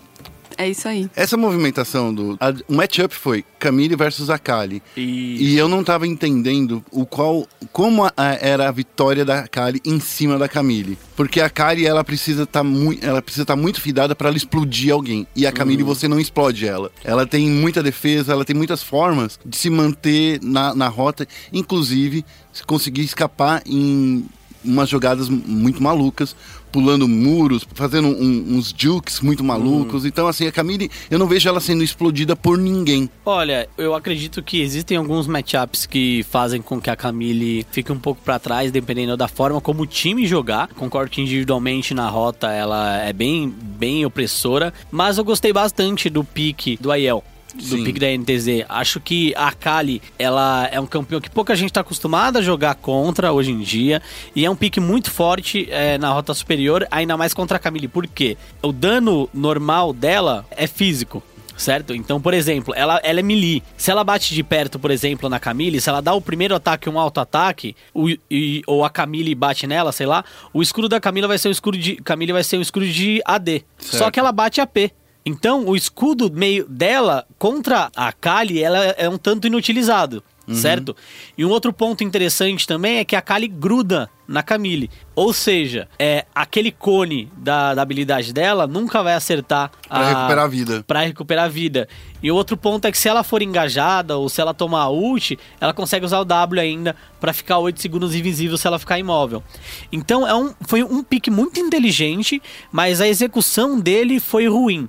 É 0.57 0.69
isso 0.69 0.87
aí. 0.87 1.09
Essa 1.15 1.35
movimentação 1.37 2.13
do. 2.13 2.37
A, 2.39 2.53
o 2.67 2.75
matchup 2.75 3.13
foi 3.13 3.43
Camille 3.59 3.95
versus 3.95 4.29
Akali. 4.29 4.81
E 4.95 5.57
eu 5.57 5.67
não 5.67 5.83
tava 5.83 6.07
entendendo 6.07 6.83
o 6.91 7.05
qual. 7.05 7.47
Como 7.71 8.03
a- 8.05 8.13
a- 8.15 8.33
era 8.35 8.67
a 8.67 8.71
vitória 8.71 9.25
da 9.25 9.39
Akali 9.39 9.81
em 9.85 9.99
cima 9.99 10.37
da 10.37 10.47
Camille. 10.47 10.97
Porque 11.15 11.39
a 11.41 11.45
Akali, 11.47 11.85
ela 11.85 12.03
precisa 12.03 12.43
estar 12.43 12.63
muito. 12.63 13.05
Ela 13.05 13.21
precisa 13.21 13.43
estar 13.43 13.55
muito 13.55 13.81
fidada 13.81 14.15
pra 14.15 14.27
ela 14.29 14.37
explodir 14.37 14.93
alguém. 14.93 15.27
E 15.35 15.45
a 15.45 15.51
Camille, 15.51 15.83
você 15.83 16.07
não 16.07 16.19
explode 16.19 16.65
ela. 16.67 16.91
Ela 17.03 17.25
tem 17.25 17.49
muita 17.49 17.83
defesa, 17.83 18.31
ela 18.31 18.45
tem 18.45 18.55
muitas 18.55 18.81
formas 18.83 19.39
de 19.45 19.57
se 19.57 19.69
manter 19.69 20.39
na, 20.41 20.73
na 20.75 20.87
rota, 20.87 21.27
inclusive 21.51 22.23
se 22.53 22.63
conseguir 22.63 23.01
escapar 23.03 23.61
em 23.65 24.25
umas 24.63 24.89
jogadas 24.89 25.29
muito 25.29 25.81
malucas, 25.83 26.35
pulando 26.75 27.07
muros, 27.07 27.65
fazendo 27.73 28.09
um- 28.09 28.57
uns 28.57 28.75
jukes 28.77 29.21
muito 29.21 29.41
malucos. 29.45 30.03
Então, 30.03 30.27
assim, 30.27 30.45
a 30.45 30.51
Camille, 30.51 30.91
eu 31.09 31.17
não 31.17 31.25
vejo 31.25 31.47
ela 31.47 31.61
sendo 31.61 31.81
explodida 31.81 32.35
por 32.35 32.57
ninguém. 32.57 33.09
Olha, 33.25 33.69
eu 33.77 33.95
acredito 33.95 34.43
que 34.43 34.59
existem 34.59 34.97
alguns 34.97 35.25
matchups 35.25 35.85
que 35.85 36.25
fazem 36.29 36.61
com 36.61 36.81
que 36.81 36.89
a 36.89 36.95
Camille 36.97 37.65
fique 37.71 37.93
um 37.93 37.97
pouco 37.97 38.21
pra 38.21 38.37
trás, 38.39 38.73
dependendo 38.73 39.15
da 39.15 39.29
forma 39.29 39.61
como 39.61 39.83
o 39.83 39.87
time 39.87 40.27
jogar. 40.27 40.67
Concordo 40.75 41.09
que 41.09 41.21
individualmente 41.21 41.93
na 41.93 42.09
rota 42.09 42.51
ela 42.51 42.97
é 42.97 43.13
bem, 43.13 43.47
bem 43.57 44.05
opressora, 44.05 44.73
mas 44.91 45.17
eu 45.17 45.23
gostei 45.23 45.53
bastante 45.53 46.09
do 46.09 46.25
pique 46.25 46.77
do 46.81 46.91
Aiel. 46.91 47.23
Do 47.55 47.83
pique 47.83 47.99
da 47.99 48.07
NTZ. 48.07 48.65
Acho 48.67 48.99
que 48.99 49.33
a 49.35 49.51
Kali, 49.51 50.01
ela 50.19 50.67
é 50.71 50.79
um 50.79 50.85
campeão 50.85 51.21
que 51.21 51.29
pouca 51.29 51.55
gente 51.55 51.71
tá 51.71 51.81
acostumada 51.81 52.39
a 52.39 52.41
jogar 52.41 52.75
contra 52.75 53.31
hoje 53.31 53.51
em 53.51 53.59
dia. 53.59 54.01
E 54.35 54.45
é 54.45 54.49
um 54.49 54.55
pique 54.55 54.79
muito 54.79 55.09
forte 55.09 55.67
é, 55.71 55.97
na 55.97 56.11
rota 56.11 56.33
superior, 56.33 56.85
ainda 56.91 57.15
mais 57.17 57.33
contra 57.33 57.57
a 57.57 57.59
Camille. 57.59 57.87
Por 57.87 58.05
quê? 58.07 58.37
O 58.61 58.71
dano 58.71 59.29
normal 59.33 59.93
dela 59.93 60.45
é 60.51 60.67
físico. 60.67 61.23
Certo? 61.57 61.95
Então, 61.95 62.19
por 62.19 62.33
exemplo, 62.33 62.73
ela, 62.75 62.99
ela 63.01 63.21
é 63.21 63.23
melee. 63.23 63.63
Se 63.77 63.89
ela 63.89 64.03
bate 64.03 64.33
de 64.35 64.43
perto, 64.43 64.77
por 64.77 64.91
exemplo, 64.91 65.29
na 65.29 65.39
Camille, 65.39 65.79
se 65.79 65.87
ela 65.89 66.01
dá 66.01 66.13
o 66.13 66.19
primeiro 66.19 66.53
ataque 66.53 66.89
um 66.89 66.99
auto-ataque, 66.99 67.73
o- 67.93 68.09
e- 68.29 68.61
ou 68.67 68.83
a 68.83 68.89
Camille 68.89 69.33
bate 69.33 69.65
nela, 69.65 69.93
sei 69.93 70.05
lá, 70.05 70.25
o 70.53 70.61
escudo 70.61 70.89
da 70.89 70.99
Camila 70.99 71.29
vai 71.29 71.37
ser 71.37 71.47
o 71.47 71.51
escudo 71.51 71.77
de. 71.77 71.95
Camille 71.95 72.33
vai 72.33 72.43
ser 72.43 72.57
um 72.57 72.61
escudo 72.61 72.85
de 72.85 73.21
AD. 73.23 73.63
Só 73.79 73.99
Certo. 73.99 74.11
que 74.11 74.19
ela 74.19 74.33
bate 74.33 74.59
AP. 74.59 74.91
Então, 75.25 75.65
o 75.65 75.75
escudo 75.75 76.31
meio 76.31 76.67
dela 76.69 77.25
contra 77.39 77.89
a 77.95 78.11
Kali, 78.11 78.61
ela 78.61 78.77
é 78.77 79.09
um 79.09 79.17
tanto 79.17 79.47
inutilizado, 79.47 80.23
certo? 80.53 80.95
E 81.35 81.43
um 81.43 81.49
outro 81.49 81.73
ponto 81.73 82.03
interessante 82.03 82.67
também 82.67 82.99
é 82.99 83.05
que 83.05 83.15
a 83.15 83.21
Kali 83.21 83.47
gruda 83.47 84.07
na 84.27 84.43
Camille. 84.43 84.89
Ou 85.15 85.33
seja, 85.33 85.87
é 85.97 86.25
aquele 86.33 86.71
cone 86.71 87.31
da, 87.37 87.73
da 87.73 87.81
habilidade 87.81 88.31
dela 88.31 88.67
nunca 88.67 89.01
vai 89.01 89.15
acertar 89.15 89.71
Pra 89.87 90.07
recuperar 90.07 90.43
a 90.43 90.47
vida. 90.47 90.83
Pra 90.85 91.01
recuperar 91.01 91.45
a 91.45 91.47
vida. 91.47 91.87
E 92.21 92.31
o 92.31 92.35
outro 92.35 92.55
ponto 92.55 92.85
é 92.85 92.91
que 92.91 92.97
se 92.97 93.09
ela 93.09 93.23
for 93.23 93.41
engajada 93.41 94.17
ou 94.17 94.29
se 94.29 94.39
ela 94.39 94.53
tomar 94.53 94.81
a 94.81 94.89
ult, 94.89 95.39
ela 95.59 95.73
consegue 95.73 96.05
usar 96.05 96.19
o 96.19 96.25
W 96.25 96.61
ainda 96.61 96.95
pra 97.19 97.33
ficar 97.33 97.57
8 97.57 97.81
segundos 97.81 98.13
invisível 98.13 98.57
se 98.57 98.67
ela 98.67 98.77
ficar 98.77 98.99
imóvel. 98.99 99.43
Então 99.91 100.27
é 100.27 100.35
um, 100.35 100.53
foi 100.61 100.83
um 100.83 101.03
pique 101.03 101.31
muito 101.31 101.59
inteligente, 101.59 102.39
mas 102.71 103.01
a 103.01 103.07
execução 103.07 103.79
dele 103.79 104.19
foi 104.19 104.47
ruim. 104.47 104.87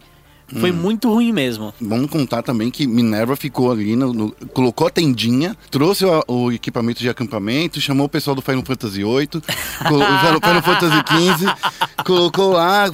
Foi 0.61 0.70
muito 0.70 1.12
ruim 1.12 1.32
mesmo. 1.32 1.74
Vamos 1.80 2.09
contar 2.11 2.42
também 2.42 2.70
que 2.70 2.87
Minerva 2.87 3.35
ficou 3.35 3.70
ali, 3.72 3.96
no, 3.96 4.12
no- 4.12 4.32
colocou 4.52 4.87
a 4.87 4.90
tendinha, 4.90 5.56
trouxe 5.70 6.04
o, 6.04 6.22
o 6.28 6.52
equipamento 6.52 7.00
de 7.00 7.09
acampamento, 7.09 7.80
chamou 7.80 8.06
o 8.06 8.09
pessoal 8.09 8.37
do 8.37 8.40
Final 8.42 8.62
Fantasy 8.64 9.02
VIII, 9.02 9.28
colo- 9.88 10.04
Final, 10.40 10.62
Fantasy 10.62 10.96
XV, 11.09 11.52
colocou 12.04 12.52
lá, 12.52 12.88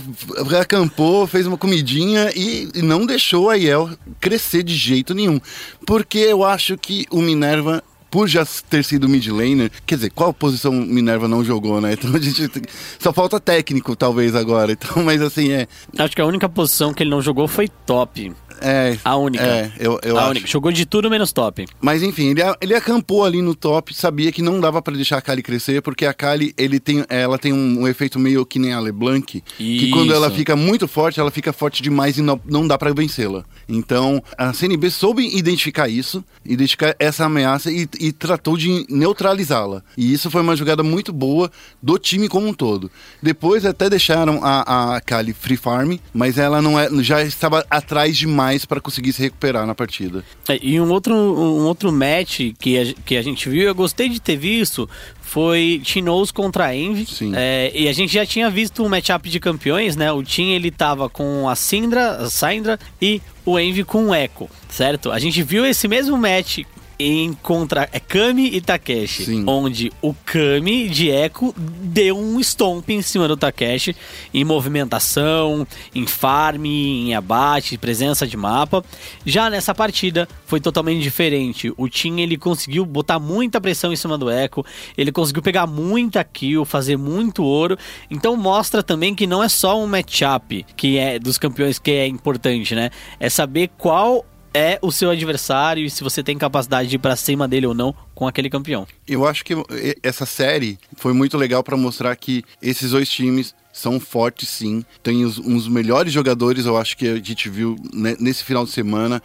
acampou, 0.60 1.26
fez 1.26 1.46
uma 1.46 1.58
comidinha 1.58 2.30
e, 2.34 2.68
e 2.74 2.82
não 2.82 3.04
deixou 3.06 3.50
a 3.50 3.54
Yel 3.54 3.90
crescer 4.20 4.62
de 4.62 4.74
jeito 4.74 5.14
nenhum. 5.14 5.40
Porque 5.86 6.18
eu 6.18 6.44
acho 6.44 6.76
que 6.78 7.06
o 7.10 7.20
Minerva 7.20 7.82
por 8.12 8.28
já 8.28 8.44
ter 8.68 8.84
sido 8.84 9.08
mid 9.08 9.26
laner, 9.28 9.70
quer 9.86 9.94
dizer, 9.94 10.10
qual 10.10 10.34
posição 10.34 10.70
Minerva 10.70 11.26
não 11.26 11.42
jogou, 11.42 11.80
né? 11.80 11.94
Então 12.02 12.14
a 12.14 12.18
gente 12.20 12.50
só 12.98 13.12
falta 13.12 13.40
técnico 13.40 13.96
talvez 13.96 14.34
agora. 14.34 14.72
Então, 14.72 15.02
mas 15.02 15.22
assim 15.22 15.50
é, 15.52 15.66
Acho 15.96 16.14
que 16.14 16.20
a 16.20 16.26
única 16.26 16.48
posição 16.48 16.92
que 16.92 17.02
ele 17.02 17.10
não 17.10 17.22
jogou 17.22 17.48
foi 17.48 17.68
top. 17.68 18.30
é 18.60 18.98
A 19.04 19.16
única. 19.16 19.42
É, 19.44 19.72
eu, 19.78 19.98
eu 20.02 20.18
a 20.18 20.22
acho. 20.22 20.30
única. 20.30 20.46
Jogou 20.46 20.70
de 20.72 20.84
tudo 20.84 21.08
menos 21.08 21.32
top. 21.32 21.66
Mas 21.80 22.02
enfim, 22.02 22.30
ele, 22.30 22.40
ele 22.60 22.74
acampou 22.74 23.24
ali 23.24 23.40
no 23.40 23.54
top, 23.54 23.94
sabia 23.94 24.30
que 24.30 24.42
não 24.42 24.60
dava 24.60 24.82
pra 24.82 24.94
deixar 24.94 25.16
a 25.18 25.22
Kali 25.22 25.42
crescer, 25.42 25.80
porque 25.80 26.04
a 26.04 26.12
Kali, 26.12 26.52
ele 26.58 26.78
tem, 26.78 27.04
ela 27.08 27.38
tem 27.38 27.52
um, 27.52 27.80
um 27.82 27.88
efeito 27.88 28.18
meio 28.18 28.44
que 28.44 28.58
nem 28.58 28.72
a 28.74 28.80
LeBlanc, 28.80 29.42
que 29.56 29.90
quando 29.90 30.12
ela 30.12 30.26
Isso. 30.26 30.36
fica 30.36 30.54
muito 30.54 30.86
forte, 30.86 31.18
ela 31.18 31.30
fica 31.30 31.52
forte 31.52 31.82
demais 31.82 32.18
e 32.18 32.22
não, 32.22 32.38
não 32.44 32.66
dá 32.66 32.76
pra 32.76 32.92
vencê-la. 32.92 33.44
Então, 33.68 34.22
a 34.36 34.52
CNB 34.52 34.90
soube 34.90 35.24
identificar 35.36 35.88
isso, 35.88 36.22
identificar 36.44 36.94
essa 36.98 37.24
ameaça 37.24 37.70
e, 37.70 37.88
e 38.02 38.10
tratou 38.10 38.56
de 38.56 38.84
neutralizá-la. 38.90 39.80
E 39.96 40.12
isso 40.12 40.28
foi 40.28 40.42
uma 40.42 40.56
jogada 40.56 40.82
muito 40.82 41.12
boa 41.12 41.48
do 41.80 41.96
time 41.98 42.28
como 42.28 42.48
um 42.48 42.52
todo. 42.52 42.90
Depois 43.22 43.64
até 43.64 43.88
deixaram 43.88 44.40
a, 44.42 44.96
a 44.96 45.00
Kali 45.00 45.32
free 45.32 45.56
farm, 45.56 45.94
mas 46.12 46.36
ela 46.36 46.60
não 46.60 46.78
é, 46.78 46.88
já 47.00 47.22
estava 47.22 47.64
atrás 47.70 48.16
demais 48.16 48.64
pra 48.64 48.80
conseguir 48.80 49.12
se 49.12 49.22
recuperar 49.22 49.64
na 49.66 49.74
partida. 49.74 50.24
É, 50.48 50.58
E 50.60 50.80
um 50.80 50.90
outro, 50.90 51.14
um 51.14 51.64
outro 51.64 51.92
match 51.92 52.40
que 52.58 52.76
a, 52.76 52.94
que 53.04 53.16
a 53.16 53.22
gente 53.22 53.48
viu, 53.48 53.62
eu 53.62 53.74
gostei 53.74 54.08
de 54.08 54.20
ter 54.20 54.36
visto, 54.36 54.90
foi 55.20 55.80
Tinoz 55.84 56.32
contra 56.32 56.66
a 56.66 56.76
Envy. 56.76 57.06
Sim. 57.06 57.32
É, 57.36 57.70
e 57.72 57.88
a 57.88 57.92
gente 57.92 58.12
já 58.12 58.26
tinha 58.26 58.50
visto 58.50 58.82
um 58.82 58.88
matchup 58.88 59.30
de 59.30 59.38
campeões, 59.38 59.94
né? 59.94 60.10
O 60.10 60.24
Team 60.24 60.48
ele 60.48 60.72
tava 60.72 61.08
com 61.08 61.48
a 61.48 61.54
Syndra, 61.54 62.16
a 62.16 62.28
Syndra 62.28 62.80
e 63.00 63.22
o 63.46 63.58
Envy 63.58 63.84
com 63.84 64.08
o 64.08 64.14
Echo, 64.14 64.48
certo? 64.68 65.12
A 65.12 65.20
gente 65.20 65.40
viu 65.42 65.64
esse 65.64 65.86
mesmo 65.86 66.18
match 66.18 66.64
em 66.98 67.32
contra 67.34 67.88
é 67.92 68.00
Kami 68.00 68.54
e 68.54 68.60
Takeshi, 68.60 69.24
Sim. 69.24 69.44
onde 69.46 69.92
o 70.00 70.14
Kami 70.14 70.88
de 70.88 71.08
Echo 71.08 71.54
deu 71.56 72.18
um 72.18 72.38
stomp 72.40 72.88
em 72.90 73.02
cima 73.02 73.26
do 73.26 73.36
Takeshi 73.36 73.96
em 74.32 74.44
movimentação, 74.44 75.66
em 75.94 76.06
farm, 76.06 76.64
em 76.64 77.14
abate, 77.14 77.78
presença 77.78 78.26
de 78.26 78.36
mapa. 78.36 78.84
Já 79.24 79.50
nessa 79.50 79.74
partida 79.74 80.28
foi 80.46 80.60
totalmente 80.60 81.02
diferente. 81.02 81.72
O 81.76 81.88
Team 81.88 82.18
ele 82.18 82.36
conseguiu 82.36 82.84
botar 82.84 83.18
muita 83.18 83.60
pressão 83.60 83.92
em 83.92 83.96
cima 83.96 84.16
do 84.16 84.30
Echo, 84.30 84.64
ele 84.96 85.12
conseguiu 85.12 85.42
pegar 85.42 85.66
muita 85.66 86.22
kill, 86.24 86.64
fazer 86.64 86.96
muito 86.96 87.42
ouro. 87.42 87.78
Então 88.10 88.36
mostra 88.36 88.82
também 88.82 89.14
que 89.14 89.26
não 89.26 89.42
é 89.42 89.48
só 89.48 89.78
um 89.78 89.86
matchup 89.86 90.64
que 90.76 90.98
é 90.98 91.18
dos 91.18 91.38
campeões 91.38 91.78
que 91.78 91.90
é 91.90 92.06
importante, 92.06 92.74
né? 92.74 92.90
É 93.18 93.28
saber 93.28 93.70
qual 93.78 94.24
é 94.54 94.78
o 94.82 94.90
seu 94.92 95.10
adversário 95.10 95.84
e 95.84 95.90
se 95.90 96.02
você 96.04 96.22
tem 96.22 96.36
capacidade 96.36 96.88
de 96.88 96.96
ir 96.96 96.98
pra 96.98 97.16
cima 97.16 97.46
dele 97.48 97.66
ou 97.66 97.74
não 97.74 97.94
com 98.14 98.26
aquele 98.26 98.50
campeão. 98.50 98.86
Eu 99.06 99.26
acho 99.26 99.44
que 99.44 99.54
e- 99.54 99.96
essa 100.02 100.26
série 100.26 100.78
foi 100.96 101.12
muito 101.12 101.36
legal 101.38 101.62
pra 101.62 101.76
mostrar 101.76 102.14
que 102.16 102.44
esses 102.60 102.90
dois 102.90 103.08
times 103.08 103.54
são 103.72 103.98
fortes 103.98 104.50
sim. 104.50 104.84
Tem 105.02 105.24
os, 105.24 105.38
uns 105.38 105.66
melhores 105.66 106.12
jogadores, 106.12 106.66
eu 106.66 106.76
acho 106.76 106.94
que 106.96 107.08
a 107.08 107.16
gente 107.16 107.48
viu 107.48 107.74
ne- 107.92 108.16
nesse 108.20 108.44
final 108.44 108.66
de 108.66 108.70
semana, 108.70 109.22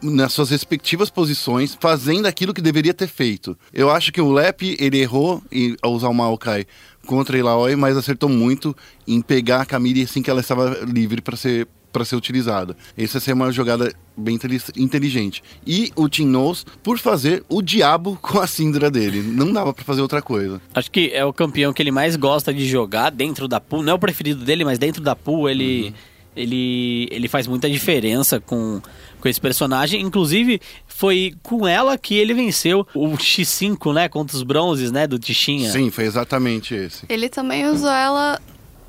nas 0.00 0.32
suas 0.32 0.50
respectivas 0.50 1.10
posições, 1.10 1.76
fazendo 1.80 2.26
aquilo 2.26 2.54
que 2.54 2.62
deveria 2.62 2.94
ter 2.94 3.08
feito. 3.08 3.58
Eu 3.74 3.90
acho 3.90 4.12
que 4.12 4.20
o 4.20 4.30
Lep, 4.30 4.76
ele 4.78 4.98
errou 5.00 5.42
em, 5.50 5.76
ao 5.82 5.92
usar 5.92 6.08
o 6.08 6.14
Maokai 6.14 6.64
contra 7.04 7.36
a 7.36 7.40
Ilaoi, 7.40 7.74
mas 7.74 7.96
acertou 7.96 8.28
muito 8.28 8.76
em 9.08 9.20
pegar 9.20 9.62
a 9.62 9.66
Camille 9.66 10.02
assim 10.04 10.22
que 10.22 10.30
ela 10.30 10.40
estava 10.40 10.78
livre 10.86 11.20
pra 11.20 11.36
ser 11.36 11.66
para 11.92 12.04
ser 12.04 12.16
utilizada. 12.16 12.76
Essa 12.96 13.16
ia 13.16 13.20
ser 13.20 13.32
uma 13.32 13.50
jogada 13.52 13.92
bem 14.16 14.34
inteli- 14.36 14.60
inteligente. 14.76 15.42
E 15.66 15.92
o 15.96 16.08
Team 16.08 16.28
Knows 16.28 16.64
por 16.82 16.98
fazer 16.98 17.42
o 17.48 17.60
diabo 17.62 18.18
com 18.20 18.38
a 18.38 18.46
Syndra 18.46 18.90
dele. 18.90 19.22
Não 19.22 19.52
dava 19.52 19.72
pra 19.72 19.84
fazer 19.84 20.00
outra 20.02 20.20
coisa. 20.22 20.60
Acho 20.74 20.90
que 20.90 21.10
é 21.12 21.24
o 21.24 21.32
campeão 21.32 21.72
que 21.72 21.82
ele 21.82 21.90
mais 21.90 22.16
gosta 22.16 22.52
de 22.54 22.66
jogar 22.66 23.10
dentro 23.10 23.48
da 23.48 23.60
pool. 23.60 23.82
Não 23.82 23.92
é 23.92 23.94
o 23.94 23.98
preferido 23.98 24.44
dele, 24.44 24.64
mas 24.64 24.78
dentro 24.78 25.02
da 25.02 25.16
pool 25.16 25.48
ele, 25.48 25.94
ele, 26.36 27.08
ele 27.10 27.28
faz 27.28 27.46
muita 27.46 27.68
diferença 27.68 28.38
com, 28.40 28.80
com 29.20 29.28
esse 29.28 29.40
personagem. 29.40 30.00
Inclusive, 30.00 30.60
foi 30.86 31.34
com 31.42 31.66
ela 31.66 31.98
que 31.98 32.14
ele 32.14 32.34
venceu 32.34 32.86
o 32.94 33.08
X5, 33.16 33.92
né? 33.94 34.08
Contra 34.08 34.36
os 34.36 34.42
bronzes, 34.42 34.92
né? 34.92 35.06
Do 35.06 35.18
Tichinha. 35.18 35.70
Sim, 35.70 35.90
foi 35.90 36.04
exatamente 36.04 36.74
esse. 36.74 37.04
Ele 37.08 37.28
também 37.28 37.66
usou 37.66 37.90
ela 37.90 38.40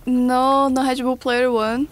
no, 0.05 0.69
no 0.69 0.81
Red 0.83 0.97
Bull 1.03 1.17
Player 1.17 1.51
One. 1.51 1.87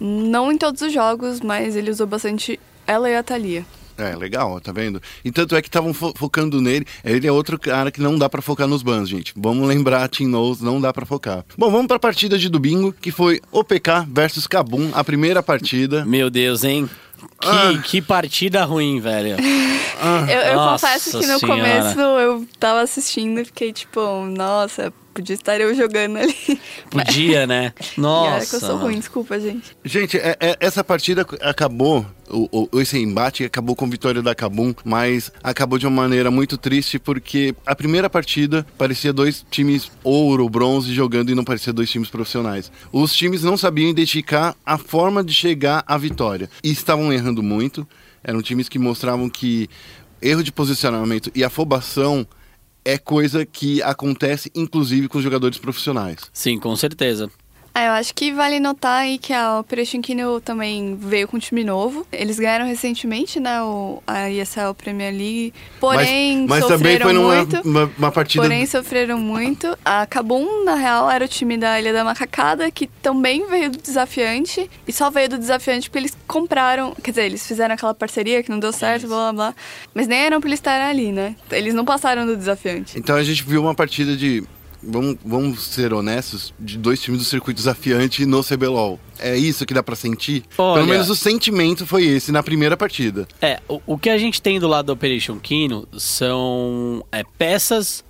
Não 0.00 0.50
em 0.52 0.58
todos 0.58 0.80
os 0.82 0.92
jogos, 0.92 1.40
mas 1.40 1.76
ele 1.76 1.90
usou 1.90 2.06
bastante 2.06 2.58
ela 2.86 3.08
e 3.10 3.16
a 3.16 3.22
Thalia. 3.22 3.64
É, 3.96 4.16
legal, 4.16 4.60
tá 4.60 4.72
vendo? 4.72 5.00
E 5.24 5.30
tanto 5.30 5.54
é 5.54 5.62
que 5.62 5.68
estavam 5.68 5.94
fo- 5.94 6.12
focando 6.16 6.60
nele. 6.60 6.84
Ele 7.04 7.28
é 7.28 7.30
outro 7.30 7.56
cara 7.56 7.92
que 7.92 8.00
não 8.00 8.18
dá 8.18 8.28
pra 8.28 8.42
focar 8.42 8.66
nos 8.66 8.82
bans, 8.82 9.08
gente. 9.08 9.32
Vamos 9.36 9.68
lembrar, 9.68 10.08
Team 10.08 10.28
Knows, 10.28 10.60
não 10.60 10.80
dá 10.80 10.92
pra 10.92 11.06
focar. 11.06 11.44
Bom, 11.56 11.70
vamos 11.70 11.86
pra 11.86 11.98
partida 12.00 12.36
de 12.36 12.48
domingo, 12.48 12.92
que 12.92 13.12
foi 13.12 13.40
OPK 13.52 14.04
versus 14.08 14.48
Kabum, 14.48 14.90
a 14.92 15.04
primeira 15.04 15.44
partida. 15.44 16.04
Meu 16.04 16.28
Deus, 16.28 16.64
hein? 16.64 16.90
Que, 17.40 17.78
que 17.84 18.02
partida 18.02 18.64
ruim, 18.64 18.98
velho. 19.00 19.36
Eu, 20.28 20.38
eu 20.40 20.56
Nossa 20.56 20.86
confesso 20.88 21.18
que 21.18 21.26
no 21.26 21.38
Senhora. 21.38 21.46
começo 21.62 21.98
eu 22.00 22.46
tava 22.60 22.82
assistindo 22.82 23.40
e 23.40 23.44
fiquei 23.44 23.72
tipo, 23.72 24.00
nossa, 24.26 24.92
podia 25.14 25.34
estar 25.34 25.60
eu 25.60 25.74
jogando 25.74 26.16
ali. 26.18 26.34
Podia, 26.90 27.46
né? 27.46 27.72
E 27.96 28.00
Nossa. 28.00 28.30
olha 28.36 28.46
que 28.46 28.56
eu 28.56 28.60
sou 28.60 28.76
ruim, 28.76 28.98
desculpa, 28.98 29.38
gente. 29.38 29.76
Gente, 29.84 30.16
é- 30.18 30.36
é- 30.40 30.56
essa 30.60 30.82
partida 30.82 31.24
acabou, 31.40 32.04
o, 32.28 32.68
o- 32.72 32.80
esse 32.80 32.98
embate 32.98 33.44
acabou 33.44 33.76
com 33.76 33.84
a 33.84 33.88
vitória 33.88 34.20
da 34.20 34.34
Kabum, 34.34 34.74
mas 34.84 35.30
acabou 35.42 35.78
de 35.78 35.86
uma 35.86 36.02
maneira 36.02 36.30
muito 36.30 36.58
triste 36.58 36.98
porque 36.98 37.54
a 37.64 37.74
primeira 37.74 38.10
partida 38.10 38.66
parecia 38.76 39.12
dois 39.12 39.44
times 39.50 39.90
ouro, 40.02 40.48
bronze 40.48 40.92
jogando 40.92 41.30
e 41.30 41.34
não 41.34 41.44
parecia 41.44 41.72
dois 41.72 41.88
times 41.90 42.10
profissionais. 42.10 42.70
Os 42.92 43.14
times 43.14 43.42
não 43.42 43.56
sabiam 43.56 43.88
identificar 43.88 44.54
a 44.66 44.76
forma 44.76 45.22
de 45.22 45.32
chegar 45.32 45.84
à 45.86 45.96
vitória 45.96 46.50
e 46.62 46.70
estavam 46.70 47.12
errando 47.12 47.42
muito. 47.42 47.86
Eram 48.22 48.42
times 48.42 48.68
que 48.68 48.78
mostravam 48.78 49.28
que 49.28 49.68
erro 50.20 50.42
de 50.42 50.50
posicionamento 50.50 51.30
e 51.34 51.44
afobação 51.44 52.26
é 52.84 52.98
coisa 52.98 53.46
que 53.46 53.82
acontece 53.82 54.50
inclusive 54.54 55.08
com 55.08 55.18
os 55.18 55.24
jogadores 55.24 55.58
profissionais. 55.58 56.18
Sim, 56.32 56.58
com 56.58 56.74
certeza. 56.76 57.30
Ah, 57.76 57.86
eu 57.86 57.92
acho 57.92 58.14
que 58.14 58.32
vale 58.32 58.60
notar 58.60 59.00
aí 59.00 59.18
que 59.18 59.32
a 59.32 59.58
Operation 59.58 60.00
Kino 60.00 60.40
também 60.40 60.96
veio 60.96 61.26
com 61.26 61.36
um 61.36 61.40
time 61.40 61.64
novo. 61.64 62.06
Eles 62.12 62.38
ganharam 62.38 62.64
recentemente, 62.64 63.40
né, 63.40 63.60
o, 63.62 64.00
a 64.06 64.30
ESL 64.30 64.74
Premier 64.78 65.12
League. 65.12 65.52
Porém, 65.80 66.46
mas, 66.46 66.60
mas 66.60 66.68
também 66.68 67.00
foi 67.00 67.12
numa 67.12 67.34
muito. 67.34 67.60
uma, 67.64 67.90
uma 67.98 68.12
partida 68.12 68.44
Porém, 68.44 68.64
sofreram 68.64 69.18
muito. 69.18 69.76
A 69.84 70.06
na 70.64 70.76
real, 70.76 71.10
era 71.10 71.24
o 71.24 71.28
time 71.28 71.56
da 71.56 71.80
Ilha 71.80 71.92
da 71.92 72.04
Macacada, 72.04 72.70
que 72.70 72.86
também 72.86 73.44
veio 73.48 73.70
do 73.70 73.78
desafiante. 73.78 74.70
E 74.86 74.92
só 74.92 75.10
veio 75.10 75.30
do 75.30 75.38
desafiante 75.38 75.90
porque 75.90 75.98
eles 75.98 76.16
compraram. 76.28 76.94
Quer 77.02 77.10
dizer, 77.10 77.24
eles 77.24 77.44
fizeram 77.44 77.74
aquela 77.74 77.92
parceria 77.92 78.40
que 78.40 78.50
não 78.50 78.60
deu 78.60 78.72
certo, 78.72 79.08
blá 79.08 79.32
blá 79.32 79.32
blá. 79.32 79.54
Mas 79.92 80.06
nem 80.06 80.20
eram 80.20 80.40
pra 80.40 80.48
eles 80.48 80.60
estarem 80.60 80.86
ali, 80.86 81.10
né? 81.10 81.34
Eles 81.50 81.74
não 81.74 81.84
passaram 81.84 82.24
do 82.24 82.36
desafiante. 82.36 82.96
Então 82.96 83.16
a 83.16 83.22
gente 83.24 83.42
viu 83.42 83.60
uma 83.60 83.74
partida 83.74 84.16
de. 84.16 84.44
Vamos, 84.86 85.16
vamos 85.24 85.62
ser 85.62 85.92
honestos, 85.92 86.52
de 86.58 86.76
dois 86.78 87.00
times 87.00 87.18
do 87.20 87.24
circuito 87.24 87.56
desafiante 87.58 88.24
no 88.26 88.42
CBLOL. 88.44 88.98
É 89.18 89.36
isso 89.36 89.64
que 89.66 89.72
dá 89.74 89.82
pra 89.82 89.96
sentir? 89.96 90.44
Olha- 90.58 90.74
Pelo 90.80 90.86
menos 90.92 91.08
o 91.10 91.14
sentimento 91.16 91.86
foi 91.86 92.04
esse 92.04 92.30
na 92.32 92.42
primeira 92.42 92.76
partida. 92.76 93.26
É, 93.40 93.60
o, 93.68 93.80
o 93.86 93.98
que 93.98 94.10
a 94.10 94.18
gente 94.18 94.40
tem 94.42 94.58
do 94.60 94.68
lado 94.68 94.86
da 94.86 94.92
Operation 94.92 95.38
Kino 95.38 95.86
são 95.96 97.04
é, 97.12 97.22
peças 97.38 98.04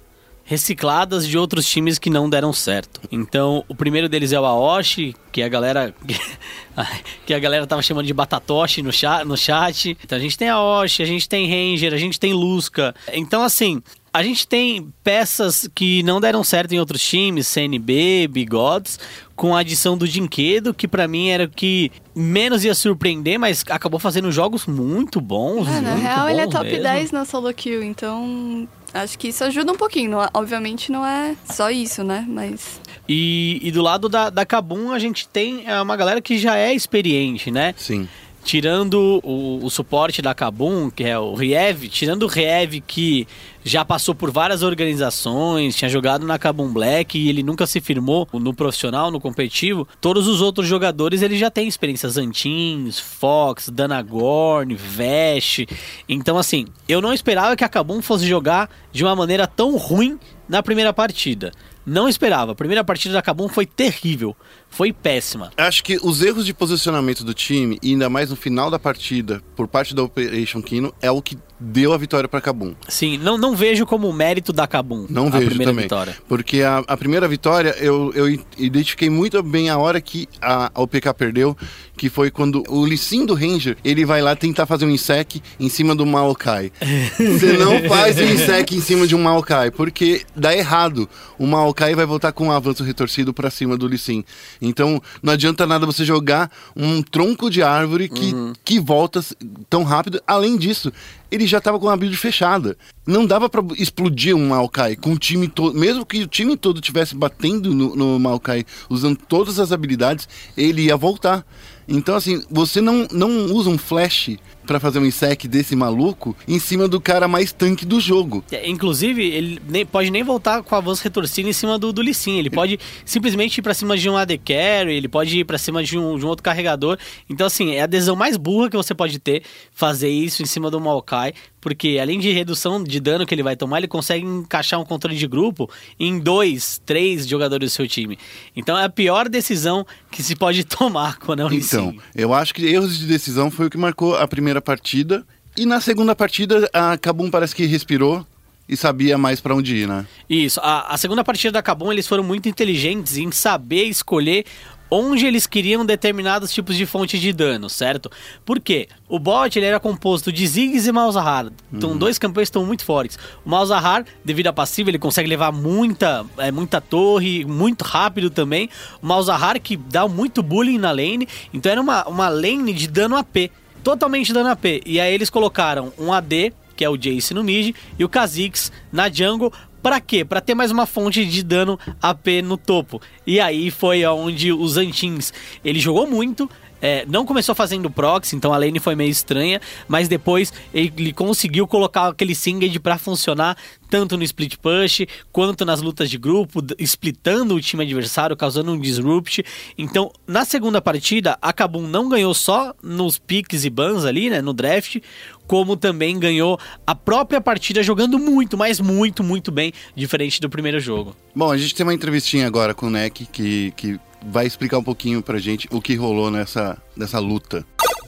recicladas 0.46 1.26
de 1.26 1.38
outros 1.38 1.66
times 1.66 1.98
que 1.98 2.10
não 2.10 2.28
deram 2.28 2.52
certo. 2.52 3.00
Então, 3.10 3.64
o 3.66 3.74
primeiro 3.74 4.10
deles 4.10 4.30
é 4.30 4.38
o 4.38 4.44
Aoshi, 4.44 5.14
que 5.32 5.42
a 5.42 5.48
galera 5.48 5.94
que 7.24 7.32
a 7.32 7.38
galera 7.38 7.66
tava 7.66 7.80
chamando 7.82 8.06
de 8.06 8.12
Batatoshi 8.12 8.82
no 8.82 8.92
chat, 8.92 9.24
no 9.24 9.36
chat. 9.36 9.96
Então 10.04 10.18
a 10.18 10.20
gente 10.20 10.36
tem 10.36 10.48
a 10.50 10.54
Aoshi, 10.54 11.02
a 11.02 11.06
gente 11.06 11.28
tem 11.28 11.48
Ranger, 11.48 11.94
a 11.94 11.96
gente 11.98 12.20
tem 12.20 12.32
Lusca. 12.34 12.94
Então 13.12 13.42
assim, 13.42 13.82
a 14.14 14.22
gente 14.22 14.46
tem 14.46 14.92
peças 15.02 15.68
que 15.74 16.00
não 16.04 16.20
deram 16.20 16.44
certo 16.44 16.72
em 16.72 16.78
outros 16.78 17.02
times, 17.02 17.48
CNB, 17.48 18.28
Bigodes, 18.30 18.96
com 19.34 19.56
a 19.56 19.58
adição 19.58 19.98
do 19.98 20.06
Dinquedo, 20.06 20.72
que 20.72 20.86
pra 20.86 21.08
mim 21.08 21.30
era 21.30 21.46
o 21.46 21.48
que 21.48 21.90
menos 22.14 22.64
ia 22.64 22.76
surpreender, 22.76 23.40
mas 23.40 23.64
acabou 23.68 23.98
fazendo 23.98 24.30
jogos 24.30 24.66
muito 24.66 25.20
bons. 25.20 25.66
Na 25.66 25.80
muito 25.90 26.02
real, 26.02 26.28
ele 26.28 26.42
é 26.42 26.46
top 26.46 26.64
mesmo. 26.64 26.82
10 26.84 27.10
na 27.10 27.24
solo 27.24 27.52
kill, 27.52 27.82
então 27.82 28.68
acho 28.94 29.18
que 29.18 29.26
isso 29.28 29.42
ajuda 29.42 29.72
um 29.72 29.76
pouquinho. 29.76 30.12
Não- 30.12 30.28
obviamente 30.32 30.92
não 30.92 31.04
é 31.04 31.34
só 31.50 31.68
isso, 31.68 32.04
né? 32.04 32.24
Mas 32.28 32.80
E, 33.08 33.58
e 33.64 33.72
do 33.72 33.82
lado 33.82 34.08
da, 34.08 34.30
da 34.30 34.46
Kabum, 34.46 34.92
a 34.92 34.98
gente 35.00 35.26
tem 35.26 35.64
é, 35.66 35.82
uma 35.82 35.96
galera 35.96 36.22
que 36.22 36.38
já 36.38 36.56
é 36.56 36.72
experiente, 36.72 37.50
né? 37.50 37.74
Sim. 37.76 38.08
Tirando 38.44 39.20
o, 39.24 39.64
o 39.64 39.70
suporte 39.70 40.20
da 40.22 40.34
Kabum, 40.34 40.90
que 40.90 41.02
é 41.02 41.18
o 41.18 41.34
Riev, 41.34 41.88
tirando 41.88 42.24
o 42.24 42.26
Riev 42.28 42.80
que 42.86 43.26
já 43.64 43.84
passou 43.84 44.14
por 44.14 44.30
várias 44.30 44.62
organizações, 44.62 45.74
tinha 45.74 45.88
jogado 45.88 46.26
na 46.26 46.38
Kabum 46.38 46.68
Black 46.70 47.18
e 47.18 47.30
ele 47.30 47.42
nunca 47.42 47.66
se 47.66 47.80
firmou 47.80 48.28
no 48.34 48.52
profissional, 48.52 49.10
no 49.10 49.18
competitivo, 49.18 49.88
todos 50.00 50.28
os 50.28 50.42
outros 50.42 50.66
jogadores 50.66 51.22
ele 51.22 51.38
já 51.38 51.50
tem 51.50 51.66
experiência. 51.66 52.08
Zantins, 52.08 53.00
Fox, 53.00 53.70
Danagorn, 53.70 54.74
Vesh. 54.74 55.64
Então, 56.06 56.36
assim, 56.36 56.66
eu 56.86 57.00
não 57.00 57.14
esperava 57.14 57.56
que 57.56 57.64
a 57.64 57.68
Kabum 57.68 58.02
fosse 58.02 58.26
jogar 58.26 58.68
de 58.92 59.02
uma 59.02 59.16
maneira 59.16 59.46
tão 59.46 59.76
ruim 59.76 60.18
na 60.46 60.62
primeira 60.62 60.92
partida. 60.92 61.50
Não 61.86 62.08
esperava. 62.08 62.52
A 62.52 62.54
primeira 62.54 62.82
partida 62.84 63.14
da 63.14 63.22
Kabum 63.22 63.48
foi 63.48 63.66
terrível. 63.66 64.34
Foi 64.70 64.92
péssima. 64.92 65.52
Acho 65.56 65.84
que 65.84 65.98
os 66.02 66.20
erros 66.22 66.44
de 66.46 66.52
posicionamento 66.52 67.22
do 67.22 67.32
time, 67.32 67.78
e 67.82 67.90
ainda 67.92 68.08
mais 68.08 68.30
no 68.30 68.36
final 68.36 68.70
da 68.70 68.78
partida, 68.78 69.40
por 69.54 69.68
parte 69.68 69.94
da 69.94 70.02
Operation 70.02 70.60
Kino, 70.60 70.92
é 71.00 71.10
o 71.10 71.22
que 71.22 71.38
deu 71.60 71.92
a 71.92 71.96
vitória 71.98 72.28
para 72.28 72.40
Kabum. 72.40 72.74
Sim, 72.88 73.16
não, 73.18 73.38
não 73.38 73.54
vejo 73.54 73.86
como 73.86 74.12
mérito 74.12 74.52
da 74.52 74.66
Kabum 74.66 75.06
Não 75.08 75.28
a 75.28 75.30
vejo 75.30 75.46
primeira 75.46 75.70
também. 75.70 75.84
vitória. 75.84 76.16
Porque 76.28 76.62
a, 76.62 76.78
a 76.78 76.96
primeira 76.96 77.28
vitória, 77.28 77.74
eu, 77.78 78.12
eu 78.14 78.28
identifiquei 78.58 79.08
muito 79.08 79.40
bem 79.42 79.70
a 79.70 79.78
hora 79.78 80.00
que 80.00 80.28
a, 80.42 80.70
a 80.74 80.82
OPK 80.82 81.14
perdeu, 81.16 81.56
que 81.96 82.10
foi 82.10 82.30
quando 82.30 82.64
o 82.68 82.84
Lissin 82.84 83.24
do 83.24 83.34
Ranger, 83.34 83.76
ele 83.84 84.04
vai 84.04 84.20
lá 84.20 84.34
tentar 84.34 84.66
fazer 84.66 84.84
um 84.84 84.90
insec 84.90 85.40
em 85.60 85.68
cima 85.68 85.94
do 85.94 86.04
Maokai. 86.04 86.72
Você 87.16 87.52
não 87.52 87.88
faz 87.88 88.18
um 88.18 88.24
insec 88.24 88.74
em 88.74 88.80
cima 88.80 89.06
de 89.06 89.14
um 89.14 89.22
Maokai, 89.22 89.70
porque 89.70 90.22
dá 90.34 90.54
errado. 90.54 91.08
O 91.38 91.46
Maokai 91.46 91.73
vai 91.94 92.06
voltar 92.06 92.32
com 92.32 92.46
um 92.46 92.52
avanço 92.52 92.84
retorcido 92.84 93.34
pra 93.34 93.50
cima 93.50 93.76
do 93.76 93.88
Lissin. 93.88 94.24
Então, 94.60 95.00
não 95.22 95.32
adianta 95.32 95.66
nada 95.66 95.86
você 95.86 96.04
jogar 96.04 96.50
um 96.76 97.02
tronco 97.02 97.50
de 97.50 97.62
árvore 97.62 98.08
que, 98.08 98.32
que 98.64 98.80
volta 98.80 99.24
tão 99.68 99.82
rápido. 99.82 100.22
Além 100.26 100.56
disso, 100.56 100.92
ele 101.30 101.46
já 101.46 101.60
tava 101.60 101.78
com 101.78 101.88
a 101.88 101.96
build 101.96 102.16
fechada. 102.16 102.76
Não 103.06 103.26
dava 103.26 103.48
pra 103.48 103.62
explodir 103.76 104.36
um 104.36 104.48
Maokai 104.48 104.96
com 104.96 105.12
o 105.12 105.18
time 105.18 105.48
todo. 105.48 105.78
Mesmo 105.78 106.06
que 106.06 106.22
o 106.22 106.26
time 106.26 106.56
todo 106.56 106.80
tivesse 106.80 107.14
batendo 107.14 107.74
no, 107.74 107.96
no 107.96 108.18
Maokai, 108.18 108.64
usando 108.88 109.16
todas 109.16 109.58
as 109.58 109.72
habilidades, 109.72 110.28
ele 110.56 110.82
ia 110.82 110.96
voltar. 110.96 111.44
Então, 111.86 112.14
assim, 112.14 112.42
você 112.50 112.80
não, 112.80 113.06
não 113.12 113.46
usa 113.46 113.68
um 113.68 113.76
flash 113.76 114.36
pra 114.66 114.80
fazer 114.80 114.98
um 114.98 115.06
insec 115.06 115.46
desse 115.48 115.74
maluco 115.76 116.36
em 116.48 116.58
cima 116.58 116.88
do 116.88 117.00
cara 117.00 117.26
mais 117.28 117.52
tanque 117.52 117.84
do 117.84 118.00
jogo. 118.00 118.44
É, 118.50 118.68
Inclusive, 118.68 119.22
ele 119.22 119.60
nem- 119.68 119.84
pode 119.86 120.10
nem 120.10 120.22
voltar 120.22 120.62
com 120.62 120.74
o 120.74 120.78
avanço 120.78 121.02
retorcido 121.04 121.48
em 121.48 121.52
cima 121.52 121.78
do, 121.78 121.92
do 121.92 122.02
Lee 122.02 122.14
Sin. 122.14 122.38
Ele 122.38 122.50
pode 122.50 122.78
simplesmente 123.04 123.58
ir 123.58 123.62
pra 123.62 123.74
cima 123.74 123.96
de 123.96 124.08
um 124.08 124.16
AD 124.16 124.38
Carry, 124.38 124.94
ele 124.94 125.08
pode 125.08 125.38
ir 125.38 125.44
pra 125.44 125.58
cima 125.58 125.82
de 125.82 125.98
um, 125.98 126.18
de 126.18 126.24
um 126.24 126.28
outro 126.28 126.42
carregador. 126.42 126.98
Então, 127.28 127.46
assim, 127.46 127.72
é 127.74 127.80
a 127.82 127.84
adesão 127.84 128.16
mais 128.16 128.36
burra 128.36 128.70
que 128.70 128.76
você 128.76 128.94
pode 128.94 129.18
ter 129.18 129.42
fazer 129.72 130.08
isso 130.08 130.42
em 130.42 130.46
cima 130.46 130.70
do 130.70 130.80
Maokai. 130.80 131.32
Porque 131.60 131.98
além 131.98 132.18
de 132.20 132.30
redução 132.30 132.84
de 132.84 133.00
dano 133.00 133.24
que 133.24 133.34
ele 133.34 133.42
vai 133.42 133.56
tomar, 133.56 133.78
ele 133.78 133.88
consegue 133.88 134.22
encaixar 134.22 134.78
um 134.78 134.84
controle 134.84 135.16
de 135.16 135.26
grupo 135.26 135.70
em 135.98 136.18
dois, 136.18 136.78
três 136.84 137.26
jogadores 137.26 137.70
do 137.70 137.74
seu 137.74 137.88
time. 137.88 138.18
Então 138.54 138.76
é 138.76 138.84
a 138.84 138.88
pior 138.90 139.30
decisão 139.30 139.86
que 140.10 140.22
se 140.22 140.36
pode 140.36 140.62
tomar 140.68 141.16
quando 141.18 141.40
é 141.40 141.44
um 141.46 141.52
Então, 141.52 141.94
eu 142.14 142.34
acho 142.34 142.52
que 142.52 142.66
erros 142.66 142.98
de 142.98 143.06
decisão 143.06 143.50
foi 143.50 143.68
o 143.68 143.70
que 143.70 143.78
marcou 143.78 144.14
a 144.14 144.28
primeira 144.28 144.53
partida. 144.60 145.24
E 145.56 145.64
na 145.64 145.80
segunda 145.80 146.16
partida, 146.16 146.68
a 146.72 146.98
Kabum 146.98 147.30
parece 147.30 147.54
que 147.54 147.64
respirou 147.64 148.26
e 148.68 148.76
sabia 148.76 149.16
mais 149.18 149.40
pra 149.40 149.54
onde 149.54 149.76
ir, 149.76 149.88
né? 149.88 150.06
Isso. 150.28 150.58
A, 150.60 150.94
a 150.94 150.96
segunda 150.96 151.22
partida 151.22 151.52
da 151.52 151.62
Kabum, 151.62 151.92
eles 151.92 152.08
foram 152.08 152.24
muito 152.24 152.48
inteligentes 152.48 153.16
em 153.16 153.30
saber 153.30 153.84
escolher 153.84 154.44
onde 154.90 155.26
eles 155.26 155.46
queriam 155.46 155.84
determinados 155.84 156.52
tipos 156.52 156.76
de 156.76 156.86
fonte 156.86 157.18
de 157.18 157.32
dano, 157.32 157.68
certo? 157.68 158.10
Por 158.44 158.60
quê? 158.60 158.88
O 159.08 159.18
bot 159.18 159.58
ele 159.58 159.66
era 159.66 159.80
composto 159.80 160.32
de 160.32 160.46
Ziggs 160.46 160.88
e 160.88 160.92
Malzahar. 160.92 161.50
Então, 161.72 161.96
dois 161.96 162.18
campeões 162.18 162.46
estão 162.46 162.64
muito 162.64 162.84
fortes. 162.84 163.18
O 163.44 163.50
Malzahar, 163.50 164.04
devido 164.24 164.48
à 164.48 164.52
passiva, 164.52 164.90
ele 164.90 164.98
consegue 164.98 165.28
levar 165.28 165.50
muita, 165.50 166.24
é, 166.38 166.52
muita 166.52 166.80
torre, 166.80 167.44
muito 167.44 167.82
rápido 167.82 168.30
também. 168.30 168.68
O 169.02 169.06
Malzahar 169.06 169.60
que 169.60 169.76
dá 169.76 170.06
muito 170.06 170.42
bullying 170.42 170.78
na 170.78 170.92
lane. 170.92 171.26
Então, 171.52 171.72
era 171.72 171.80
uma, 171.80 172.06
uma 172.06 172.28
lane 172.28 172.72
de 172.72 172.86
dano 172.86 173.16
AP. 173.16 173.50
Totalmente 173.84 174.32
dano 174.32 174.48
AP. 174.48 174.82
E 174.86 174.98
aí, 174.98 175.12
eles 175.12 175.28
colocaram 175.28 175.92
um 175.98 176.10
AD, 176.10 176.54
que 176.74 176.84
é 176.84 176.88
o 176.88 176.96
Jace 176.96 177.34
no 177.34 177.44
mid, 177.44 177.76
e 177.98 178.04
o 178.04 178.08
Kha'Zix 178.08 178.72
na 178.90 179.10
jungle. 179.10 179.52
Pra 179.82 180.00
quê? 180.00 180.24
Pra 180.24 180.40
ter 180.40 180.54
mais 180.54 180.70
uma 180.70 180.86
fonte 180.86 181.26
de 181.26 181.42
dano 181.42 181.78
AP 182.00 182.42
no 182.42 182.56
topo. 182.56 183.02
E 183.26 183.38
aí 183.38 183.70
foi 183.70 184.02
onde 184.06 184.50
os 184.50 184.78
Antins, 184.78 185.30
ele 185.62 185.78
jogou 185.78 186.06
muito, 186.06 186.50
é, 186.84 187.06
não 187.08 187.24
começou 187.24 187.54
fazendo 187.54 187.88
proxy, 187.88 188.36
então 188.36 188.52
a 188.52 188.58
lane 188.58 188.78
foi 188.78 188.94
meio 188.94 189.08
estranha, 189.08 189.58
mas 189.88 190.06
depois 190.06 190.52
ele 190.74 191.14
conseguiu 191.14 191.66
colocar 191.66 192.08
aquele 192.08 192.34
Singed 192.34 192.78
pra 192.78 192.98
funcionar 192.98 193.56
tanto 193.88 194.18
no 194.18 194.22
split 194.22 194.58
push 194.58 195.06
quanto 195.32 195.64
nas 195.64 195.80
lutas 195.80 196.10
de 196.10 196.18
grupo, 196.18 196.62
splitando 196.80 197.54
o 197.54 197.60
time 197.60 197.84
adversário, 197.84 198.36
causando 198.36 198.70
um 198.72 198.78
disrupt. 198.78 199.42
Então, 199.78 200.12
na 200.26 200.44
segunda 200.44 200.82
partida, 200.82 201.38
a 201.40 201.54
Kabum 201.54 201.86
não 201.86 202.06
ganhou 202.06 202.34
só 202.34 202.74
nos 202.82 203.18
picks 203.18 203.64
e 203.64 203.70
bans 203.70 204.04
ali, 204.04 204.28
né, 204.28 204.42
no 204.42 204.52
draft, 204.52 204.98
como 205.46 205.78
também 205.78 206.18
ganhou 206.18 206.60
a 206.86 206.94
própria 206.94 207.40
partida 207.40 207.82
jogando 207.82 208.18
muito, 208.18 208.58
mas 208.58 208.78
muito, 208.78 209.24
muito 209.24 209.50
bem, 209.50 209.72
diferente 209.96 210.38
do 210.38 210.50
primeiro 210.50 210.78
jogo. 210.80 211.16
Bom, 211.34 211.50
a 211.50 211.56
gente 211.56 211.74
tem 211.74 211.86
uma 211.86 211.94
entrevistinha 211.94 212.46
agora 212.46 212.74
com 212.74 212.88
o 212.88 212.90
Neck 212.90 213.24
que, 213.26 213.72
que 213.74 213.98
vai 214.26 214.46
explicar 214.46 214.78
um 214.78 214.82
pouquinho 214.82 215.22
pra 215.22 215.38
gente 215.38 215.68
o 215.70 215.80
que 215.80 215.94
rolou 215.94 216.30
nessa, 216.30 216.76
nessa 216.96 217.18
luta. 217.18 217.64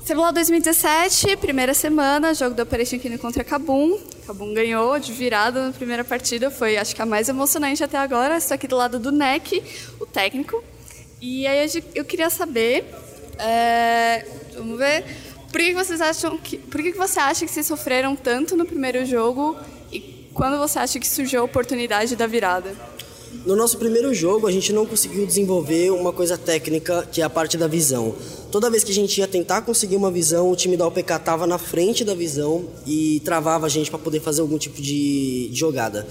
CBLOL 0.06 0.32
2017, 0.32 1.36
primeira 1.36 1.74
semana, 1.74 2.32
jogo 2.32 2.54
da 2.54 2.62
Operation 2.62 2.98
Kino 2.98 3.18
contra 3.18 3.42
Kabum. 3.42 3.98
Kabum 4.24 4.54
ganhou 4.54 4.96
de 5.00 5.12
virada 5.12 5.66
na 5.66 5.72
primeira 5.72 6.04
partida, 6.04 6.48
foi 6.50 6.76
acho 6.76 6.94
que 6.94 7.02
a 7.02 7.06
mais 7.06 7.28
emocionante 7.28 7.82
até 7.82 7.98
agora. 7.98 8.36
Estou 8.36 8.54
aqui 8.54 8.68
do 8.68 8.76
lado 8.76 9.00
do 9.00 9.10
NEC, 9.10 9.62
o 10.00 10.06
técnico. 10.06 10.62
E 11.20 11.44
aí 11.46 11.68
eu- 11.94 12.04
queria 12.04 12.30
saber, 12.30 12.84
é, 13.38 14.24
vamos 14.54 14.78
ver, 14.78 15.04
por 15.50 15.60
que 15.60 15.74
vocês 15.74 16.00
acham 16.00 16.38
que, 16.38 16.56
por 16.58 16.80
que 16.82 16.92
você 16.92 17.18
acha 17.18 17.44
que 17.44 17.50
vocês 17.50 17.66
sofreram 17.66 18.14
tanto 18.14 18.56
no 18.56 18.64
primeiro 18.64 19.04
jogo 19.04 19.56
e 19.90 20.28
quando 20.32 20.56
você 20.58 20.78
acha 20.78 21.00
que 21.00 21.08
surgiu 21.08 21.40
a 21.40 21.44
oportunidade 21.44 22.14
da 22.14 22.28
virada? 22.28 22.76
No 23.47 23.55
nosso 23.55 23.78
primeiro 23.78 24.12
jogo, 24.12 24.49
a 24.49 24.51
gente 24.51 24.72
não 24.72 24.84
conseguiu 24.84 25.24
desenvolver 25.24 25.92
uma 25.92 26.12
coisa 26.12 26.36
técnica, 26.36 27.09
que 27.12 27.22
é 27.22 27.24
a 27.24 27.30
parte 27.30 27.57
da 27.57 27.68
visão. 27.68 28.12
Toda 28.51 28.68
vez 28.68 28.82
que 28.82 28.90
a 28.90 28.94
gente 28.94 29.20
ia 29.20 29.28
tentar 29.28 29.62
conseguir 29.62 29.94
uma 29.94 30.11
visão, 30.11 30.51
o 30.51 30.57
time 30.57 30.76
da 30.76 30.84
OPK 30.84 31.12
estava 31.14 31.47
na 31.47 31.57
frente 31.57 32.05
da 32.05 32.12
visão 32.12 32.64
e 32.84 33.20
travava 33.24 33.66
a 33.66 33.68
gente 33.68 33.88
para 33.88 34.01
poder 34.01 34.18
fazer 34.18 34.40
algum 34.40 34.59
tipo 34.59 34.82
de 34.82 35.49
de 35.49 35.61
jogada. 35.61 36.05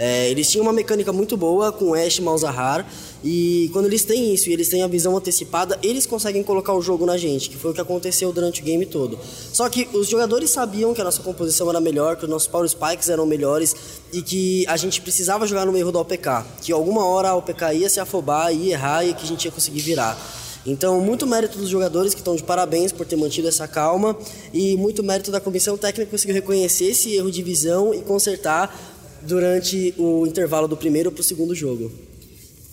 É, 0.00 0.30
eles 0.30 0.48
tinham 0.48 0.62
uma 0.62 0.72
mecânica 0.72 1.12
muito 1.12 1.36
boa 1.36 1.72
com 1.72 1.92
Ash 1.92 2.18
e 2.18 2.22
Malzahar, 2.22 2.86
e 3.24 3.68
quando 3.72 3.86
eles 3.86 4.04
têm 4.04 4.32
isso 4.32 4.48
e 4.48 4.52
eles 4.52 4.68
têm 4.68 4.80
a 4.82 4.86
visão 4.86 5.16
antecipada, 5.16 5.76
eles 5.82 6.06
conseguem 6.06 6.44
colocar 6.44 6.72
o 6.72 6.80
jogo 6.80 7.04
na 7.04 7.18
gente, 7.18 7.50
que 7.50 7.56
foi 7.56 7.72
o 7.72 7.74
que 7.74 7.80
aconteceu 7.80 8.32
durante 8.32 8.62
o 8.62 8.64
game 8.64 8.86
todo. 8.86 9.18
Só 9.52 9.68
que 9.68 9.88
os 9.92 10.06
jogadores 10.06 10.50
sabiam 10.50 10.94
que 10.94 11.00
a 11.00 11.04
nossa 11.04 11.20
composição 11.20 11.68
era 11.68 11.80
melhor, 11.80 12.16
que 12.16 12.24
os 12.24 12.30
nossos 12.30 12.46
Power 12.46 12.68
Spikes 12.68 13.08
eram 13.08 13.26
melhores 13.26 13.74
e 14.12 14.22
que 14.22 14.64
a 14.68 14.76
gente 14.76 15.00
precisava 15.00 15.48
jogar 15.48 15.66
no 15.66 15.76
erro 15.76 15.90
da 15.90 15.98
OPK, 15.98 16.44
que 16.62 16.72
alguma 16.72 17.04
hora 17.04 17.30
a 17.30 17.34
OPK 17.34 17.74
ia 17.74 17.90
se 17.90 17.98
afobar, 17.98 18.54
ia 18.54 18.74
errar 18.74 19.04
e 19.04 19.12
que 19.12 19.24
a 19.24 19.26
gente 19.26 19.46
ia 19.46 19.50
conseguir 19.50 19.80
virar. 19.80 20.16
Então, 20.64 21.00
muito 21.00 21.26
mérito 21.26 21.58
dos 21.58 21.68
jogadores 21.68 22.12
que 22.12 22.20
estão 22.20 22.36
de 22.36 22.42
parabéns 22.42 22.92
por 22.92 23.06
ter 23.06 23.16
mantido 23.16 23.48
essa 23.48 23.66
calma 23.66 24.16
e 24.52 24.76
muito 24.76 25.02
mérito 25.02 25.30
da 25.30 25.40
comissão 25.40 25.78
técnica 25.78 26.04
que 26.04 26.10
conseguiu 26.10 26.34
reconhecer 26.34 26.86
esse 26.86 27.14
erro 27.14 27.30
de 27.30 27.42
visão 27.42 27.94
e 27.94 28.02
consertar 28.02 28.76
durante 29.22 29.94
o 29.98 30.26
intervalo 30.26 30.66
do 30.68 30.76
primeiro 30.76 31.10
para 31.12 31.20
o 31.20 31.24
segundo 31.24 31.54
jogo. 31.54 31.90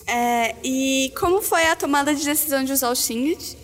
É, 0.06 0.54
e 0.62 1.12
como 1.18 1.42
foi 1.42 1.64
a 1.66 1.74
tomada 1.76 2.14
de 2.14 2.24
decisão 2.24 2.62
de 2.64 2.72
usar 2.72 2.90
o 2.90 2.94
Singed? 2.94 3.56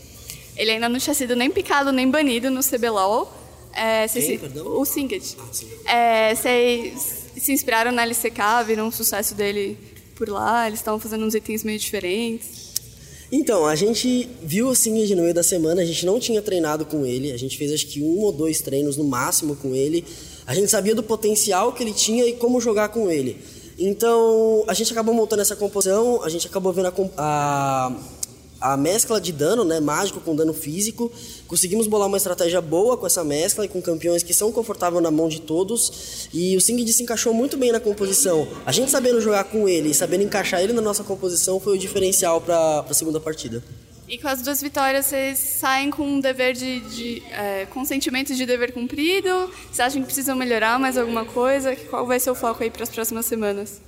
Ele 0.56 0.72
ainda 0.72 0.88
não 0.88 0.98
tinha 0.98 1.14
sido 1.14 1.34
nem 1.36 1.50
picado 1.50 1.92
nem 1.92 2.10
banido 2.10 2.50
no 2.50 2.60
CBLOL. 2.60 3.32
É, 3.74 4.06
Quem, 4.08 4.22
se- 4.22 4.38
perdão? 4.38 4.66
O 4.80 4.84
Singed. 4.84 5.36
Ah, 5.38 5.44
sim. 5.52 5.68
É, 5.86 6.34
vocês 6.34 7.22
se 7.38 7.52
inspiraram 7.52 7.92
na 7.92 8.02
LCK, 8.02 8.40
viram 8.66 8.88
o 8.88 8.92
sucesso 8.92 9.34
dele 9.34 9.78
por 10.14 10.28
lá, 10.28 10.66
eles 10.66 10.80
estavam 10.80 11.00
fazendo 11.00 11.24
uns 11.24 11.34
itens 11.34 11.64
meio 11.64 11.78
diferentes. 11.78 12.62
Então, 13.30 13.64
a 13.64 13.74
gente 13.74 14.28
viu 14.42 14.68
o 14.68 14.74
Singed 14.74 15.14
no 15.16 15.22
meio 15.22 15.32
da 15.32 15.42
semana, 15.42 15.80
a 15.80 15.84
gente 15.86 16.04
não 16.04 16.20
tinha 16.20 16.42
treinado 16.42 16.84
com 16.84 17.06
ele, 17.06 17.32
a 17.32 17.36
gente 17.38 17.56
fez 17.56 17.72
acho 17.72 17.86
que 17.86 18.02
um 18.02 18.18
ou 18.18 18.30
dois 18.30 18.60
treinos 18.60 18.96
no 18.98 19.04
máximo 19.04 19.56
com 19.56 19.74
ele. 19.74 20.04
A 20.47 20.55
gente 20.55 20.70
sabia 20.70 20.95
do 20.95 21.03
potencial 21.03 21.72
que 21.72 21.82
ele 21.82 21.93
tinha 21.93 22.26
e 22.26 22.32
como 22.32 22.61
jogar 22.61 22.88
com 22.88 23.11
ele. 23.11 23.40
Então, 23.78 24.64
a 24.66 24.74
gente 24.74 24.93
acabou 24.93 25.14
montando 25.14 25.43
essa 25.43 25.57
composição, 25.57 26.22
a 26.22 26.28
gente 26.28 26.47
acabou 26.47 26.72
vendo 26.72 26.86
a, 26.86 26.93
a, 27.16 28.72
a 28.72 28.76
mescla 28.76 29.20
de 29.20 29.32
dano, 29.32 29.64
né, 29.64 29.80
mágico 29.80 30.20
com 30.20 30.34
dano 30.34 30.53
físico. 30.53 31.11
Conseguimos 31.47 31.86
bolar 31.86 32.07
uma 32.07 32.16
estratégia 32.16 32.61
boa 32.61 32.97
com 32.97 33.07
essa 33.07 33.24
mescla 33.24 33.64
e 33.64 33.68
com 33.68 33.80
campeões 33.80 34.22
que 34.22 34.34
são 34.34 34.53
confortáveis 34.53 35.03
na 35.03 35.11
mão 35.11 35.28
de 35.28 35.40
todos. 35.40 36.28
E 36.32 36.57
o 36.57 36.61
Singed 36.61 36.93
se 36.93 37.03
encaixou 37.03 37.32
muito 37.32 37.57
bem 37.57 37.72
na 37.72 37.80
composição. 37.80 38.47
A 38.66 38.72
gente 38.72 38.90
sabendo 38.90 39.20
jogar 39.20 39.45
com 39.45 39.68
ele 39.68 39.90
e 39.90 39.95
sabendo 39.95 40.22
encaixar 40.22 40.61
ele 40.61 40.72
na 40.72 40.82
nossa 40.82 41.03
composição 41.03 41.59
foi 41.59 41.74
o 41.76 41.78
diferencial 41.78 42.40
para 42.40 42.84
a 42.88 42.95
segunda 42.95 43.20
partida. 43.20 43.62
E 44.12 44.18
com 44.18 44.28
as 44.28 44.42
duas 44.42 44.60
vitórias, 44.60 45.06
vocês 45.06 45.38
saem 45.38 45.90
com 45.90 46.02
um 46.02 46.20
dever 46.20 46.52
de. 46.52 46.80
de 46.80 47.22
é, 47.30 47.64
com 47.64 47.82
sentimento 47.82 48.34
de 48.34 48.44
dever 48.44 48.70
cumprido? 48.70 49.50
Vocês 49.64 49.80
acham 49.80 50.02
que 50.02 50.04
precisam 50.04 50.36
melhorar 50.36 50.78
mais 50.78 50.98
alguma 50.98 51.24
coisa? 51.24 51.74
Qual 51.88 52.06
vai 52.06 52.20
ser 52.20 52.30
o 52.30 52.34
foco 52.34 52.62
aí 52.62 52.68
para 52.68 52.82
as 52.82 52.90
próximas 52.90 53.24
semanas? 53.24 53.80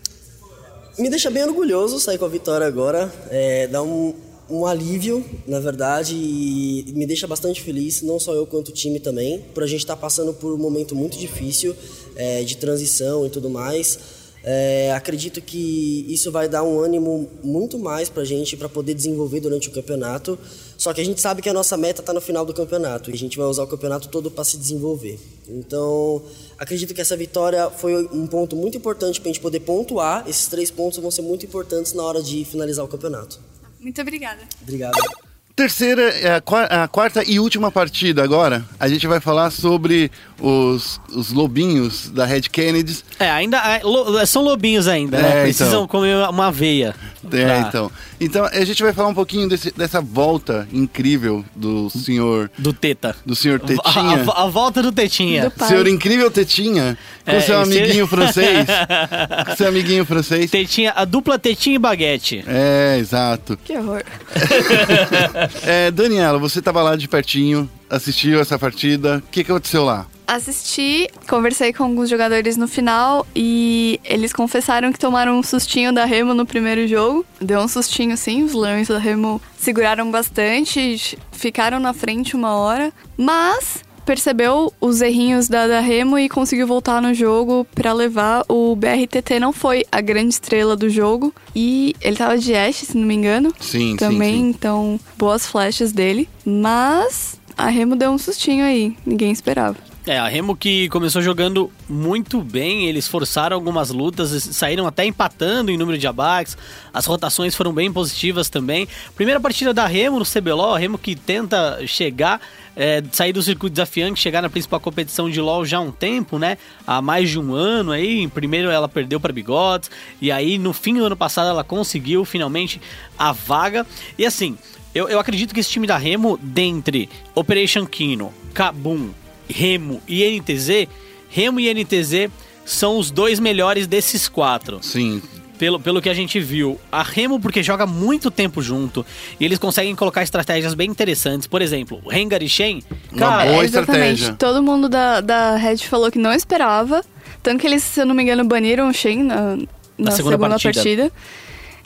Me 0.99 1.11
deixa 1.11 1.31
bem 1.31 1.45
orgulhoso 1.45 2.01
sair 2.01 2.17
com 2.17 2.25
a 2.25 2.29
vitória 2.29 2.67
agora. 2.67 3.13
É, 3.31 3.67
dá 3.67 3.83
um, 3.83 4.15
um 4.49 4.65
alívio, 4.65 5.23
na 5.47 5.61
verdade, 5.61 6.15
e 6.15 6.91
me 6.97 7.05
deixa 7.05 7.27
bastante 7.27 7.61
feliz, 7.61 8.01
não 8.01 8.19
só 8.19 8.33
eu 8.33 8.47
quanto 8.47 8.71
o 8.71 8.73
time 8.73 8.99
também, 8.99 9.45
por 9.53 9.63
a 9.63 9.67
gente 9.67 9.81
estar 9.81 9.97
passando 9.97 10.33
por 10.33 10.55
um 10.55 10.59
momento 10.59 10.97
muito 10.97 11.19
difícil 11.19 11.77
é, 12.17 12.43
de 12.43 12.57
transição 12.57 13.27
e 13.27 13.29
tudo 13.29 13.51
mais. 13.51 14.24
É, 14.47 14.93
acredito 14.93 15.41
que 15.41 16.05
isso 16.07 16.31
vai 16.31 16.49
dar 16.51 16.63
um 16.63 16.79
ânimo 16.79 17.31
muito 17.43 17.79
mais 17.79 18.11
pra 18.11 18.25
gente 18.25 18.59
para 18.59 18.69
poder 18.69 18.93
desenvolver 18.93 19.41
durante 19.41 19.69
o 19.69 19.73
campeonato. 19.73 20.39
Só 20.77 20.93
que 20.93 21.01
a 21.01 21.05
gente 21.05 21.19
sabe 21.19 21.41
que 21.41 21.49
a 21.49 21.53
nossa 21.53 21.79
meta 21.79 22.03
está 22.03 22.13
no 22.13 22.21
final 22.21 22.45
do 22.45 22.53
campeonato 22.53 23.11
e 23.11 23.15
a 23.15 23.17
gente 23.17 23.39
vai 23.39 23.47
usar 23.47 23.63
o 23.63 23.67
campeonato 23.67 24.09
todo 24.09 24.31
para 24.31 24.45
se 24.45 24.59
desenvolver. 24.59 25.19
Então, 25.49 26.23
acredito 26.59 26.93
que 26.93 27.01
essa 27.01 27.17
vitória 27.17 27.71
foi 27.71 28.07
um 28.13 28.27
ponto 28.27 28.55
muito 28.55 28.77
importante 28.77 29.19
para 29.19 29.31
a 29.31 29.33
gente 29.33 29.41
poder 29.41 29.61
pontuar. 29.61 30.29
Esses 30.29 30.47
três 30.47 30.71
pontos 30.71 30.99
vão 30.99 31.11
ser 31.11 31.23
muito 31.23 31.47
importantes 31.47 31.95
na 31.95 32.03
hora 32.03 32.23
de 32.23 32.45
finalizar 32.45 32.85
o 32.85 32.89
campeonato. 32.89 33.41
Muito 33.81 34.01
obrigada. 34.01 34.43
Obrigado. 34.63 35.24
Terceira, 35.57 36.03
é 36.03 36.35
a, 36.35 36.41
qua- 36.41 36.65
a 36.65 36.89
quarta 36.89 37.23
e 37.25 37.39
última 37.39 37.71
partida 37.71 38.25
agora, 38.25 38.65
a 38.79 38.89
gente 38.89 39.07
vai 39.07 39.21
falar 39.21 39.53
sobre 39.53 40.11
os, 40.41 41.01
os 41.15 41.31
lobinhos 41.31 42.11
da 42.11 42.25
Red 42.25 42.41
Kennedy. 42.43 42.99
É, 43.21 43.31
ainda 43.31 43.59
é, 43.59 43.81
lo- 43.85 44.27
são 44.27 44.43
lobinhos 44.43 44.89
ainda, 44.89 45.17
É, 45.17 45.23
né? 45.23 45.29
então. 45.29 45.43
Precisam 45.43 45.87
comer 45.87 46.17
uma 46.29 46.49
aveia. 46.49 46.93
É, 47.33 47.45
pra- 47.47 47.59
então. 47.61 47.91
Então, 48.21 48.45
a 48.45 48.65
gente 48.65 48.83
vai 48.83 48.93
falar 48.93 49.09
um 49.09 49.15
pouquinho 49.15 49.49
desse- 49.49 49.71
dessa 49.77 50.01
volta 50.01 50.67
incrível 50.73 51.45
do 51.55 51.89
senhor, 51.89 52.51
Do 52.59 52.73
Teta. 52.73 53.15
do 53.25 53.37
senhor 53.37 53.61
A, 53.63 53.67
Tetinha. 53.67 54.25
a- 54.33 54.43
a 54.43 54.47
volta 54.49 54.83
do 54.83 54.91
Tetinha. 54.91 55.45
Do 55.45 55.51
pai. 55.53 55.69
Senhor 55.69 55.87
incrível 55.87 56.31
Tetinha, 56.33 56.99
com 57.25 57.31
É, 57.31 57.41
seu 57.41 57.61
amiguinho 57.61 58.07
francês. 58.09 58.67
com 59.47 59.57
seu 59.57 59.69
amiguinho 59.69 60.05
francês. 60.05 60.51
Tetinha, 60.51 60.93
a 60.97 61.05
dupla 61.05 61.39
Tetinha 61.39 61.77
e 61.77 61.79
Baguete. 61.79 62.45
É, 62.47 62.97
exato. 62.99 63.57
Que 63.65 63.77
horror. 63.79 64.03
É, 65.65 65.91
Daniela, 65.91 66.39
você 66.39 66.61
tava 66.61 66.83
lá 66.83 66.95
de 66.95 67.09
pertinho, 67.09 67.69
assistiu 67.89 68.41
essa 68.41 68.59
partida. 68.59 69.19
O 69.19 69.31
que, 69.31 69.43
que 69.43 69.51
aconteceu 69.51 69.85
lá? 69.85 70.07
Assisti, 70.27 71.09
conversei 71.29 71.73
com 71.73 71.85
alguns 71.85 72.09
jogadores 72.09 72.57
no 72.57 72.67
final 72.67 73.27
e 73.37 74.01
eles 74.05 74.33
confessaram 74.33 74.91
que 74.91 74.99
tomaram 74.99 75.39
um 75.39 75.43
sustinho 75.43 75.93
da 75.93 76.05
Remo 76.07 76.33
no 76.33 76.47
primeiro 76.47 76.89
jogo. 76.89 77.27
Deu 77.41 77.61
um 77.61 77.69
sustinho 77.69 78.17
sim, 78.17 78.43
os 78.43 78.55
leões 78.55 78.89
da 78.89 78.99
Remo 78.99 79.41
seguraram 79.59 80.11
bastante, 80.11 81.19
ficaram 81.31 81.79
na 81.79 81.93
frente 81.93 82.35
uma 82.35 82.55
hora, 82.55 82.91
mas 83.19 83.85
percebeu 84.05 84.73
os 84.81 85.01
errinhos 85.01 85.49
da, 85.49 85.67
da 85.67 85.81
Remo 85.81 86.19
e 86.19 86.29
conseguiu 86.29 86.67
voltar 86.67 87.01
no 87.01 87.15
jogo 87.15 87.67
pra 87.75 87.93
levar. 87.93 88.45
O 88.49 88.75
BRTT 88.77 89.41
não 89.41 89.53
foi 89.53 89.85
a 89.91 90.01
grande 90.01 90.35
estrela 90.35 90.77
do 90.77 90.89
jogo 90.89 91.35
e 91.55 91.95
ele 92.01 92.17
tava 92.17 92.39
de 92.39 92.55
Ashe, 92.55 92.87
se 92.87 92.97
não 92.97 93.07
me 93.07 93.15
engano. 93.15 93.53
Sim, 93.61 93.97
Também, 93.97 94.35
sim, 94.35 94.43
sim. 94.43 94.49
então, 94.51 95.01
boas 95.17 95.47
flechas 95.47 95.93
dele, 95.93 96.29
mas 96.45 97.39
a 97.57 97.69
Remo 97.69 97.97
deu 97.97 98.11
um 98.11 98.19
sustinho 98.19 98.65
aí, 98.65 98.97
ninguém 99.07 99.31
esperava. 99.33 99.77
É, 100.07 100.19
a 100.19 100.29
Remo 100.29 100.55
que 100.55 100.87
começou 100.91 101.23
jogando 101.23 101.73
muito 101.89 102.43
bem, 102.43 102.85
eles 102.87 103.09
forçaram 103.09 103.57
algumas 103.57 103.89
lutas, 103.89 104.31
saíram 104.55 104.87
até 104.87 105.07
empatando 105.07 105.71
em 105.71 105.79
número 105.79 105.97
de 105.97 106.07
abates, 106.07 106.59
as 106.93 107.07
rotações 107.07 107.55
foram 107.55 107.73
bem 107.73 107.91
positivas 107.91 108.51
também. 108.51 108.87
Primeira 109.17 109.41
partida 109.41 109.73
da 109.73 109.87
Remo 109.87 110.19
no 110.19 110.25
CBLOL, 110.27 110.75
a 110.75 110.79
Remo 110.79 110.99
que 110.99 111.17
tenta 111.17 111.79
chegar, 111.87 112.39
é, 112.77 113.03
sair 113.13 113.33
do 113.33 113.43
circuito 113.43 113.75
desafiante, 113.75 114.21
chegar 114.21 114.43
na 114.43 114.51
principal 114.51 114.81
competição 114.81 115.31
de 115.31 115.41
LoL 115.41 115.65
já 115.65 115.79
há 115.79 115.81
um 115.81 115.93
tempo, 115.93 116.39
né? 116.39 116.59
Há 116.87 117.01
mais 117.01 117.31
de 117.31 117.39
um 117.39 117.55
ano 117.55 117.93
aí. 117.93 118.27
Primeiro 118.29 118.71
ela 118.71 118.89
perdeu 118.89 119.21
para 119.21 119.33
Bigodes, 119.33 119.91
e 120.21 120.31
aí 120.31 120.59
no 120.59 120.73
fim 120.73 120.95
do 120.95 121.05
ano 121.05 121.17
passado 121.17 121.49
ela 121.49 121.65
conseguiu 121.65 122.25
finalmente 122.25 122.81
a 123.19 123.33
vaga. 123.33 123.87
E 124.19 124.27
assim, 124.27 124.59
eu, 124.95 125.09
eu 125.09 125.19
acredito 125.19 125.53
que 125.53 125.61
esse 125.61 125.71
time 125.71 125.87
da 125.87 125.97
Remo, 125.97 126.39
dentre 126.41 127.09
Operation 127.35 127.87
Kino, 127.87 128.33
Kabum, 128.53 129.11
Remo 129.49 130.01
e 130.07 130.25
NTZ, 130.39 130.89
Remo 131.29 131.61
e 131.61 131.73
NTZ 131.73 132.31
são 132.65 132.99
os 132.99 133.11
dois 133.11 133.39
melhores 133.39 133.87
desses 133.87 134.29
quatro. 134.29 134.83
Sim. 134.83 135.21
Pelo, 135.59 135.79
pelo 135.79 136.03
que 136.03 136.09
a 136.09 136.15
gente 136.15 136.41
viu, 136.41 136.81
a 136.91 137.03
Remo, 137.03 137.39
porque 137.39 137.63
joga 137.63 137.87
muito 137.87 138.31
tempo 138.31 138.61
junto, 138.61 139.07
e 139.39 139.45
eles 139.45 139.59
conseguem 139.59 139.95
colocar 139.95 140.23
estratégias 140.23 140.75
bem 140.75 140.91
interessantes. 140.91 141.47
Por 141.47 141.63
exemplo, 141.63 142.03
Rengar 142.09 142.43
e 142.43 142.49
Shen, 142.49 142.83
Uma 143.13 143.21
cara, 143.21 143.51
boa 143.51 143.63
É, 143.63 143.65
exatamente. 143.65 144.15
estratégia. 144.23 144.35
Todo 144.35 144.63
mundo 144.63 144.89
da, 144.89 145.21
da 145.21 145.57
Red 145.57 145.79
falou 145.79 146.11
que 146.11 146.19
não 146.19 146.33
esperava. 146.33 147.05
Tanto 147.43 147.61
que 147.61 147.67
eles, 147.67 147.83
se 147.83 148.01
eu 148.01 148.07
não 148.07 148.15
me 148.15 148.23
engano, 148.23 148.45
baniram 148.45 148.89
o 148.89 148.93
Shen 148.93 149.23
na, 149.23 149.57
na 149.97 150.11
segunda 150.11 150.15
segunda, 150.33 150.49
partida. 150.49 150.73
partida. 150.75 151.13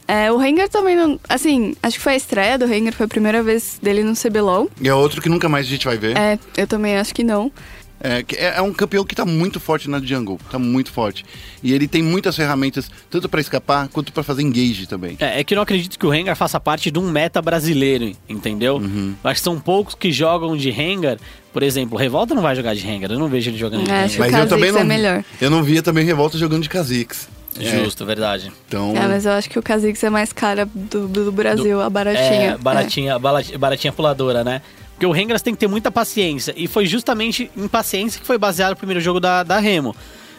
É, 0.07 0.33
o 0.33 0.39
Rengar 0.39 0.71
também 0.71 0.97
não. 0.97 1.21
Assim, 1.29 1.77
acho 1.83 1.99
que 1.99 2.03
foi 2.03 2.15
a 2.15 2.17
estreia 2.17 2.59
do 2.59 2.65
Rengar, 2.65 2.95
foi 2.95 3.05
a 3.05 3.09
primeira 3.09 3.43
vez 3.43 3.79
dele 3.83 4.03
no 4.03 4.15
CBLOL. 4.15 4.71
E 4.81 4.89
é 4.89 4.95
outro 4.95 5.21
que 5.21 5.29
nunca 5.29 5.51
mais 5.51 5.67
a 5.67 5.69
gente 5.69 5.85
vai 5.85 5.99
ver. 5.99 6.17
É, 6.17 6.39
eu 6.57 6.67
também 6.67 6.97
acho 6.97 7.15
que 7.15 7.23
não. 7.23 7.53
É, 8.01 8.25
é 8.37 8.59
é 8.59 8.63
um 8.63 8.73
campeão 8.73 9.05
que 9.05 9.15
tá 9.15 9.25
muito 9.25 9.59
forte 9.61 9.89
na 9.91 10.01
jungle, 10.01 10.39
tá 10.51 10.59
muito 10.59 10.91
forte. 10.93 11.25
E 11.63 11.73
ele 11.73 11.87
tem 11.89 12.03
muitas 12.03 12.37
ferramentas, 12.37 12.91
tanto 13.11 13.29
pra 13.29 13.41
escapar 13.41 13.89
quanto 13.89 14.13
pra 14.13 14.23
fazer 14.23 14.43
engage 14.43 14.87
também. 14.87 15.17
É, 15.21 15.41
é 15.41 15.45
que 15.45 15.55
eu 15.55 15.57
não 15.57 15.63
acredito 15.63 15.99
que 15.99 16.07
o 16.07 16.11
Rengar 16.11 16.37
faça 16.37 16.59
parte 16.61 16.91
de 16.91 16.99
um 16.99 17.11
meta 17.11 17.43
brasileiro, 17.43 18.13
entendeu? 18.29 18.77
Uhum. 18.77 19.15
Acho 19.25 19.41
que 19.41 19.45
são 19.45 19.59
poucos 19.59 19.95
que 19.95 20.13
jogam 20.13 20.57
de 20.57 20.71
Rengar. 20.71 21.19
Por 21.53 21.63
exemplo, 21.63 21.97
o 21.97 22.01
Revolta 22.01 22.35
não 22.35 22.43
vai 22.43 22.55
jogar 22.55 22.75
de 22.75 22.81
Rengar, 22.81 23.11
eu 23.11 23.19
não 23.19 23.29
vejo 23.29 23.51
ele 23.51 23.57
jogando 23.59 23.85
de 23.85 23.91
É, 23.91 24.07
Rengar. 24.07 24.19
Mas 24.19 24.35
eu 24.35 24.47
também 24.49 24.71
Kha'Zix 24.71 24.75
não, 24.75 24.81
é 24.81 24.85
melhor. 24.85 25.25
eu 25.41 25.51
não 25.51 25.63
via 25.63 25.83
também 25.83 26.05
Revolta 26.05 26.39
jogando 26.39 26.63
de 26.63 26.69
Kha'Zix. 26.69 27.29
Justo, 27.61 28.07
verdade. 28.07 28.53
Então, 28.69 28.95
É, 28.97 29.09
mas 29.09 29.27
eu 29.27 29.33
acho 29.33 29.51
que 29.51 29.59
o 29.59 29.63
Kha'Zix 29.63 30.05
é 30.05 30.11
mais 30.11 30.33
cara 30.33 30.65
do, 30.73 31.09
do 31.09 31.33
Brasil, 31.33 31.81
a 31.81 31.91
baratinha. 31.91 32.53
É, 32.53 32.57
baratinha, 32.57 33.19
baratinha, 33.19 33.59
baratinha 33.59 33.93
puladora, 33.93 34.45
né? 34.45 34.63
Porque 34.99 35.07
o 35.07 35.13
Rengar 35.13 35.39
você 35.39 35.45
tem 35.45 35.55
que 35.55 35.61
ter 35.61 35.69
muita 35.69 35.93
paciência. 35.93 36.53
E 36.57 36.67
foi 36.67 36.85
justamente 36.85 37.49
em 37.57 37.69
paciência 37.69 38.21
que 38.21 38.27
foi 38.27 38.37
baseado 38.37 38.73
o 38.73 38.77
primeiro 38.77 39.01
jogo 39.01 39.21
da, 39.21 39.45
da 39.45 39.61
Remo. 39.61 39.95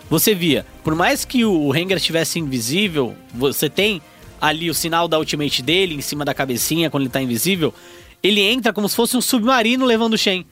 Você 0.10 0.36
via, 0.36 0.66
por 0.84 0.94
mais 0.96 1.24
que 1.24 1.46
o 1.46 1.72
Rengar 1.72 1.96
estivesse 1.96 2.40
invisível, 2.40 3.16
você 3.34 3.70
tem 3.70 4.02
ali 4.42 4.70
o 4.70 4.74
sinal 4.74 5.08
da 5.08 5.18
ultimate 5.18 5.64
dele 5.64 5.96
em 5.96 6.02
cima 6.02 6.26
da 6.26 6.34
cabecinha 6.34 6.90
quando 6.90 7.04
ele 7.04 7.10
tá 7.10 7.22
invisível. 7.22 7.74
Ele 8.22 8.42
entra 8.42 8.74
como 8.74 8.90
se 8.90 8.98
fosse 8.98 9.16
um 9.16 9.22
submarino 9.22 9.86
levando 9.86 10.16
o 10.16 10.18
Shen. 10.18 10.46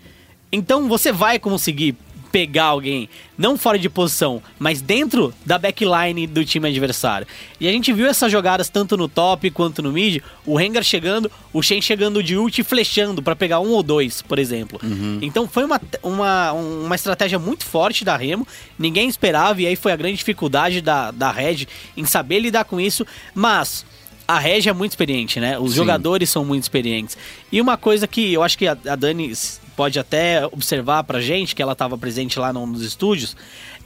Então 0.54 0.88
você 0.88 1.12
vai 1.12 1.38
conseguir 1.38 1.94
pegar 2.32 2.66
alguém, 2.66 3.10
não 3.38 3.58
fora 3.58 3.80
de 3.80 3.90
posição, 3.90 4.42
mas 4.60 4.82
dentro 4.82 5.34
da 5.46 5.58
backline 5.58 6.28
do 6.28 6.44
time 6.46 6.68
adversário. 6.70 7.28
E 7.60 7.68
a 7.68 7.72
gente 7.72 7.92
viu 7.94 8.08
essas 8.08 8.32
jogadas 8.32 8.70
tanto 8.70 8.98
no 8.98 9.08
top 9.08 9.50
quanto 9.52 9.82
no 9.82 9.92
mid, 9.92 10.22
o 10.46 10.56
Rengar 10.56 10.84
chegando, 10.84 11.32
o 11.54 11.62
Shen 11.62 11.82
chegando 11.82 12.22
de 12.22 12.38
ult 12.38 12.60
e 12.60 12.64
flechando 12.64 13.22
pra 13.22 13.36
pegar 13.36 13.60
um 13.60 13.70
ou 13.70 13.82
dois, 13.82 14.22
por 14.22 14.40
exemplo. 14.40 14.80
Então 15.22 15.48
foi 15.48 15.64
uma, 15.64 15.82
uma, 16.04 16.52
uma 16.54 16.96
estratégia 16.96 17.40
muito 17.40 17.66
forte 17.66 18.04
da 18.04 18.16
Remo, 18.16 18.48
ninguém 18.78 19.08
esperava, 19.08 19.62
e 19.62 19.68
aí 19.68 19.76
foi 19.76 19.92
a 19.92 19.96
grande 19.96 20.18
dificuldade 20.18 20.82
da, 20.82 21.12
da 21.12 21.32
Red 21.32 21.68
em 21.96 22.06
saber 22.06 22.40
lidar 22.40 22.66
com 22.66 22.80
isso, 22.80 23.06
mas 23.34 23.86
a 24.28 24.38
Regi 24.38 24.68
é 24.68 24.74
muito 24.74 24.92
experiente, 24.92 25.40
né? 25.40 25.58
Os 25.58 25.72
Sim. 25.72 25.78
jogadores 25.78 26.30
são 26.30 26.44
muito 26.44 26.64
experientes. 26.64 27.18
E 27.52 27.62
uma 27.62 27.78
coisa 27.78 28.06
que 28.08 28.34
eu 28.34 28.44
acho 28.44 28.58
que 28.58 28.68
a, 28.68 28.74
Dani 28.74 29.32
pode 29.78 29.98
até 30.00 30.46
observar 30.48 31.04
pra 31.04 31.22
gente, 31.22 31.56
que 31.56 31.62
ela 31.62 31.72
estava 31.74 31.96
presente 31.98 32.38
lá 32.40 32.52
no- 32.52 32.66
nos 32.66 32.82
estúdios, 32.82 33.38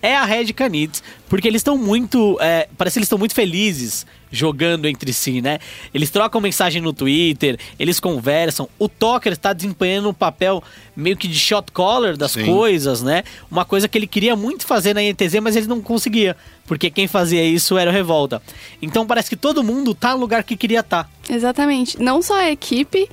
é 0.02 0.16
a 0.16 0.24
Red 0.26 0.52
Canids, 0.54 1.04
porque 1.30 1.48
eles 1.48 1.60
estão 1.60 1.78
muito. 1.78 2.38
é, 2.42 2.68
parece 2.76 2.96
que 2.96 3.00
eles 3.00 3.06
estão 3.06 3.20
muito 3.20 3.36
felizes 3.36 4.08
jogando 4.32 4.88
entre 4.88 5.12
si, 5.12 5.42
né? 5.42 5.60
Eles 5.94 6.10
trocam 6.10 6.40
mensagem 6.42 6.82
no 6.82 6.94
Twitter, 6.94 7.60
eles 7.78 8.00
conversam. 8.00 8.68
O 8.80 8.88
Toker 8.88 9.34
está 9.34 9.52
desempenhando 9.54 10.10
um 10.10 10.14
papel 10.14 10.64
meio 10.96 11.18
que 11.18 11.28
de 11.28 11.38
shot 11.38 11.72
caller 11.74 12.16
das 12.16 12.32
Sim. 12.32 12.46
coisas, 12.46 13.04
né? 13.04 13.24
Uma 13.52 13.66
coisa 13.66 13.88
que 13.90 13.98
ele 13.98 14.08
queria 14.08 14.36
muito 14.36 14.66
fazer 14.66 14.96
na 14.96 15.04
INTZ, 15.04 15.36
mas 15.42 15.56
ele 15.58 15.68
não 15.68 15.82
conseguia, 15.82 16.36
porque 16.66 16.90
quem 16.90 17.08
fazia 17.08 17.44
isso 17.44 17.78
era 17.78 17.92
o 17.92 17.94
Revolta. 17.94 18.42
Então 18.82 19.06
parece 19.06 19.30
que 19.30 19.36
todo 19.36 19.62
mundo 19.64 19.94
tá 19.94 20.14
no 20.14 20.22
lugar 20.22 20.44
que 20.46 20.56
queria 20.56 20.80
estar. 20.80 21.12
Exatamente. 21.30 22.02
Não 22.02 22.22
só 22.22 22.40
a 22.40 22.50
equipe 22.50 23.10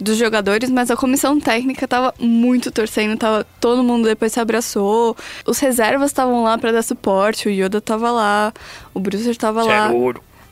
dos 0.00 0.16
jogadores, 0.16 0.70
mas 0.70 0.90
a 0.90 0.96
comissão 0.96 1.38
técnica 1.38 1.86
tava 1.86 2.14
muito 2.18 2.70
torcendo, 2.70 3.18
tava 3.18 3.46
todo 3.60 3.82
mundo 3.82 4.04
depois 4.08 4.32
se 4.32 4.40
abraçou. 4.40 5.16
Os 5.46 5.58
reservas 5.58 6.10
estavam 6.10 6.42
lá 6.42 6.56
pra 6.56 6.72
dar 6.72 6.82
suporte, 6.82 7.48
o 7.48 7.50
Yoda 7.50 7.80
tava 7.80 8.10
lá, 8.10 8.52
o 8.94 9.00
Brucer 9.00 9.36
tava 9.36 9.62
lá. 9.62 9.88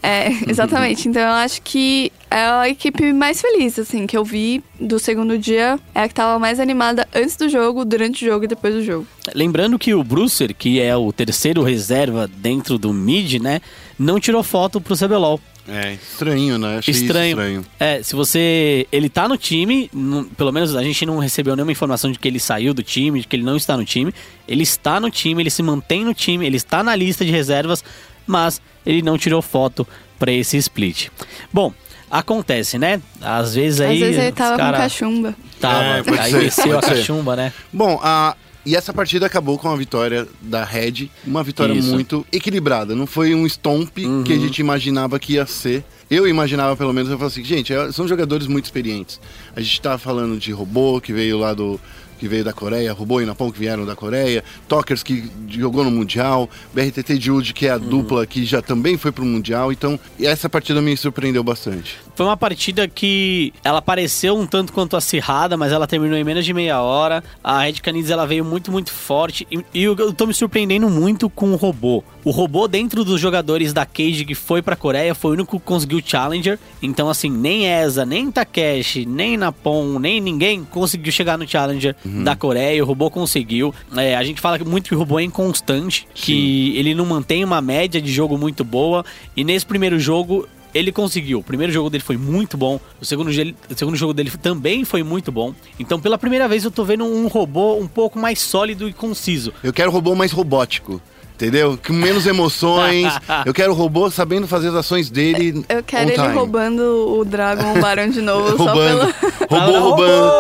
É, 0.03 0.29
exatamente. 0.49 1.09
Então 1.09 1.23
eu 1.23 1.29
acho 1.29 1.61
que 1.63 2.13
é 2.31 2.41
a 2.43 2.69
equipe 2.69 3.13
mais 3.13 3.41
feliz, 3.41 3.79
assim, 3.79 4.07
que 4.07 4.17
eu 4.17 4.25
vi 4.25 4.63
do 4.81 4.99
segundo 4.99 5.37
dia. 5.39 5.79
É 5.95 6.03
a 6.03 6.09
que 6.09 6.15
tava 6.15 6.39
mais 6.39 6.61
animada 6.61 7.07
antes 7.15 7.37
do 7.37 7.49
jogo, 7.49 7.85
durante 7.85 8.25
o 8.25 8.29
jogo 8.29 8.45
e 8.45 8.49
depois 8.49 8.75
do 8.75 8.85
jogo. 8.85 9.07
Lembrando 9.35 9.79
que 9.79 9.95
o 9.95 10.05
Brucer, 10.05 10.55
que 10.55 10.81
é 10.81 10.97
o 10.97 11.13
terceiro 11.13 11.63
reserva 11.63 12.29
dentro 12.29 12.79
do 12.79 12.93
mid, 12.93 13.41
né, 13.41 13.61
não 13.99 14.21
tirou 14.21 14.43
foto 14.43 14.81
pro 14.81 14.97
CBLOL. 14.97 15.41
é 15.67 15.95
estranho, 15.95 16.59
né? 16.59 16.79
Achei 16.79 16.95
Estranho. 16.95 17.31
estranho. 17.31 17.67
É, 17.79 18.03
se 18.03 18.15
você. 18.15 18.87
Ele 18.93 19.09
tá 19.11 19.29
no 19.29 19.37
time, 19.37 19.91
não- 19.93 20.25
pelo 20.25 20.51
menos 20.53 20.75
a 20.77 20.83
gente 20.83 21.05
não 21.05 21.19
recebeu 21.19 21.55
nenhuma 21.57 21.73
informação 21.73 22.11
de 22.13 22.19
que 22.19 22.27
ele 22.29 22.39
saiu 22.41 22.73
do 22.73 22.83
time, 22.83 23.21
de 23.21 23.27
que 23.27 23.37
ele 23.37 23.43
não 23.43 23.57
está 23.57 23.77
no 23.77 23.85
time. 23.85 24.15
Ele 24.47 24.63
está 24.63 24.99
no 25.01 25.11
time, 25.11 25.43
ele 25.43 25.51
se 25.51 25.63
mantém 25.63 26.05
no 26.05 26.15
time, 26.15 26.47
ele 26.47 26.57
está 26.57 26.83
na 26.83 26.95
lista 26.97 27.23
de 27.25 27.31
reservas, 27.31 27.85
mas 28.29 28.61
ele 28.87 29.03
não 29.03 29.19
tirou 29.19 29.43
foto 29.43 29.85
pra 30.19 30.31
esse 30.31 30.57
split. 30.59 31.09
Bom, 31.53 31.73
acontece, 32.11 32.79
né? 32.79 33.01
Às 33.21 33.55
vezes 33.55 33.81
aí. 33.81 33.95
Às 33.95 33.99
vezes 34.09 34.23
ele 34.23 34.33
tava 34.33 34.57
cara 34.57 34.77
com 34.77 34.83
cachumba. 34.83 35.35
Tava, 35.61 35.83
É, 35.83 36.03
aí 36.21 36.31
ser, 36.31 36.41
desceu 36.41 36.79
a 36.79 36.83
ser. 36.83 36.89
cachumba, 36.97 37.35
né? 37.37 37.53
Bom, 37.73 37.99
a, 38.03 38.37
e 38.65 38.77
essa 38.77 38.93
partida 38.93 39.27
acabou 39.27 39.59
com 39.59 39.69
a 39.69 39.77
vitória 39.77 40.27
da 40.41 40.65
Red. 40.65 41.09
Uma 41.27 41.43
vitória 41.43 41.73
Isso. 41.73 41.91
muito 41.91 42.27
equilibrada. 42.31 42.95
Não 42.95 43.07
foi 43.07 43.35
um 43.35 43.47
stomp 43.47 43.97
que 44.25 44.33
a 44.33 44.39
gente 44.39 44.59
imaginava 44.61 45.19
que 45.19 45.35
ia 45.35 45.47
ser. 45.47 45.85
Eu 46.11 46.27
imaginava, 46.27 46.75
pelo 46.77 46.93
menos, 46.93 47.11
eu 47.11 47.19
falei 47.19 47.33
assim, 47.33 47.45
gente, 47.45 47.73
é- 47.73 47.93
são 47.93 48.09
jogadores 48.09 48.47
muito 48.47 48.65
experientes. 48.65 49.21
A 49.55 49.61
gente 49.61 49.81
tá 49.81 49.99
falando 49.99 50.39
de 50.39 50.53
robô 50.53 51.01
que 51.01 51.13
veio 51.13 51.39
lá 51.39 51.53
do. 51.55 51.79
Que 52.19 52.29
veio 52.29 52.45
da 52.45 52.53
Coreia, 52.53 52.93
robô 52.93 53.21
e 53.21 53.27
Napão 53.27 53.51
que 53.51 53.59
vieram 53.59 53.87
da 53.87 53.95
Coreia, 53.97 54.43
Tokers 54.67 55.03
que 55.03 55.31
jogou 55.49 55.85
no 55.85 55.91
Mundial, 55.91 56.49
BRTT 56.75 57.21
Jude, 57.21 57.55
que 57.55 57.67
é 57.67 57.71
a 57.71 57.79
dupla 57.79 58.27
que 58.27 58.45
já 58.45 58.61
também 58.61 58.99
foi 58.99 59.13
pro 59.13 59.25
Mundial. 59.25 59.73
Então, 59.73 59.99
essa 60.21 60.49
partida 60.49 60.83
me 60.83 60.97
surpreendeu 60.97 61.43
bastante. 61.43 61.99
Foi 62.15 62.27
uma 62.27 62.37
partida 62.37 62.89
que 62.89 63.53
ela 63.63 63.81
pareceu 63.81 64.37
um 64.37 64.45
tanto 64.45 64.73
quanto 64.73 64.97
acirrada, 64.97 65.57
mas 65.57 65.71
ela 65.71 65.87
terminou 65.87 66.19
em 66.19 66.25
menos 66.25 66.45
de 66.45 66.53
meia 66.53 66.81
hora. 66.81 67.23
A 67.45 67.61
Red 67.61 67.75
Canids 67.75 68.11
ela 68.11 68.27
veio 68.27 68.45
muito, 68.45 68.73
muito 68.73 68.91
forte. 68.91 69.47
E, 69.51 69.65
e 69.73 69.85
eu, 69.85 70.13
tô 70.13 70.27
me 70.27 70.35
surpreendendo 70.35 70.91
muito 70.91 71.31
com 71.31 71.53
o 71.53 71.57
robô. 71.57 72.03
O 72.25 72.31
robô, 72.33 72.67
dentro 72.67 73.05
dos 73.05 73.21
jogadores 73.21 73.73
da 73.73 73.87
Cage 73.87 74.25
que 74.25 74.35
foi 74.35 74.61
pra 74.61 74.75
Coreia, 74.75 75.15
foi 75.15 75.31
o 75.31 75.35
único 75.35 75.61
que 75.61 75.65
conseguiu 75.65 75.99
o 75.99 76.03
Challenger. 76.05 76.59
Então, 76.83 77.09
assim, 77.09 77.31
nem 77.31 77.67
Eza, 77.67 78.05
nem 78.05 78.33
Takeshi, 78.33 79.07
nem 79.07 79.37
Napon, 79.37 80.01
nem 80.01 80.21
ninguém 80.21 80.65
conseguiu 80.65 81.13
chegar 81.13 81.39
no 81.39 81.47
Challenger 81.47 81.95
da 82.25 82.37
Coreia. 82.37 82.83
O 82.83 82.87
robô 82.87 83.11
conseguiu. 83.11 83.75
É, 83.97 84.17
a 84.17 84.25
gente 84.25 84.41
fala 84.41 84.59
muito 84.59 84.89
que 84.89 84.95
o 84.95 84.99
robô 84.99 85.19
é 85.19 85.23
inconstante, 85.23 86.07
que 86.15 86.77
ele 86.77 86.95
não 86.95 87.07
mantém 87.07 87.45
uma 87.45 87.61
média 87.61 88.01
de 88.01 88.13
jogo 88.13 88.37
muito 88.37 88.65
boa. 88.65 89.05
E 89.37 89.45
nesse 89.45 89.67
primeiro 89.67 89.99
jogo, 89.99 90.49
ele 90.79 90.93
conseguiu. 90.93 91.41
O 91.41 91.43
primeiro 91.43 91.73
jogo 91.73 91.91
dele 91.91 92.05
foi 92.05 92.17
muito 92.17 92.57
bom. 92.57 92.81
O 93.01 93.05
segundo, 93.05 93.29
o 93.29 93.79
segundo 93.79 93.97
jogo 93.97 94.15
dele 94.15 94.31
também 94.43 94.85
foi 94.85 95.03
muito 95.03 95.33
bom. 95.33 95.55
Então, 95.79 96.01
pela 96.01 96.17
primeira 96.17 96.47
vez, 96.47 96.65
eu 96.65 96.71
tô 96.71 96.85
vendo 96.85 97.05
um 97.05 97.27
robô 97.27 97.77
um 97.77 97.89
pouco 97.89 98.19
mais 98.19 98.41
sólido 98.41 98.89
e 98.89 98.93
conciso. 98.93 99.53
Eu 99.63 99.73
quero 99.73 99.91
robô 99.91 100.15
mais 100.15 100.33
robótico. 100.33 101.01
Entendeu? 101.35 101.79
Com 101.87 101.93
menos 101.93 102.27
emoções. 102.27 103.13
eu 103.47 103.55
quero 103.55 103.71
o 103.71 103.75
robô 103.75 104.11
sabendo 104.11 104.49
fazer 104.49 104.69
as 104.69 104.75
ações 104.75 105.09
dele. 105.09 105.65
Eu 105.69 105.85
quero 105.85 106.11
ele 106.11 106.21
time. 106.21 106.35
roubando 106.35 106.83
o 107.17 107.25
Dragon 107.25 107.75
Baron 107.81 108.09
de 108.09 108.21
novo, 108.21 108.57
só 108.57 108.65
roubando. 108.65 109.15
pelo. 109.15 109.61
Robô 109.61 109.79
roubando. 109.79 110.33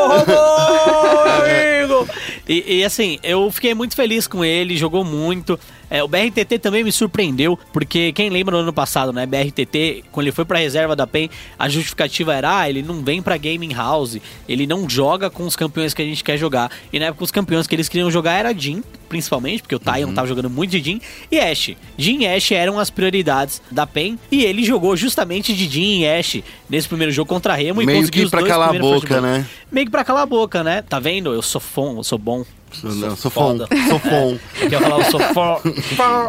amigo! 1.38 2.08
E, 2.48 2.78
e, 2.78 2.84
assim, 2.84 3.18
eu 3.22 3.48
fiquei 3.50 3.74
muito 3.74 3.94
feliz 3.94 4.26
com 4.26 4.44
ele, 4.44 4.76
jogou 4.76 5.04
muito. 5.04 5.58
É, 5.90 6.02
o 6.02 6.08
BRTT 6.08 6.58
também 6.58 6.84
me 6.84 6.92
surpreendeu, 6.92 7.58
porque 7.72 8.12
quem 8.12 8.30
lembra 8.30 8.56
no 8.56 8.62
ano 8.62 8.72
passado, 8.72 9.12
né? 9.12 9.26
BRTT, 9.26 10.04
quando 10.12 10.26
ele 10.26 10.34
foi 10.34 10.44
pra 10.44 10.58
reserva 10.58 10.94
da 10.94 11.06
PEN, 11.06 11.30
a 11.58 11.68
justificativa 11.68 12.34
era: 12.34 12.60
ah, 12.60 12.68
ele 12.68 12.82
não 12.82 13.02
vem 13.02 13.22
pra 13.22 13.36
Gaming 13.36 13.72
House, 13.72 14.18
ele 14.48 14.66
não 14.66 14.88
joga 14.88 15.30
com 15.30 15.46
os 15.46 15.56
campeões 15.56 15.94
que 15.94 16.02
a 16.02 16.04
gente 16.04 16.22
quer 16.22 16.36
jogar. 16.36 16.70
E 16.92 16.98
na 16.98 17.06
época, 17.06 17.24
os 17.24 17.30
campeões 17.30 17.66
que 17.66 17.74
eles 17.74 17.88
queriam 17.88 18.10
jogar 18.10 18.32
era 18.32 18.52
Jin, 18.52 18.82
principalmente, 19.08 19.62
porque 19.62 19.74
o 19.74 19.78
Taion 19.78 20.12
tava 20.12 20.26
jogando 20.28 20.50
muito 20.50 20.70
de 20.70 20.82
Jin, 20.82 21.00
e 21.30 21.38
Ashe. 21.38 21.76
Jin 21.96 22.22
e 22.22 22.26
Ashe 22.26 22.54
eram 22.54 22.78
as 22.78 22.90
prioridades 22.90 23.62
da 23.70 23.86
PEN, 23.86 24.18
e 24.30 24.44
ele 24.44 24.64
jogou 24.64 24.96
justamente 24.96 25.54
de 25.54 25.68
Jin 25.68 26.00
e 26.00 26.08
Ashe 26.08 26.44
nesse 26.68 26.86
primeiro 26.88 27.12
jogo 27.12 27.28
contra 27.28 27.54
a 27.54 27.56
Remo 27.56 27.80
e 27.80 27.86
Meio 27.86 28.00
conseguiu 28.00 28.22
que 28.22 28.24
os 28.26 28.30
pra 28.30 28.40
dois 28.40 28.52
calar 28.52 28.74
a 28.74 28.78
boca, 28.78 29.20
né? 29.20 29.46
Meio 29.72 29.86
que 29.86 29.90
pra 29.90 30.04
calar 30.04 30.22
a 30.22 30.26
boca, 30.26 30.62
né? 30.62 30.82
Tá 30.82 30.98
vendo? 30.98 31.32
Eu 31.32 31.42
sou 31.42 31.60
fã, 31.60 31.94
eu 31.96 32.04
sou 32.04 32.18
bom. 32.18 32.44
Sou, 32.72 32.94
não, 32.94 33.16
sou 33.16 33.30
fã. 33.30 33.40
foda. 33.40 33.68
Sou 33.88 33.98
fã. 33.98 34.38
Eu 34.60 34.68
queria 34.68 34.80
falar, 34.80 35.04
sou 35.10 35.20
fã. 35.20 35.56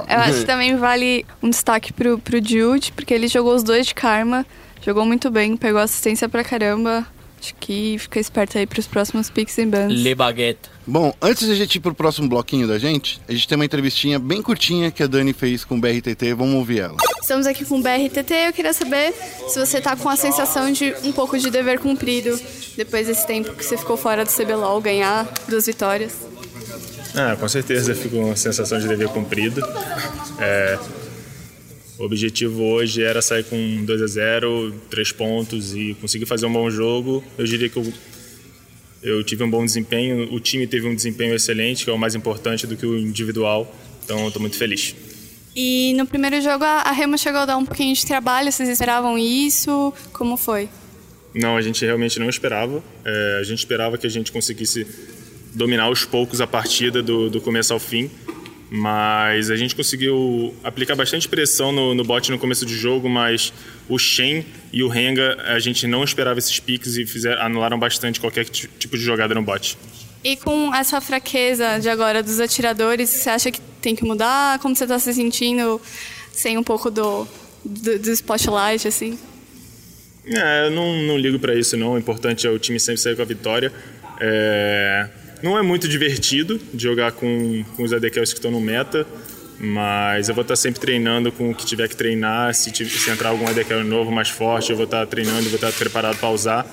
Eu 0.09 0.19
acho 0.19 0.39
que 0.39 0.45
também 0.45 0.75
vale 0.77 1.25
um 1.41 1.49
destaque 1.49 1.93
pro, 1.93 2.17
pro 2.19 2.37
Jude, 2.37 2.91
porque 2.93 3.13
ele 3.13 3.27
jogou 3.27 3.55
os 3.55 3.63
dois 3.63 3.87
de 3.87 3.95
karma, 3.95 4.45
jogou 4.85 5.05
muito 5.05 5.29
bem, 5.29 5.55
pegou 5.57 5.79
assistência 5.81 6.27
pra 6.29 6.43
caramba. 6.43 7.05
Acho 7.41 7.55
que 7.55 7.97
fica 7.99 8.19
esperto 8.19 8.57
aí 8.57 8.67
pros 8.67 8.85
próximos 8.85 9.29
picks 9.29 9.57
e 9.57 9.65
bans. 9.65 9.93
Le 9.93 10.13
Baguette. 10.13 10.69
Bom, 10.89 11.13
antes 11.21 11.45
de 11.45 11.51
a 11.51 11.55
gente 11.55 11.75
ir 11.75 11.79
pro 11.79 11.93
próximo 11.93 12.27
bloquinho 12.27 12.67
da 12.67 12.79
gente, 12.79 13.21
a 13.27 13.31
gente 13.31 13.47
tem 13.47 13.55
uma 13.55 13.63
entrevistinha 13.63 14.17
bem 14.17 14.41
curtinha 14.41 14.89
que 14.89 15.03
a 15.03 15.07
Dani 15.07 15.33
fez 15.33 15.63
com 15.63 15.77
o 15.77 15.79
BRTT. 15.79 16.33
Vamos 16.33 16.55
ouvir 16.55 16.79
ela. 16.79 16.97
Estamos 17.21 17.45
aqui 17.45 17.63
com 17.63 17.77
o 17.77 17.83
BRTT. 17.83 18.33
Eu 18.47 18.53
queria 18.53 18.73
saber 18.73 19.13
se 19.47 19.59
você 19.59 19.79
tá 19.79 19.95
com 19.95 20.09
a 20.09 20.15
sensação 20.15 20.71
de 20.71 20.91
um 21.03 21.11
pouco 21.11 21.37
de 21.37 21.51
dever 21.51 21.77
cumprido 21.77 22.35
depois 22.75 23.05
desse 23.05 23.27
tempo 23.27 23.53
que 23.53 23.63
você 23.63 23.77
ficou 23.77 23.97
fora 23.97 24.25
do 24.25 24.31
CBLOL, 24.31 24.81
ganhar 24.81 25.31
duas 25.47 25.67
vitórias. 25.67 26.11
Ah, 27.13 27.37
com 27.39 27.47
certeza 27.47 27.93
fico 27.93 28.15
com 28.15 28.31
a 28.31 28.35
sensação 28.35 28.79
de 28.79 28.87
dever 28.87 29.09
cumprido. 29.09 29.61
É, 30.39 30.79
o 31.99 32.03
objetivo 32.03 32.63
hoje 32.63 33.03
era 33.03 33.21
sair 33.21 33.43
com 33.43 33.85
2 33.85 34.01
a 34.01 34.07
0 34.07 34.73
3 34.89 35.11
pontos 35.11 35.75
e 35.75 35.95
conseguir 36.01 36.25
fazer 36.25 36.47
um 36.47 36.53
bom 36.53 36.67
jogo. 36.71 37.23
Eu 37.37 37.45
diria 37.45 37.69
que 37.69 37.77
eu 37.77 37.93
eu 39.01 39.23
tive 39.23 39.43
um 39.43 39.49
bom 39.49 39.63
desempenho, 39.63 40.33
o 40.33 40.39
time 40.39 40.67
teve 40.67 40.87
um 40.87 40.95
desempenho 40.95 41.35
excelente, 41.35 41.83
que 41.83 41.89
é 41.89 41.93
o 41.93 41.97
mais 41.97 42.15
importante 42.15 42.67
do 42.67 42.75
que 42.75 42.85
o 42.85 42.97
individual. 42.97 43.73
Então, 44.03 44.27
estou 44.27 44.41
muito 44.41 44.57
feliz. 44.57 44.95
E 45.55 45.93
no 45.93 46.05
primeiro 46.05 46.41
jogo 46.41 46.63
a 46.63 46.91
Remo 46.91 47.17
chegou 47.17 47.41
a 47.41 47.45
dar 47.45 47.57
um 47.57 47.65
pouquinho 47.65 47.93
de 47.93 48.05
trabalho, 48.05 48.51
vocês 48.51 48.69
esperavam 48.69 49.17
isso? 49.17 49.93
Como 50.13 50.37
foi? 50.37 50.69
Não, 51.33 51.57
a 51.57 51.61
gente 51.61 51.83
realmente 51.85 52.19
não 52.19 52.29
esperava. 52.29 52.83
É, 53.05 53.37
a 53.39 53.43
gente 53.43 53.59
esperava 53.59 53.97
que 53.97 54.07
a 54.07 54.09
gente 54.09 54.31
conseguisse 54.31 54.85
dominar 55.53 55.83
aos 55.83 56.05
poucos 56.05 56.41
a 56.41 56.47
partida 56.47 57.01
do, 57.01 57.29
do 57.29 57.41
começo 57.41 57.73
ao 57.73 57.79
fim, 57.79 58.09
mas 58.69 59.49
a 59.49 59.55
gente 59.55 59.75
conseguiu 59.75 60.53
aplicar 60.63 60.95
bastante 60.95 61.27
pressão 61.27 61.71
no, 61.71 61.95
no 61.95 62.03
bot 62.03 62.29
no 62.31 62.37
começo 62.37 62.65
do 62.65 62.71
jogo, 62.71 63.09
mas 63.09 63.51
o 63.87 63.97
Shen 63.97 64.45
e 64.71 64.83
o 64.83 64.87
Renga, 64.87 65.35
a 65.47 65.59
gente 65.59 65.87
não 65.87 66.03
esperava 66.03 66.37
esses 66.39 66.59
piques 66.59 66.95
e 66.95 67.05
fizeram, 67.05 67.41
anularam 67.41 67.79
bastante 67.79 68.19
qualquer 68.19 68.45
ti- 68.45 68.69
tipo 68.77 68.95
de 68.97 69.03
jogada 69.03 69.33
no 69.33 69.41
bot. 69.41 69.77
E 70.23 70.35
com 70.35 70.73
essa 70.75 70.99
fraqueza 71.01 71.79
de 71.79 71.89
agora 71.89 72.21
dos 72.21 72.39
atiradores, 72.39 73.09
você 73.09 73.29
acha 73.29 73.51
que 73.51 73.59
tem 73.81 73.95
que 73.95 74.03
mudar? 74.03 74.59
Como 74.59 74.75
você 74.75 74.83
está 74.83 74.99
se 74.99 75.13
sentindo 75.13 75.81
sem 76.31 76.57
um 76.57 76.63
pouco 76.63 76.91
do, 76.91 77.27
do, 77.65 77.97
do 77.99 78.11
spotlight, 78.11 78.87
assim? 78.87 79.17
É, 80.25 80.67
eu 80.67 80.71
não, 80.71 80.95
não 81.03 81.17
ligo 81.17 81.39
pra 81.39 81.55
isso 81.55 81.75
não. 81.77 81.93
O 81.93 81.97
importante 81.97 82.45
é 82.45 82.49
o 82.49 82.59
time 82.59 82.79
sempre 82.79 83.01
sair 83.01 83.15
com 83.15 83.21
a 83.21 83.25
vitória. 83.25 83.71
É, 84.19 85.07
não 85.41 85.57
é 85.57 85.61
muito 85.61 85.87
divertido 85.87 86.59
de 86.73 86.83
jogar 86.83 87.11
com, 87.13 87.63
com 87.75 87.83
os 87.83 87.93
ADKs 87.93 88.31
que 88.33 88.39
estão 88.39 88.51
no 88.51 88.59
meta, 88.61 89.05
mas 89.59 90.29
eu 90.29 90.35
vou 90.35 90.41
estar 90.41 90.55
sempre 90.55 90.79
treinando 90.79 91.31
com 91.31 91.51
o 91.51 91.55
que 91.55 91.65
tiver 91.65 91.87
que 91.89 91.95
treinar. 91.95 92.53
Se, 92.53 92.71
tiver- 92.71 92.89
se 92.89 93.09
entrar 93.09 93.29
algum 93.29 93.47
ADK 93.47 93.83
novo, 93.85 94.11
mais 94.11 94.29
forte, 94.29 94.69
eu 94.71 94.75
vou 94.77 94.85
estar 94.85 95.05
treinando, 95.07 95.43
vou 95.49 95.55
estar 95.55 95.71
preparado 95.73 96.17
para 96.17 96.29
usar. 96.29 96.65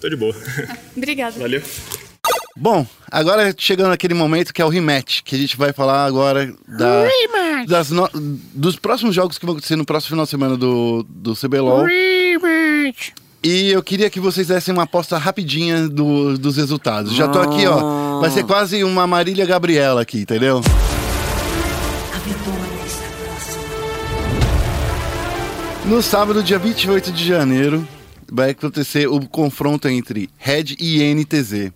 Tô 0.00 0.08
de 0.08 0.16
boa. 0.16 0.34
Obrigada. 0.96 1.38
Valeu. 1.38 1.62
Bom, 2.56 2.86
agora 3.10 3.52
chegando 3.58 3.88
naquele 3.88 4.14
momento 4.14 4.52
que 4.54 4.62
é 4.62 4.64
o 4.64 4.68
rematch, 4.68 5.22
que 5.24 5.34
a 5.34 5.38
gente 5.38 5.56
vai 5.56 5.72
falar 5.72 6.04
agora 6.04 6.54
da, 6.68 7.04
das 7.66 7.90
no- 7.90 8.08
dos 8.54 8.76
próximos 8.76 9.14
jogos 9.14 9.38
que 9.38 9.44
vão 9.44 9.54
acontecer 9.54 9.74
no 9.76 9.84
próximo 9.84 10.10
final 10.10 10.24
de 10.24 10.30
semana 10.30 10.56
do, 10.56 11.04
do 11.08 11.34
CBLOL. 11.34 11.84
E 13.46 13.70
eu 13.70 13.82
queria 13.82 14.08
que 14.08 14.18
vocês 14.18 14.46
dessem 14.48 14.72
uma 14.72 14.84
aposta 14.84 15.18
rapidinha 15.18 15.86
do- 15.86 16.38
dos 16.38 16.56
resultados. 16.56 17.12
Já 17.14 17.28
tô 17.28 17.40
aqui, 17.40 17.66
ó. 17.66 18.18
Vai 18.20 18.30
ser 18.30 18.42
quase 18.44 18.82
uma 18.82 19.06
Marília 19.06 19.44
Gabriela 19.44 20.00
aqui, 20.00 20.20
entendeu? 20.20 20.62
A 22.14 22.18
vitória 22.20 22.86
está 22.86 23.04
próxima. 23.22 23.62
No 25.84 26.02
sábado, 26.02 26.42
dia 26.42 26.58
28 26.58 27.12
de 27.12 27.22
janeiro, 27.26 27.86
vai 28.32 28.50
acontecer 28.50 29.06
o 29.08 29.20
confronto 29.28 29.88
entre 29.88 30.30
Red 30.38 30.76
e 30.80 31.02
NTZ. 31.14 31.70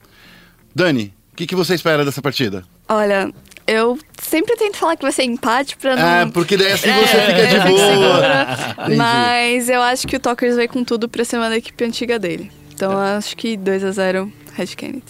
Dani, 0.75 1.13
o 1.35 1.37
que, 1.37 1.47
que 1.47 1.55
você 1.55 1.75
espera 1.75 2.03
dessa 2.03 2.23
partida? 2.23 2.65
Olha, 2.89 3.31
eu 3.69 3.99
sempre 4.23 4.57
tento 4.57 4.77
falar 4.77 4.97
que 4.97 5.03
vai 5.03 5.13
ser 5.13 5.25
empate 5.25 5.77
pra 5.77 5.95
não... 5.95 6.03
Ah, 6.03 6.31
porque 6.33 6.57
daí 6.57 6.73
assim 6.73 6.89
você 6.91 7.17
É, 7.17 7.27
fica 7.27 7.47
de 7.47 7.69
boa. 7.69 8.97
Mas 8.97 9.69
eu 9.69 9.81
acho 9.83 10.07
que 10.07 10.17
o 10.17 10.21
Talkers 10.21 10.57
vai 10.57 10.67
com 10.69 10.83
tudo 10.85 11.09
pra 11.09 11.25
cima 11.25 11.49
da 11.49 11.57
equipe 11.57 11.85
antiga 11.85 12.19
dele. 12.19 12.51
Então 12.75 12.93
eu 12.93 12.99
acho 12.99 13.37
que 13.37 13.57
2 13.57 13.85
a 13.85 13.91
0 13.93 14.33
Red 14.55 14.67
Kennedy. 14.69 15.03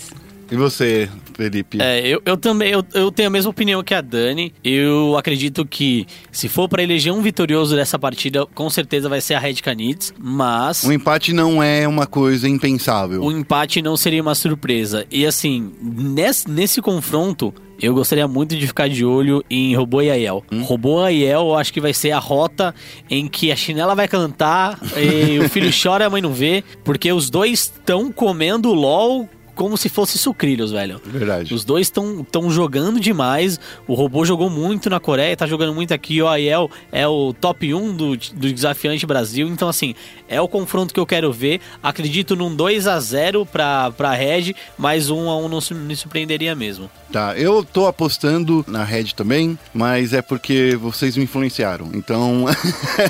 E 0.50 0.56
você, 0.56 1.10
Felipe? 1.36 1.76
É, 1.80 2.00
eu, 2.08 2.22
eu 2.24 2.34
também 2.34 2.70
eu, 2.72 2.82
eu 2.94 3.12
tenho 3.12 3.28
a 3.28 3.30
mesma 3.30 3.50
opinião 3.50 3.82
que 3.82 3.92
a 3.92 4.00
Dani. 4.00 4.54
Eu 4.64 5.14
acredito 5.18 5.66
que 5.66 6.06
se 6.32 6.48
for 6.48 6.66
pra 6.70 6.82
eleger 6.82 7.12
um 7.12 7.20
vitorioso 7.20 7.76
dessa 7.76 7.98
partida, 7.98 8.46
com 8.46 8.70
certeza 8.70 9.10
vai 9.10 9.20
ser 9.20 9.34
a 9.34 9.38
Red 9.38 9.56
Canids, 9.56 10.14
mas 10.18 10.82
O 10.84 10.90
empate 10.92 11.34
não 11.34 11.62
é 11.62 11.86
uma 11.86 12.06
coisa 12.06 12.48
impensável. 12.48 13.22
o 13.22 13.30
empate 13.30 13.82
não 13.82 13.94
seria 13.94 14.22
uma 14.22 14.34
surpresa. 14.34 15.04
E 15.10 15.26
assim, 15.26 15.70
nesse, 15.82 16.50
nesse 16.50 16.80
confronto, 16.80 17.52
eu 17.80 17.94
gostaria 17.94 18.26
muito 18.26 18.56
de 18.56 18.66
ficar 18.66 18.88
de 18.88 19.04
olho 19.04 19.44
em 19.48 19.74
Robô 19.74 20.02
e 20.02 20.10
Aiel. 20.10 20.44
Robô 20.62 21.00
e 21.02 21.06
Aiel, 21.06 21.40
eu 21.48 21.54
acho 21.54 21.72
que 21.72 21.80
vai 21.80 21.92
ser 21.92 22.10
a 22.10 22.18
rota 22.18 22.74
em 23.08 23.28
que 23.28 23.52
a 23.52 23.56
chinela 23.56 23.94
vai 23.94 24.08
cantar 24.08 24.78
e 24.96 25.38
o 25.38 25.48
filho 25.48 25.70
chora 25.82 26.04
e 26.04 26.06
a 26.06 26.10
mãe 26.10 26.20
não 26.20 26.32
vê, 26.32 26.64
porque 26.84 27.12
os 27.12 27.30
dois 27.30 27.60
estão 27.60 28.10
comendo 28.10 28.72
LOL 28.72 29.28
como 29.58 29.76
se 29.76 29.88
fosse 29.88 30.16
sucrilhos, 30.16 30.70
velho. 30.70 31.00
Verdade. 31.04 31.52
Os 31.52 31.64
dois 31.64 31.88
estão 31.88 32.48
jogando 32.48 33.00
demais. 33.00 33.58
O 33.88 33.94
robô 33.94 34.24
jogou 34.24 34.48
muito 34.48 34.88
na 34.88 35.00
Coreia, 35.00 35.36
tá 35.36 35.48
jogando 35.48 35.74
muito 35.74 35.92
aqui. 35.92 36.22
O 36.22 36.28
Aiel 36.28 36.70
é 36.92 37.08
o 37.08 37.32
top 37.32 37.74
1 37.74 37.96
do, 37.96 38.16
do 38.16 38.52
desafiante 38.52 39.04
Brasil. 39.04 39.48
Então, 39.48 39.68
assim, 39.68 39.96
é 40.28 40.40
o 40.40 40.46
confronto 40.46 40.94
que 40.94 41.00
eu 41.00 41.04
quero 41.04 41.32
ver. 41.32 41.60
Acredito 41.82 42.36
num 42.36 42.54
2 42.54 42.86
a 42.86 43.00
0 43.00 43.44
pra, 43.44 43.90
pra 43.90 44.12
Red, 44.12 44.54
mas 44.78 45.10
1 45.10 45.28
a 45.28 45.36
1 45.38 45.48
não 45.48 45.60
me 45.84 45.96
surpreenderia 45.96 46.54
mesmo. 46.54 46.88
Tá, 47.10 47.36
eu 47.36 47.64
tô 47.64 47.86
apostando 47.86 48.64
na 48.68 48.84
Red 48.84 49.06
também, 49.16 49.58
mas 49.74 50.12
é 50.12 50.22
porque 50.22 50.76
vocês 50.80 51.16
me 51.16 51.24
influenciaram. 51.24 51.90
Então. 51.94 52.44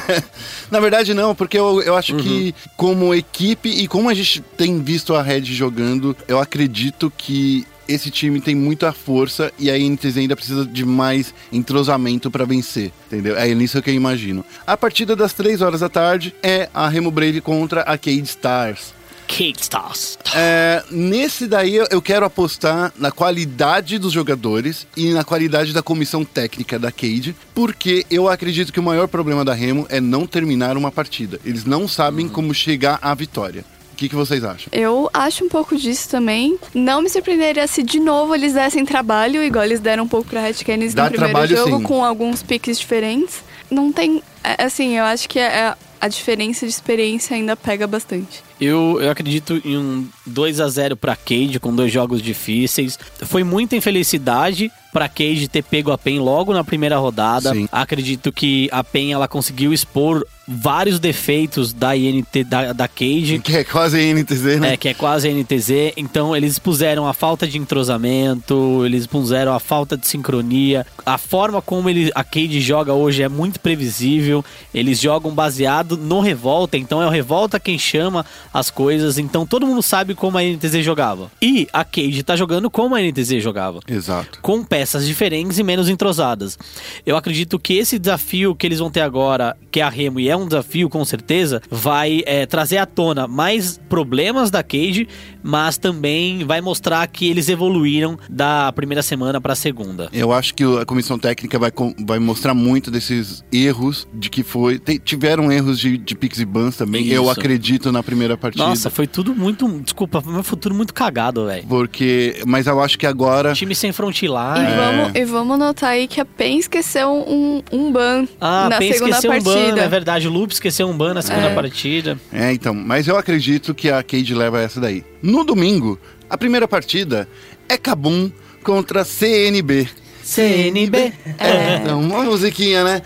na 0.71 0.81
verdade, 0.81 1.13
não, 1.13 1.35
porque 1.35 1.59
eu, 1.59 1.83
eu 1.83 1.95
acho 1.95 2.17
que, 2.17 2.55
como 2.75 3.15
equipe 3.15 3.69
e 3.69 3.87
como 3.87 4.09
a 4.09 4.15
gente 4.15 4.41
tem 4.57 4.81
visto 4.81 5.15
a 5.15 5.21
Red 5.21 5.45
jogando, 5.45 6.17
eu 6.27 6.38
acredito 6.39 7.13
que. 7.17 7.67
Esse 7.89 8.11
time 8.11 8.39
tem 8.39 8.55
muita 8.55 8.93
força 8.93 9.51
e 9.59 9.71
a 9.71 9.79
NTZ 9.79 10.19
ainda 10.19 10.37
precisa 10.37 10.67
de 10.67 10.85
mais 10.85 11.33
entrosamento 11.51 12.31
pra 12.31 12.45
vencer, 12.45 12.93
entendeu? 13.07 13.35
É 13.35 13.55
nisso 13.55 13.81
que 13.81 13.89
eu 13.89 13.95
imagino. 13.95 14.45
A 14.67 14.77
partida 14.77 15.17
das 15.17 15.33
3 15.33 15.63
horas 15.63 15.81
da 15.81 15.89
tarde 15.89 16.35
é 16.43 16.69
a 16.75 16.87
Remo 16.87 17.11
Brave 17.11 17.41
contra 17.41 17.81
a 17.81 17.97
Cade 17.97 18.25
Stars. 18.25 18.93
Kate 19.27 19.63
Stars. 19.63 20.19
É, 20.35 20.85
nesse 20.91 21.47
daí 21.47 21.77
eu- 21.77 21.87
eu 21.91 22.03
quero 22.03 22.27
apostar 22.27 22.93
na 22.99 23.11
qualidade 23.11 23.99
dos 23.99 24.13
jogadores 24.13 24.87
e 24.95 25.11
na 25.15 25.25
qualidade 25.25 25.73
da 25.73 25.83
comissão 25.83 26.27
técnica 26.27 26.79
da 26.79 26.93
Cade, 26.93 27.35
porque 27.55 28.05
eu 28.11 28.29
acredito 28.29 28.71
que 28.71 28.81
o 28.81 28.83
maior 28.83 29.09
problema 29.09 29.47
da 29.47 29.55
Remo 29.55 29.87
é 29.89 29.99
não 29.99 30.27
terminar 30.27 30.77
uma 30.77 30.93
partida. 30.93 31.41
Eles 31.43 31.65
não 31.65 31.89
sabem 31.89 32.29
como 32.29 32.53
chegar 32.53 32.99
à 33.01 33.15
vitória. 33.15 33.65
O 33.99 34.01
que, 34.01 34.09
que 34.09 34.15
vocês 34.15 34.45
acham? 34.45 34.69
Eu 34.71 35.11
acho 35.13 35.45
um 35.45 35.49
pouco 35.49 35.77
disso 35.77 36.09
também. 36.09 36.57
Não 36.73 37.03
me 37.03 37.09
surpreenderia 37.11 37.67
se 37.67 37.83
de 37.83 37.99
novo 37.99 38.33
eles 38.33 38.53
dessem 38.53 38.85
trabalho, 38.85 39.43
igual 39.43 39.65
eles 39.65 39.81
deram 39.81 40.05
um 40.05 40.09
pouco 40.09 40.31
pra 40.31 40.41
Red 40.41 40.55
Canids 40.65 40.95
Dá 40.95 41.07
no 41.07 41.11
primeiro 41.11 41.33
trabalho, 41.33 41.57
jogo, 41.57 41.79
sim. 41.79 41.83
com 41.83 42.05
alguns 42.05 42.41
piques 42.41 42.79
diferentes. 42.79 43.43
Não 43.69 43.91
tem. 43.91 44.23
é, 44.45 44.63
Assim, 44.63 44.97
eu 44.97 45.03
acho 45.03 45.29
que 45.29 45.41
é- 45.41 45.75
a 46.01 46.07
diferença 46.07 46.65
de 46.65 46.71
experiência 46.71 47.35
ainda 47.35 47.57
pega 47.57 47.89
bastante. 47.89 48.45
Eu, 48.61 48.99
eu 49.01 49.11
acredito 49.11 49.61
em 49.65 49.77
um 49.77 50.09
2 50.27 50.61
a 50.61 50.69
0 50.69 50.97
pra 50.97 51.15
Cade, 51.15 51.61
com 51.61 51.75
dois 51.75 51.93
jogos 51.93 52.21
difíceis. 52.21 52.99
Foi 53.23 53.45
muita 53.45 53.77
infelicidade 53.77 54.71
pra 54.93 55.09
Cade 55.09 55.49
ter 55.49 55.63
pego 55.63 55.93
a 55.93 55.99
PEN 55.99 56.21
logo 56.21 56.53
na 56.53 56.65
primeira 56.65 56.99
rodada. 56.99 57.53
Sim. 57.53 57.69
Acredito 57.71 58.33
que 58.33 58.69
a 58.73 58.83
PEN 58.83 59.13
ela 59.13 59.29
conseguiu 59.29 59.73
expor 59.73 60.27
vários 60.47 60.99
defeitos 60.99 61.75
da 61.75 61.95
INT 61.95 62.43
da, 62.47 62.73
da 62.73 62.89
Cade. 62.89 63.39
Que 63.45 63.59
é 63.59 63.65
quase 63.65 63.99
a 63.99 64.15
NTZ, 64.15 64.61
né? 64.61 64.73
É, 64.73 64.77
que 64.77 64.89
é 64.89 64.95
quase 64.95 65.29
a 65.29 65.33
NTZ. 65.33 65.93
Então, 65.97 66.35
eles 66.35 66.53
expuseram 66.53 67.07
a 67.07 67.13
falta 67.13 67.47
de 67.47 67.59
entrosamento, 67.59 68.83
eles 68.85 69.03
expuseram 69.03 69.53
a 69.53 69.61
falta 69.61 69.97
de 69.97 70.09
sincronia. 70.09 70.87
A 71.05 71.19
forma 71.19 71.61
como 71.61 71.91
ele, 71.91 72.11
a 72.15 72.25
Cade 72.25 72.61
joga 72.63 72.95
hoje 72.95 73.23
é 73.23 73.29
muito 73.29 73.61
previsível. 73.61 74.43
Eles 74.73 74.99
jogam 74.99 75.33
baseado 75.33 75.99
no 75.99 76.21
Revolta, 76.21 76.79
então 76.79 77.03
é 77.03 77.07
o 77.07 77.11
Revolta 77.11 77.61
quem 77.61 77.79
chama 77.79 78.25
as 78.53 78.71
coisas. 78.71 79.19
Então, 79.19 79.47
todo 79.47 79.67
mundo 79.67 79.83
sabe 79.83 80.15
como 80.15 80.39
a 80.39 80.43
NTZ 80.43 80.85
jogava. 80.85 81.31
E 81.41 81.69
a 81.73 81.85
Cade 81.85 82.23
tá 82.23 82.37
jogando 82.37 82.71
como 82.71 82.95
a 82.95 83.01
NTZ 83.01 83.43
jogava 83.43 83.81
Exato. 83.89 84.41
com 84.41 84.65
peças 84.65 85.07
diferentes 85.07 85.59
e 85.59 85.63
menos 85.63 85.89
entrosadas. 85.89 86.59
Eu 87.05 87.17
acredito 87.17 87.59
que 87.59 87.75
esse 87.75 87.99
desafio 87.99 88.55
que 88.55 88.67
eles 88.67 88.79
vão 88.79 88.91
ter 88.91 89.01
agora, 89.01 89.57
que 89.71 89.81
é 89.81 89.83
a 89.83 89.89
Remo, 89.89 90.21
e 90.21 90.29
é 90.29 90.37
um 90.37 90.47
desafio 90.47 90.89
com 90.89 91.05
certeza, 91.05 91.61
vai 91.71 92.23
é, 92.27 92.47
trazer 92.47 92.79
à 92.79 92.87
tona 92.87 93.27
mais 93.27 93.79
problemas 93.89 94.51
da 94.51 94.63
Cage, 94.63 95.09
mas 95.49 95.79
também 95.79 96.45
vai 96.45 96.61
mostrar 96.61 97.07
que 97.07 97.27
eles 97.27 97.49
evoluíram 97.49 98.19
da 98.29 98.71
primeira 98.73 99.03
semana 99.03 99.41
para 99.41 99.55
a 99.55 99.57
segunda. 99.57 100.11
Eu 100.13 100.31
acho 100.31 100.55
que 100.55 100.63
a 100.63 100.85
comissão 100.85 101.19
técnica 101.19 101.59
vai, 101.59 101.73
vai 102.05 102.19
mostrar 102.19 102.53
muito 102.53 102.91
desses 102.91 103.43
erros 103.51 104.07
de 104.13 104.29
que 104.29 104.43
foi. 104.43 104.79
tiveram 105.03 105.51
erros 105.51 105.79
de, 105.81 105.97
de 105.97 106.15
picks 106.15 106.39
e 106.39 106.45
bans 106.45 106.77
também. 106.77 107.09
Eu 107.09 107.23
Isso. 107.23 107.31
acredito 107.33 107.91
na 107.91 108.03
primeira 108.03 108.37
partida. 108.37 108.63
Nossa, 108.67 108.91
foi 108.91 109.07
tudo 109.07 109.35
muito. 109.35 109.67
Desculpa, 109.81 110.21
foi 110.21 110.33
meu 110.35 110.43
futuro 110.43 110.75
muito 110.75 110.93
cagado, 110.93 111.47
velho. 111.47 111.67
Porque. 111.67 112.43
Mas 112.47 112.67
eu 112.67 112.79
acho 112.83 112.99
que 112.99 113.07
agora. 113.07 113.55
Time 113.55 113.75
sem 113.75 113.89
E, 113.89 113.93
frontline. 113.93 114.29
vamos, 114.77 115.13
e 115.15 115.25
vamos 115.25 115.59
notar 115.59 115.91
aí 115.93 116.07
que 116.07 116.21
a 116.21 116.27
PEN 116.27 116.59
esqueceu 116.59 117.11
um, 117.11 117.63
um 117.73 117.91
ban 117.91 118.27
Ah, 118.39 118.69
na 118.69 118.79
PEN 118.79 118.93
segunda 118.93 119.11
esqueceu 119.17 119.31
um 119.31 119.43
partida. 119.43 119.77
ban, 119.77 119.83
é 119.83 119.89
verdade. 119.89 120.29
O 120.29 120.31
Loop 120.31 120.53
esqueceu 120.53 120.87
um 120.89 120.97
ban 120.97 121.15
na 121.15 121.23
segunda 121.23 121.47
É. 121.49 121.55
partida. 121.55 122.19
É, 122.31 122.53
então. 122.53 122.75
Mas 122.75 123.09
eu 123.09 123.17
acredito 123.17 123.75
que 123.75 123.91
a 123.91 124.03
Cade 124.03 124.35
leva 124.35 124.61
essa 124.61 124.79
daí. 124.81 125.03
No 125.23 125.38
domingo, 125.45 125.99
a 126.29 126.37
primeira 126.39 126.67
partida 126.69 127.29
é 127.69 127.77
Kabum 127.77 128.31
contra 128.63 129.05
CNB. 129.05 129.89
CNB. 130.23 131.13
É, 131.39 131.77
então, 131.83 132.01
uma 132.01 132.23
musiquinha, 132.25 132.85
né? 132.85 133.03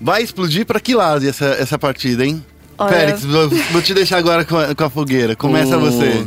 Vai 0.00 0.22
explodir 0.22 0.66
pra 0.66 0.80
que 0.80 0.94
lado 0.94 1.26
essa, 1.28 1.46
essa 1.46 1.78
partida, 1.78 2.24
hein? 2.26 2.44
Olha- 2.76 2.90
Félix, 2.92 3.24
vou, 3.24 3.48
vou 3.48 3.82
te 3.82 3.94
deixar 3.94 4.18
agora 4.18 4.44
com 4.44 4.56
a, 4.56 4.74
com 4.74 4.84
a 4.84 4.90
fogueira. 4.90 5.36
Começa 5.36 5.76
O- 5.76 5.80
você. 5.80 6.26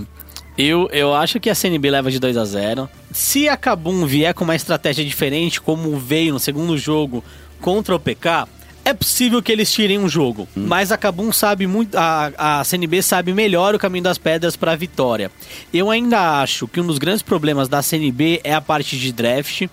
Eu, 0.58 0.89
eu 0.91 1.14
acho 1.14 1.39
que 1.39 1.49
a 1.51 1.55
CNB 1.55 1.91
leva 1.91 2.10
de 2.10 2.18
2 2.20 2.36
a 2.36 2.43
0 2.43 2.89
Se 3.12 3.47
a 3.47 3.55
Kabum 3.55 4.08
vier 4.08 4.34
com 4.34 4.43
uma 4.43 4.55
estratégia 4.55 5.05
diferente, 5.05 5.62
como 5.62 5.95
veio 5.99 6.34
no 6.34 6.39
segundo 6.39 6.76
jogo 6.78 7.24
contra 7.62 7.95
o 7.95 7.99
PK, 7.99 8.47
é 8.88 8.94
possível 8.94 9.42
que 9.44 9.52
eles 9.52 9.70
tirem 9.70 10.00
um 10.00 10.08
jogo. 10.08 10.48
Mas 10.56 10.94
a 10.94 10.98
Kabum 10.98 11.30
sabe 11.34 11.68
muito. 11.68 11.96
A, 11.98 12.60
a 12.60 12.64
CNB 12.64 13.02
sabe 13.04 13.34
melhor 13.34 13.76
o 13.76 13.80
caminho 13.80 14.06
das 14.06 14.18
pedras 14.18 14.56
para 14.56 14.72
a 14.72 14.76
vitória. 14.78 15.30
Eu 15.74 15.92
ainda 15.92 16.42
acho 16.42 16.70
que 16.70 16.80
um 16.80 16.88
dos 16.88 16.98
grandes 16.98 17.22
problemas 17.22 17.68
da 17.68 17.82
CNB 17.82 18.40
é 18.46 18.54
a 18.54 18.62
parte 18.62 18.98
de 18.98 19.12
draft. 19.12 19.64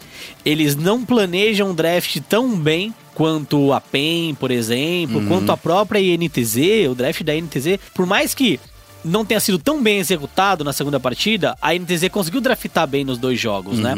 Eles 0.45 0.75
não 0.75 1.05
planejam 1.05 1.73
draft 1.73 2.19
tão 2.29 2.59
bem 2.59 2.93
quanto 3.15 3.73
a 3.73 3.81
PEN, 3.81 4.35
por 4.35 4.51
exemplo, 4.51 5.25
quanto 5.29 5.53
a 5.53 5.57
própria 5.57 6.01
INTZ, 6.01 6.89
o 6.91 6.97
draft 6.97 7.23
da 7.23 7.37
INTZ, 7.37 7.79
por 7.95 8.07
mais 8.07 8.35
que 8.35 8.59
não 9.05 9.25
tenha 9.25 9.39
sido 9.41 9.59
tão 9.59 9.83
bem 9.83 9.99
executado 9.99 10.65
na 10.65 10.73
segunda 10.73 10.99
partida, 10.99 11.57
a 11.61 11.75
NTZ 11.75 12.09
conseguiu 12.11 12.41
draftar 12.41 12.87
bem 12.87 13.05
nos 13.05 13.19
dois 13.19 13.39
jogos, 13.39 13.79
né? 13.79 13.95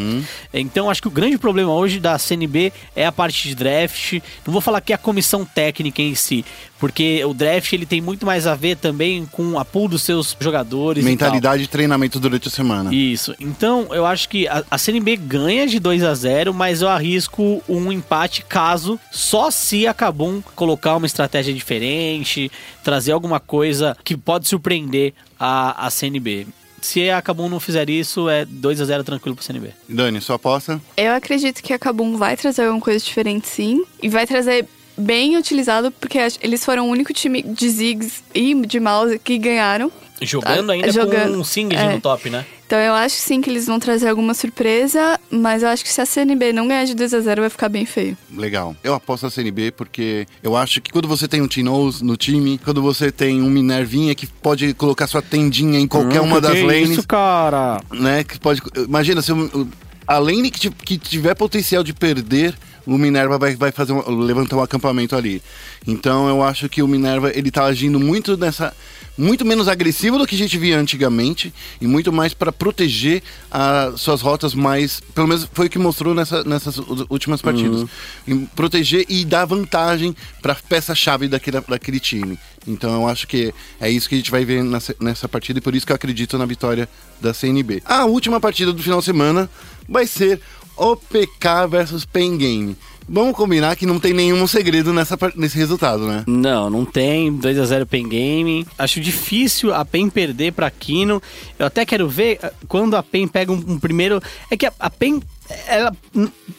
Então 0.52 0.90
acho 0.90 1.00
que 1.00 1.08
o 1.08 1.10
grande 1.10 1.38
problema 1.38 1.72
hoje 1.72 2.00
da 2.00 2.18
CNB 2.18 2.72
é 2.94 3.06
a 3.06 3.12
parte 3.12 3.48
de 3.48 3.54
draft. 3.54 4.14
Não 4.44 4.52
vou 4.52 4.60
falar 4.60 4.80
que 4.80 4.92
é 4.92 4.96
a 4.96 4.98
comissão 4.98 5.44
técnica 5.44 6.02
em 6.02 6.14
si, 6.14 6.44
porque 6.78 7.24
o 7.24 7.32
draft 7.32 7.72
ele 7.72 7.86
tem 7.86 8.00
muito 8.00 8.26
mais 8.26 8.46
a 8.46 8.54
ver 8.54 8.76
também 8.76 9.26
com 9.26 9.58
a 9.58 9.64
pool 9.64 9.88
dos 9.88 10.02
seus 10.02 10.36
jogadores. 10.38 11.02
e 11.02 11.04
tal. 11.04 11.10
Mentalidade 11.10 11.62
de 11.62 11.68
treinamento 11.68 12.20
durante 12.20 12.48
a 12.48 12.50
semana. 12.50 12.94
Isso. 12.94 13.34
Então, 13.40 13.88
eu 13.90 14.04
acho 14.04 14.28
que 14.28 14.46
a, 14.48 14.64
a 14.70 14.78
CNB 14.78 15.16
ganha 15.16 15.66
de 15.66 15.78
2 15.78 16.02
a 16.02 16.14
0 16.14 16.52
mas 16.52 16.82
eu 16.82 16.88
arrisco 16.88 17.62
um 17.68 17.92
empate 17.92 18.42
caso 18.42 18.98
só 19.10 19.50
se 19.50 19.86
a 19.86 19.94
Kabum 19.94 20.42
colocar 20.54 20.96
uma 20.96 21.06
estratégia 21.06 21.52
diferente, 21.52 22.50
trazer 22.82 23.12
alguma 23.12 23.40
coisa 23.40 23.96
que 24.04 24.16
pode 24.16 24.48
surpreender 24.48 25.14
a, 25.38 25.86
a 25.86 25.90
CNB. 25.90 26.46
Se 26.80 27.10
a 27.10 27.20
Kabum 27.20 27.48
não 27.48 27.58
fizer 27.58 27.88
isso, 27.90 28.28
é 28.28 28.44
2 28.44 28.80
a 28.80 28.84
0 28.84 29.02
tranquilo 29.02 29.34
pro 29.34 29.44
CNB. 29.44 29.70
Dani, 29.88 30.20
sua 30.20 30.36
aposta? 30.36 30.80
Eu 30.96 31.14
acredito 31.14 31.62
que 31.62 31.72
a 31.72 31.78
Kabum 31.78 32.16
vai 32.16 32.36
trazer 32.36 32.62
alguma 32.62 32.80
coisa 32.80 33.04
diferente, 33.04 33.48
sim. 33.48 33.84
E 34.02 34.08
vai 34.08 34.26
trazer 34.26 34.66
bem 34.96 35.36
utilizado, 35.36 35.90
porque 35.90 36.18
eles 36.40 36.64
foram 36.64 36.88
o 36.88 36.90
único 36.90 37.12
time 37.12 37.42
de 37.42 37.68
Ziggs 37.68 38.22
e 38.34 38.54
de 38.66 38.80
Mouse 38.80 39.18
que 39.18 39.38
ganharam. 39.38 39.90
Jogando 40.22 40.70
Ah, 40.70 40.72
ainda 40.72 40.90
jogando, 40.90 41.34
com 41.34 41.40
um 41.40 41.44
Singed 41.44 41.76
é. 41.78 41.92
no 41.92 42.00
top, 42.00 42.30
né? 42.30 42.46
Então 42.66 42.78
eu 42.78 42.94
acho 42.94 43.14
sim 43.16 43.40
que 43.42 43.50
eles 43.50 43.66
vão 43.66 43.78
trazer 43.78 44.08
alguma 44.08 44.32
surpresa, 44.32 45.20
mas 45.30 45.62
eu 45.62 45.68
acho 45.68 45.84
que 45.84 45.92
se 45.92 46.00
a 46.00 46.06
CNB 46.06 46.52
não 46.54 46.66
ganhar 46.66 46.84
de 46.86 46.94
2 46.94 47.12
a 47.14 47.20
0 47.20 47.42
vai 47.42 47.50
ficar 47.50 47.68
bem 47.68 47.84
feio. 47.84 48.16
Legal. 48.34 48.74
Eu 48.82 48.94
aposto 48.94 49.26
a 49.26 49.30
CNB 49.30 49.72
porque 49.72 50.26
eu 50.42 50.56
acho 50.56 50.80
que 50.80 50.90
quando 50.90 51.06
você 51.06 51.28
tem 51.28 51.42
um 51.42 51.46
Tinoz 51.46 52.00
no 52.00 52.16
time, 52.16 52.58
quando 52.64 52.80
você 52.80 53.12
tem 53.12 53.42
um 53.42 53.50
Minervinha 53.50 54.14
que 54.14 54.26
pode 54.26 54.72
colocar 54.72 55.06
sua 55.06 55.20
tendinha 55.22 55.78
em 55.78 55.86
qualquer 55.86 56.22
uma 56.22 56.40
das 56.40 56.60
lanes, 56.62 57.04
cara? 57.06 57.80
né? 57.92 58.24
Que 58.24 58.40
pode. 58.40 58.62
Imagina, 58.74 59.20
se 59.20 59.30
o- 59.32 59.68
a 60.06 60.18
lane 60.18 60.50
que, 60.50 60.70
que 60.70 60.96
tiver 60.96 61.34
potencial 61.34 61.84
de 61.84 61.92
perder, 61.92 62.54
o 62.86 62.96
Minerva 62.96 63.36
vai, 63.38 63.56
vai 63.56 63.72
fazer 63.72 63.92
um- 63.92 64.08
levantar 64.20 64.56
um 64.56 64.62
acampamento 64.62 65.16
ali. 65.16 65.42
Então 65.86 66.28
eu 66.28 66.42
acho 66.42 66.68
que 66.68 66.82
o 66.82 66.88
Minerva 66.88 67.30
ele 67.34 67.50
tá 67.50 67.64
agindo 67.64 67.98
muito 68.00 68.36
nessa. 68.36 68.72
Muito 69.18 69.46
menos 69.46 69.66
agressivo 69.66 70.18
do 70.18 70.26
que 70.26 70.34
a 70.34 70.38
gente 70.38 70.58
via 70.58 70.78
antigamente 70.78 71.50
e 71.80 71.86
muito 71.86 72.12
mais 72.12 72.34
para 72.34 72.52
proteger 72.52 73.22
as 73.50 73.98
suas 73.98 74.20
rotas 74.20 74.52
mais. 74.54 75.00
Pelo 75.14 75.26
menos 75.26 75.48
foi 75.54 75.68
o 75.68 75.70
que 75.70 75.78
mostrou 75.78 76.14
nessa- 76.14 76.44
nessas 76.44 76.76
últimas 77.08 77.40
partidas. 77.40 77.86
Em 78.28 78.44
proteger 78.44 79.06
e 79.08 79.24
dar 79.24 79.46
vantagem 79.46 80.14
para 80.42 80.54
peça-chave 80.54 81.28
daquele, 81.28 81.58
daquele 81.62 81.98
time. 81.98 82.38
Então 82.66 82.92
eu 82.94 83.08
acho 83.08 83.26
que 83.26 83.54
é 83.80 83.88
isso 83.90 84.06
que 84.06 84.16
a 84.16 84.18
gente 84.18 84.30
vai 84.30 84.44
ver 84.44 84.62
nessa, 84.62 84.94
nessa 85.00 85.26
partida 85.26 85.60
e 85.60 85.62
por 85.62 85.74
isso 85.74 85.86
que 85.86 85.92
eu 85.92 85.96
acredito 85.96 86.36
na 86.36 86.44
vitória 86.44 86.86
da 87.18 87.32
CNB. 87.32 87.82
A 87.86 88.04
última 88.04 88.38
partida 88.38 88.70
do 88.70 88.82
final 88.82 88.98
de 88.98 89.06
semana 89.06 89.48
vai 89.88 90.06
ser 90.06 90.40
OPK 90.76 91.66
versus 91.68 92.04
Pen 92.04 92.36
Game. 92.36 92.76
Vamos 93.08 93.36
combinar 93.36 93.76
que 93.76 93.86
não 93.86 94.00
tem 94.00 94.12
nenhum 94.12 94.44
segredo 94.48 94.92
nessa, 94.92 95.16
nesse 95.36 95.56
resultado, 95.56 96.08
né? 96.08 96.24
Não, 96.26 96.68
não 96.68 96.84
tem. 96.84 97.32
2 97.32 97.58
a 97.60 97.64
0 97.64 97.86
PEN 97.86 98.08
Game. 98.08 98.66
Acho 98.76 99.00
difícil 99.00 99.72
a 99.72 99.84
PEN 99.84 100.10
perder 100.10 100.52
pra 100.52 100.68
Kino. 100.72 101.22
Eu 101.56 101.66
até 101.66 101.86
quero 101.86 102.08
ver 102.08 102.40
eh, 102.42 102.52
quando 102.66 102.96
a 102.96 103.04
PEN 103.04 103.28
pega 103.28 103.52
um, 103.52 103.62
um 103.68 103.78
primeiro. 103.78 104.20
É 104.50 104.56
que 104.56 104.66
a, 104.66 104.72
a 104.80 104.90
PEN, 104.90 105.22
ela, 105.68 105.94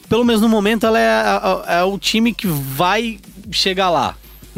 pelo 0.08 0.24
menos 0.24 0.40
no 0.40 0.48
momento, 0.48 0.86
ela 0.86 0.98
é, 0.98 1.06
a- 1.06 1.62
a- 1.68 1.74
é 1.80 1.82
o 1.84 1.98
time 1.98 2.32
que 2.32 2.46
vai 2.46 3.18
chegar 3.50 3.90
lá. 3.90 4.16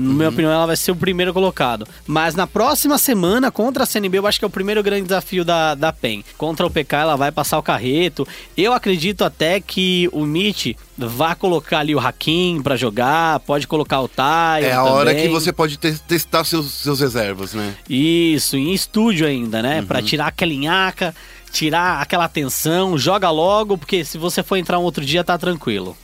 Na 0.09 0.15
minha 0.15 0.29
opinião, 0.29 0.51
ela 0.53 0.67
vai 0.67 0.77
ser 0.77 0.91
o 0.93 0.97
primeiro 0.97 1.33
colocado. 1.33 1.87
Mas 2.07 2.35
na 2.35 2.47
próxima 2.47 2.99
semana, 2.99 3.51
contra 3.51 3.85
a 3.85 3.87
CNB, 3.87 4.19
eu 4.19 4.27
acho 4.27 4.39
que 4.39 4.45
é 4.45 4.49
o 4.49 4.51
primeiro 4.51 4.83
grande 4.83 5.03
desafio 5.05 5.45
da, 5.45 5.75
da 5.75 5.93
PEN. 5.93 6.25
Contra 6.39 6.67
o 6.67 6.71
PK, 6.71 6.97
ela 6.97 7.17
vai 7.17 7.31
passar 7.31 7.59
o 7.59 7.63
carreto. 7.63 8.27
Eu 8.57 8.73
acredito 8.73 9.25
até 9.25 9.61
que 9.61 10.09
o 10.13 10.25
Mitch 10.25 10.75
vá 10.97 11.35
colocar 11.35 11.79
ali 11.81 11.95
o 11.95 11.99
Hakim 12.01 12.61
pra 12.63 12.77
jogar, 12.77 13.41
pode 13.41 13.67
colocar 13.67 14.01
o 14.01 14.09
Tai. 14.09 14.65
É 14.65 14.73
a 14.73 14.83
hora 14.85 15.15
que 15.15 15.29
você 15.29 15.53
pode 15.53 15.77
te- 15.77 15.99
testar 16.07 16.45
seus, 16.45 16.71
seus 16.73 17.01
reservas, 17.01 17.55
né? 17.55 17.75
Isso, 17.89 18.57
em 18.57 18.73
estúdio 18.73 19.27
ainda, 19.27 19.63
né? 19.63 19.83
Pra 19.83 20.03
tirar 20.03 20.27
aquela 20.29 20.51
linhaca, 20.53 21.15
tirar 21.53 22.01
aquela 22.01 22.29
tensão, 22.29 22.97
joga 22.99 23.31
logo, 23.31 23.77
porque 23.77 24.05
se 24.05 24.17
você 24.19 24.43
for 24.43 24.57
entrar 24.57 24.79
um 24.79 24.83
outro 24.83 25.05
dia, 25.05 25.25
tá 25.25 25.37
tranquilo. 25.37 25.97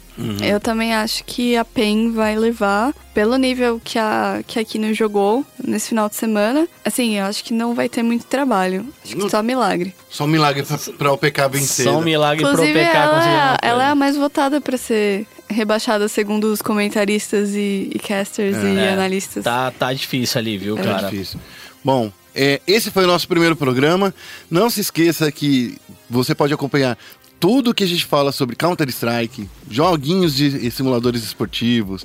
Eu 0.42 0.58
também 0.58 0.94
acho 0.94 1.22
que 1.24 1.56
a 1.56 1.64
PEN 1.64 2.10
vai 2.12 2.36
levar, 2.36 2.94
pelo 3.12 3.36
nível 3.36 3.80
que 3.82 3.98
a, 3.98 4.42
que 4.46 4.58
a 4.58 4.64
Kino 4.64 4.92
jogou 4.94 5.44
nesse 5.62 5.90
final 5.90 6.08
de 6.08 6.16
semana. 6.16 6.66
Assim, 6.84 7.18
eu 7.18 7.26
acho 7.26 7.44
que 7.44 7.52
não 7.52 7.74
vai 7.74 7.88
ter 7.88 8.02
muito 8.02 8.24
trabalho. 8.26 8.86
Acho 9.04 9.16
que 9.16 9.30
só 9.30 9.42
milagre. 9.42 9.94
Só 10.08 10.24
um 10.24 10.28
milagre 10.28 10.62
pra, 10.62 10.78
pra 10.96 11.12
OPK 11.12 11.48
vencer. 11.50 11.84
Só 11.84 11.98
um 11.98 12.02
milagre 12.02 12.42
pro 12.42 12.52
Inclusive, 12.52 12.78
PK 12.78 12.86
conseguir 12.86 12.96
ela, 12.96 13.14
alguma 13.16 13.58
é, 13.62 13.68
ela 13.68 13.84
é 13.84 13.88
a 13.88 13.94
mais 13.94 14.16
votada 14.16 14.60
pra 14.60 14.78
ser 14.78 15.26
rebaixada 15.48 16.08
segundo 16.08 16.44
os 16.52 16.62
comentaristas 16.62 17.50
e, 17.54 17.90
e 17.94 17.98
casters 17.98 18.56
e 18.56 18.78
É, 18.78 18.92
analistas. 18.94 19.44
Tá, 19.44 19.70
tá 19.70 19.92
difícil 19.92 20.38
ali, 20.38 20.56
viu, 20.58 20.78
É 20.78 20.82
cara? 20.82 21.08
difícil. 21.10 21.38
Bom, 21.84 22.10
é, 22.34 22.60
esse 22.66 22.90
foi 22.90 23.04
o 23.04 23.06
nosso 23.06 23.28
primeiro 23.28 23.54
programa. 23.54 24.14
Não 24.50 24.68
se 24.70 24.80
esqueça 24.80 25.30
que 25.30 25.76
você 26.08 26.34
pode 26.34 26.52
acompanhar 26.52 26.98
tudo 27.38 27.74
que 27.74 27.84
a 27.84 27.86
gente 27.86 28.04
fala 28.04 28.32
sobre 28.32 28.56
Counter-Strike, 28.56 29.48
joguinhos 29.70 30.34
de 30.34 30.70
simuladores 30.70 31.22
esportivos 31.22 32.04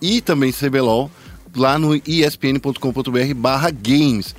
e 0.00 0.20
também 0.20 0.52
CBLOL 0.52 1.10
lá 1.54 1.78
no 1.78 1.94
espn.com.br 1.94 3.34
barra 3.36 3.70
games. 3.70 4.34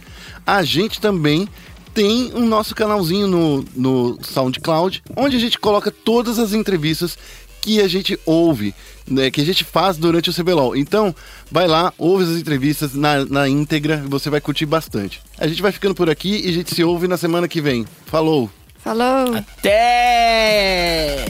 A 0.46 0.64
gente 0.64 1.00
também 1.00 1.48
tem 1.94 2.32
o 2.34 2.40
nosso 2.40 2.74
canalzinho 2.74 3.28
no, 3.28 3.66
no 3.76 4.18
SoundCloud, 4.22 5.04
onde 5.16 5.36
a 5.36 5.40
gente 5.40 5.60
coloca 5.60 5.92
todas 5.92 6.40
as 6.40 6.54
entrevistas 6.54 7.18
que 7.62 7.80
a 7.80 7.88
gente 7.88 8.20
ouve, 8.26 8.74
né, 9.08 9.30
que 9.30 9.40
a 9.40 9.46
gente 9.46 9.64
faz 9.64 9.98
durante 9.98 10.30
o 10.30 10.34
CBLOL. 10.34 10.76
Então, 10.76 11.14
vai 11.52 11.68
lá, 11.68 11.94
ouve 11.98 12.24
as 12.24 12.32
entrevistas 12.32 12.96
na, 12.96 13.24
na 13.26 13.48
íntegra, 13.48 14.04
você 14.08 14.30
vai 14.30 14.42
curtir 14.42 14.66
bastante. 14.66 15.22
A 15.38 15.48
gente 15.48 15.62
vai 15.62 15.72
ficando 15.72 15.94
por 15.94 16.10
aqui 16.10 16.42
e 16.44 16.50
a 16.50 16.54
gente 16.54 16.74
se 16.74 16.84
ouve 16.84 17.08
na 17.08 17.18
semana 17.18 17.48
que 17.48 17.62
vem. 17.62 17.86
Falou! 18.08 18.50
Falou! 18.84 19.36
Até! 19.36 21.26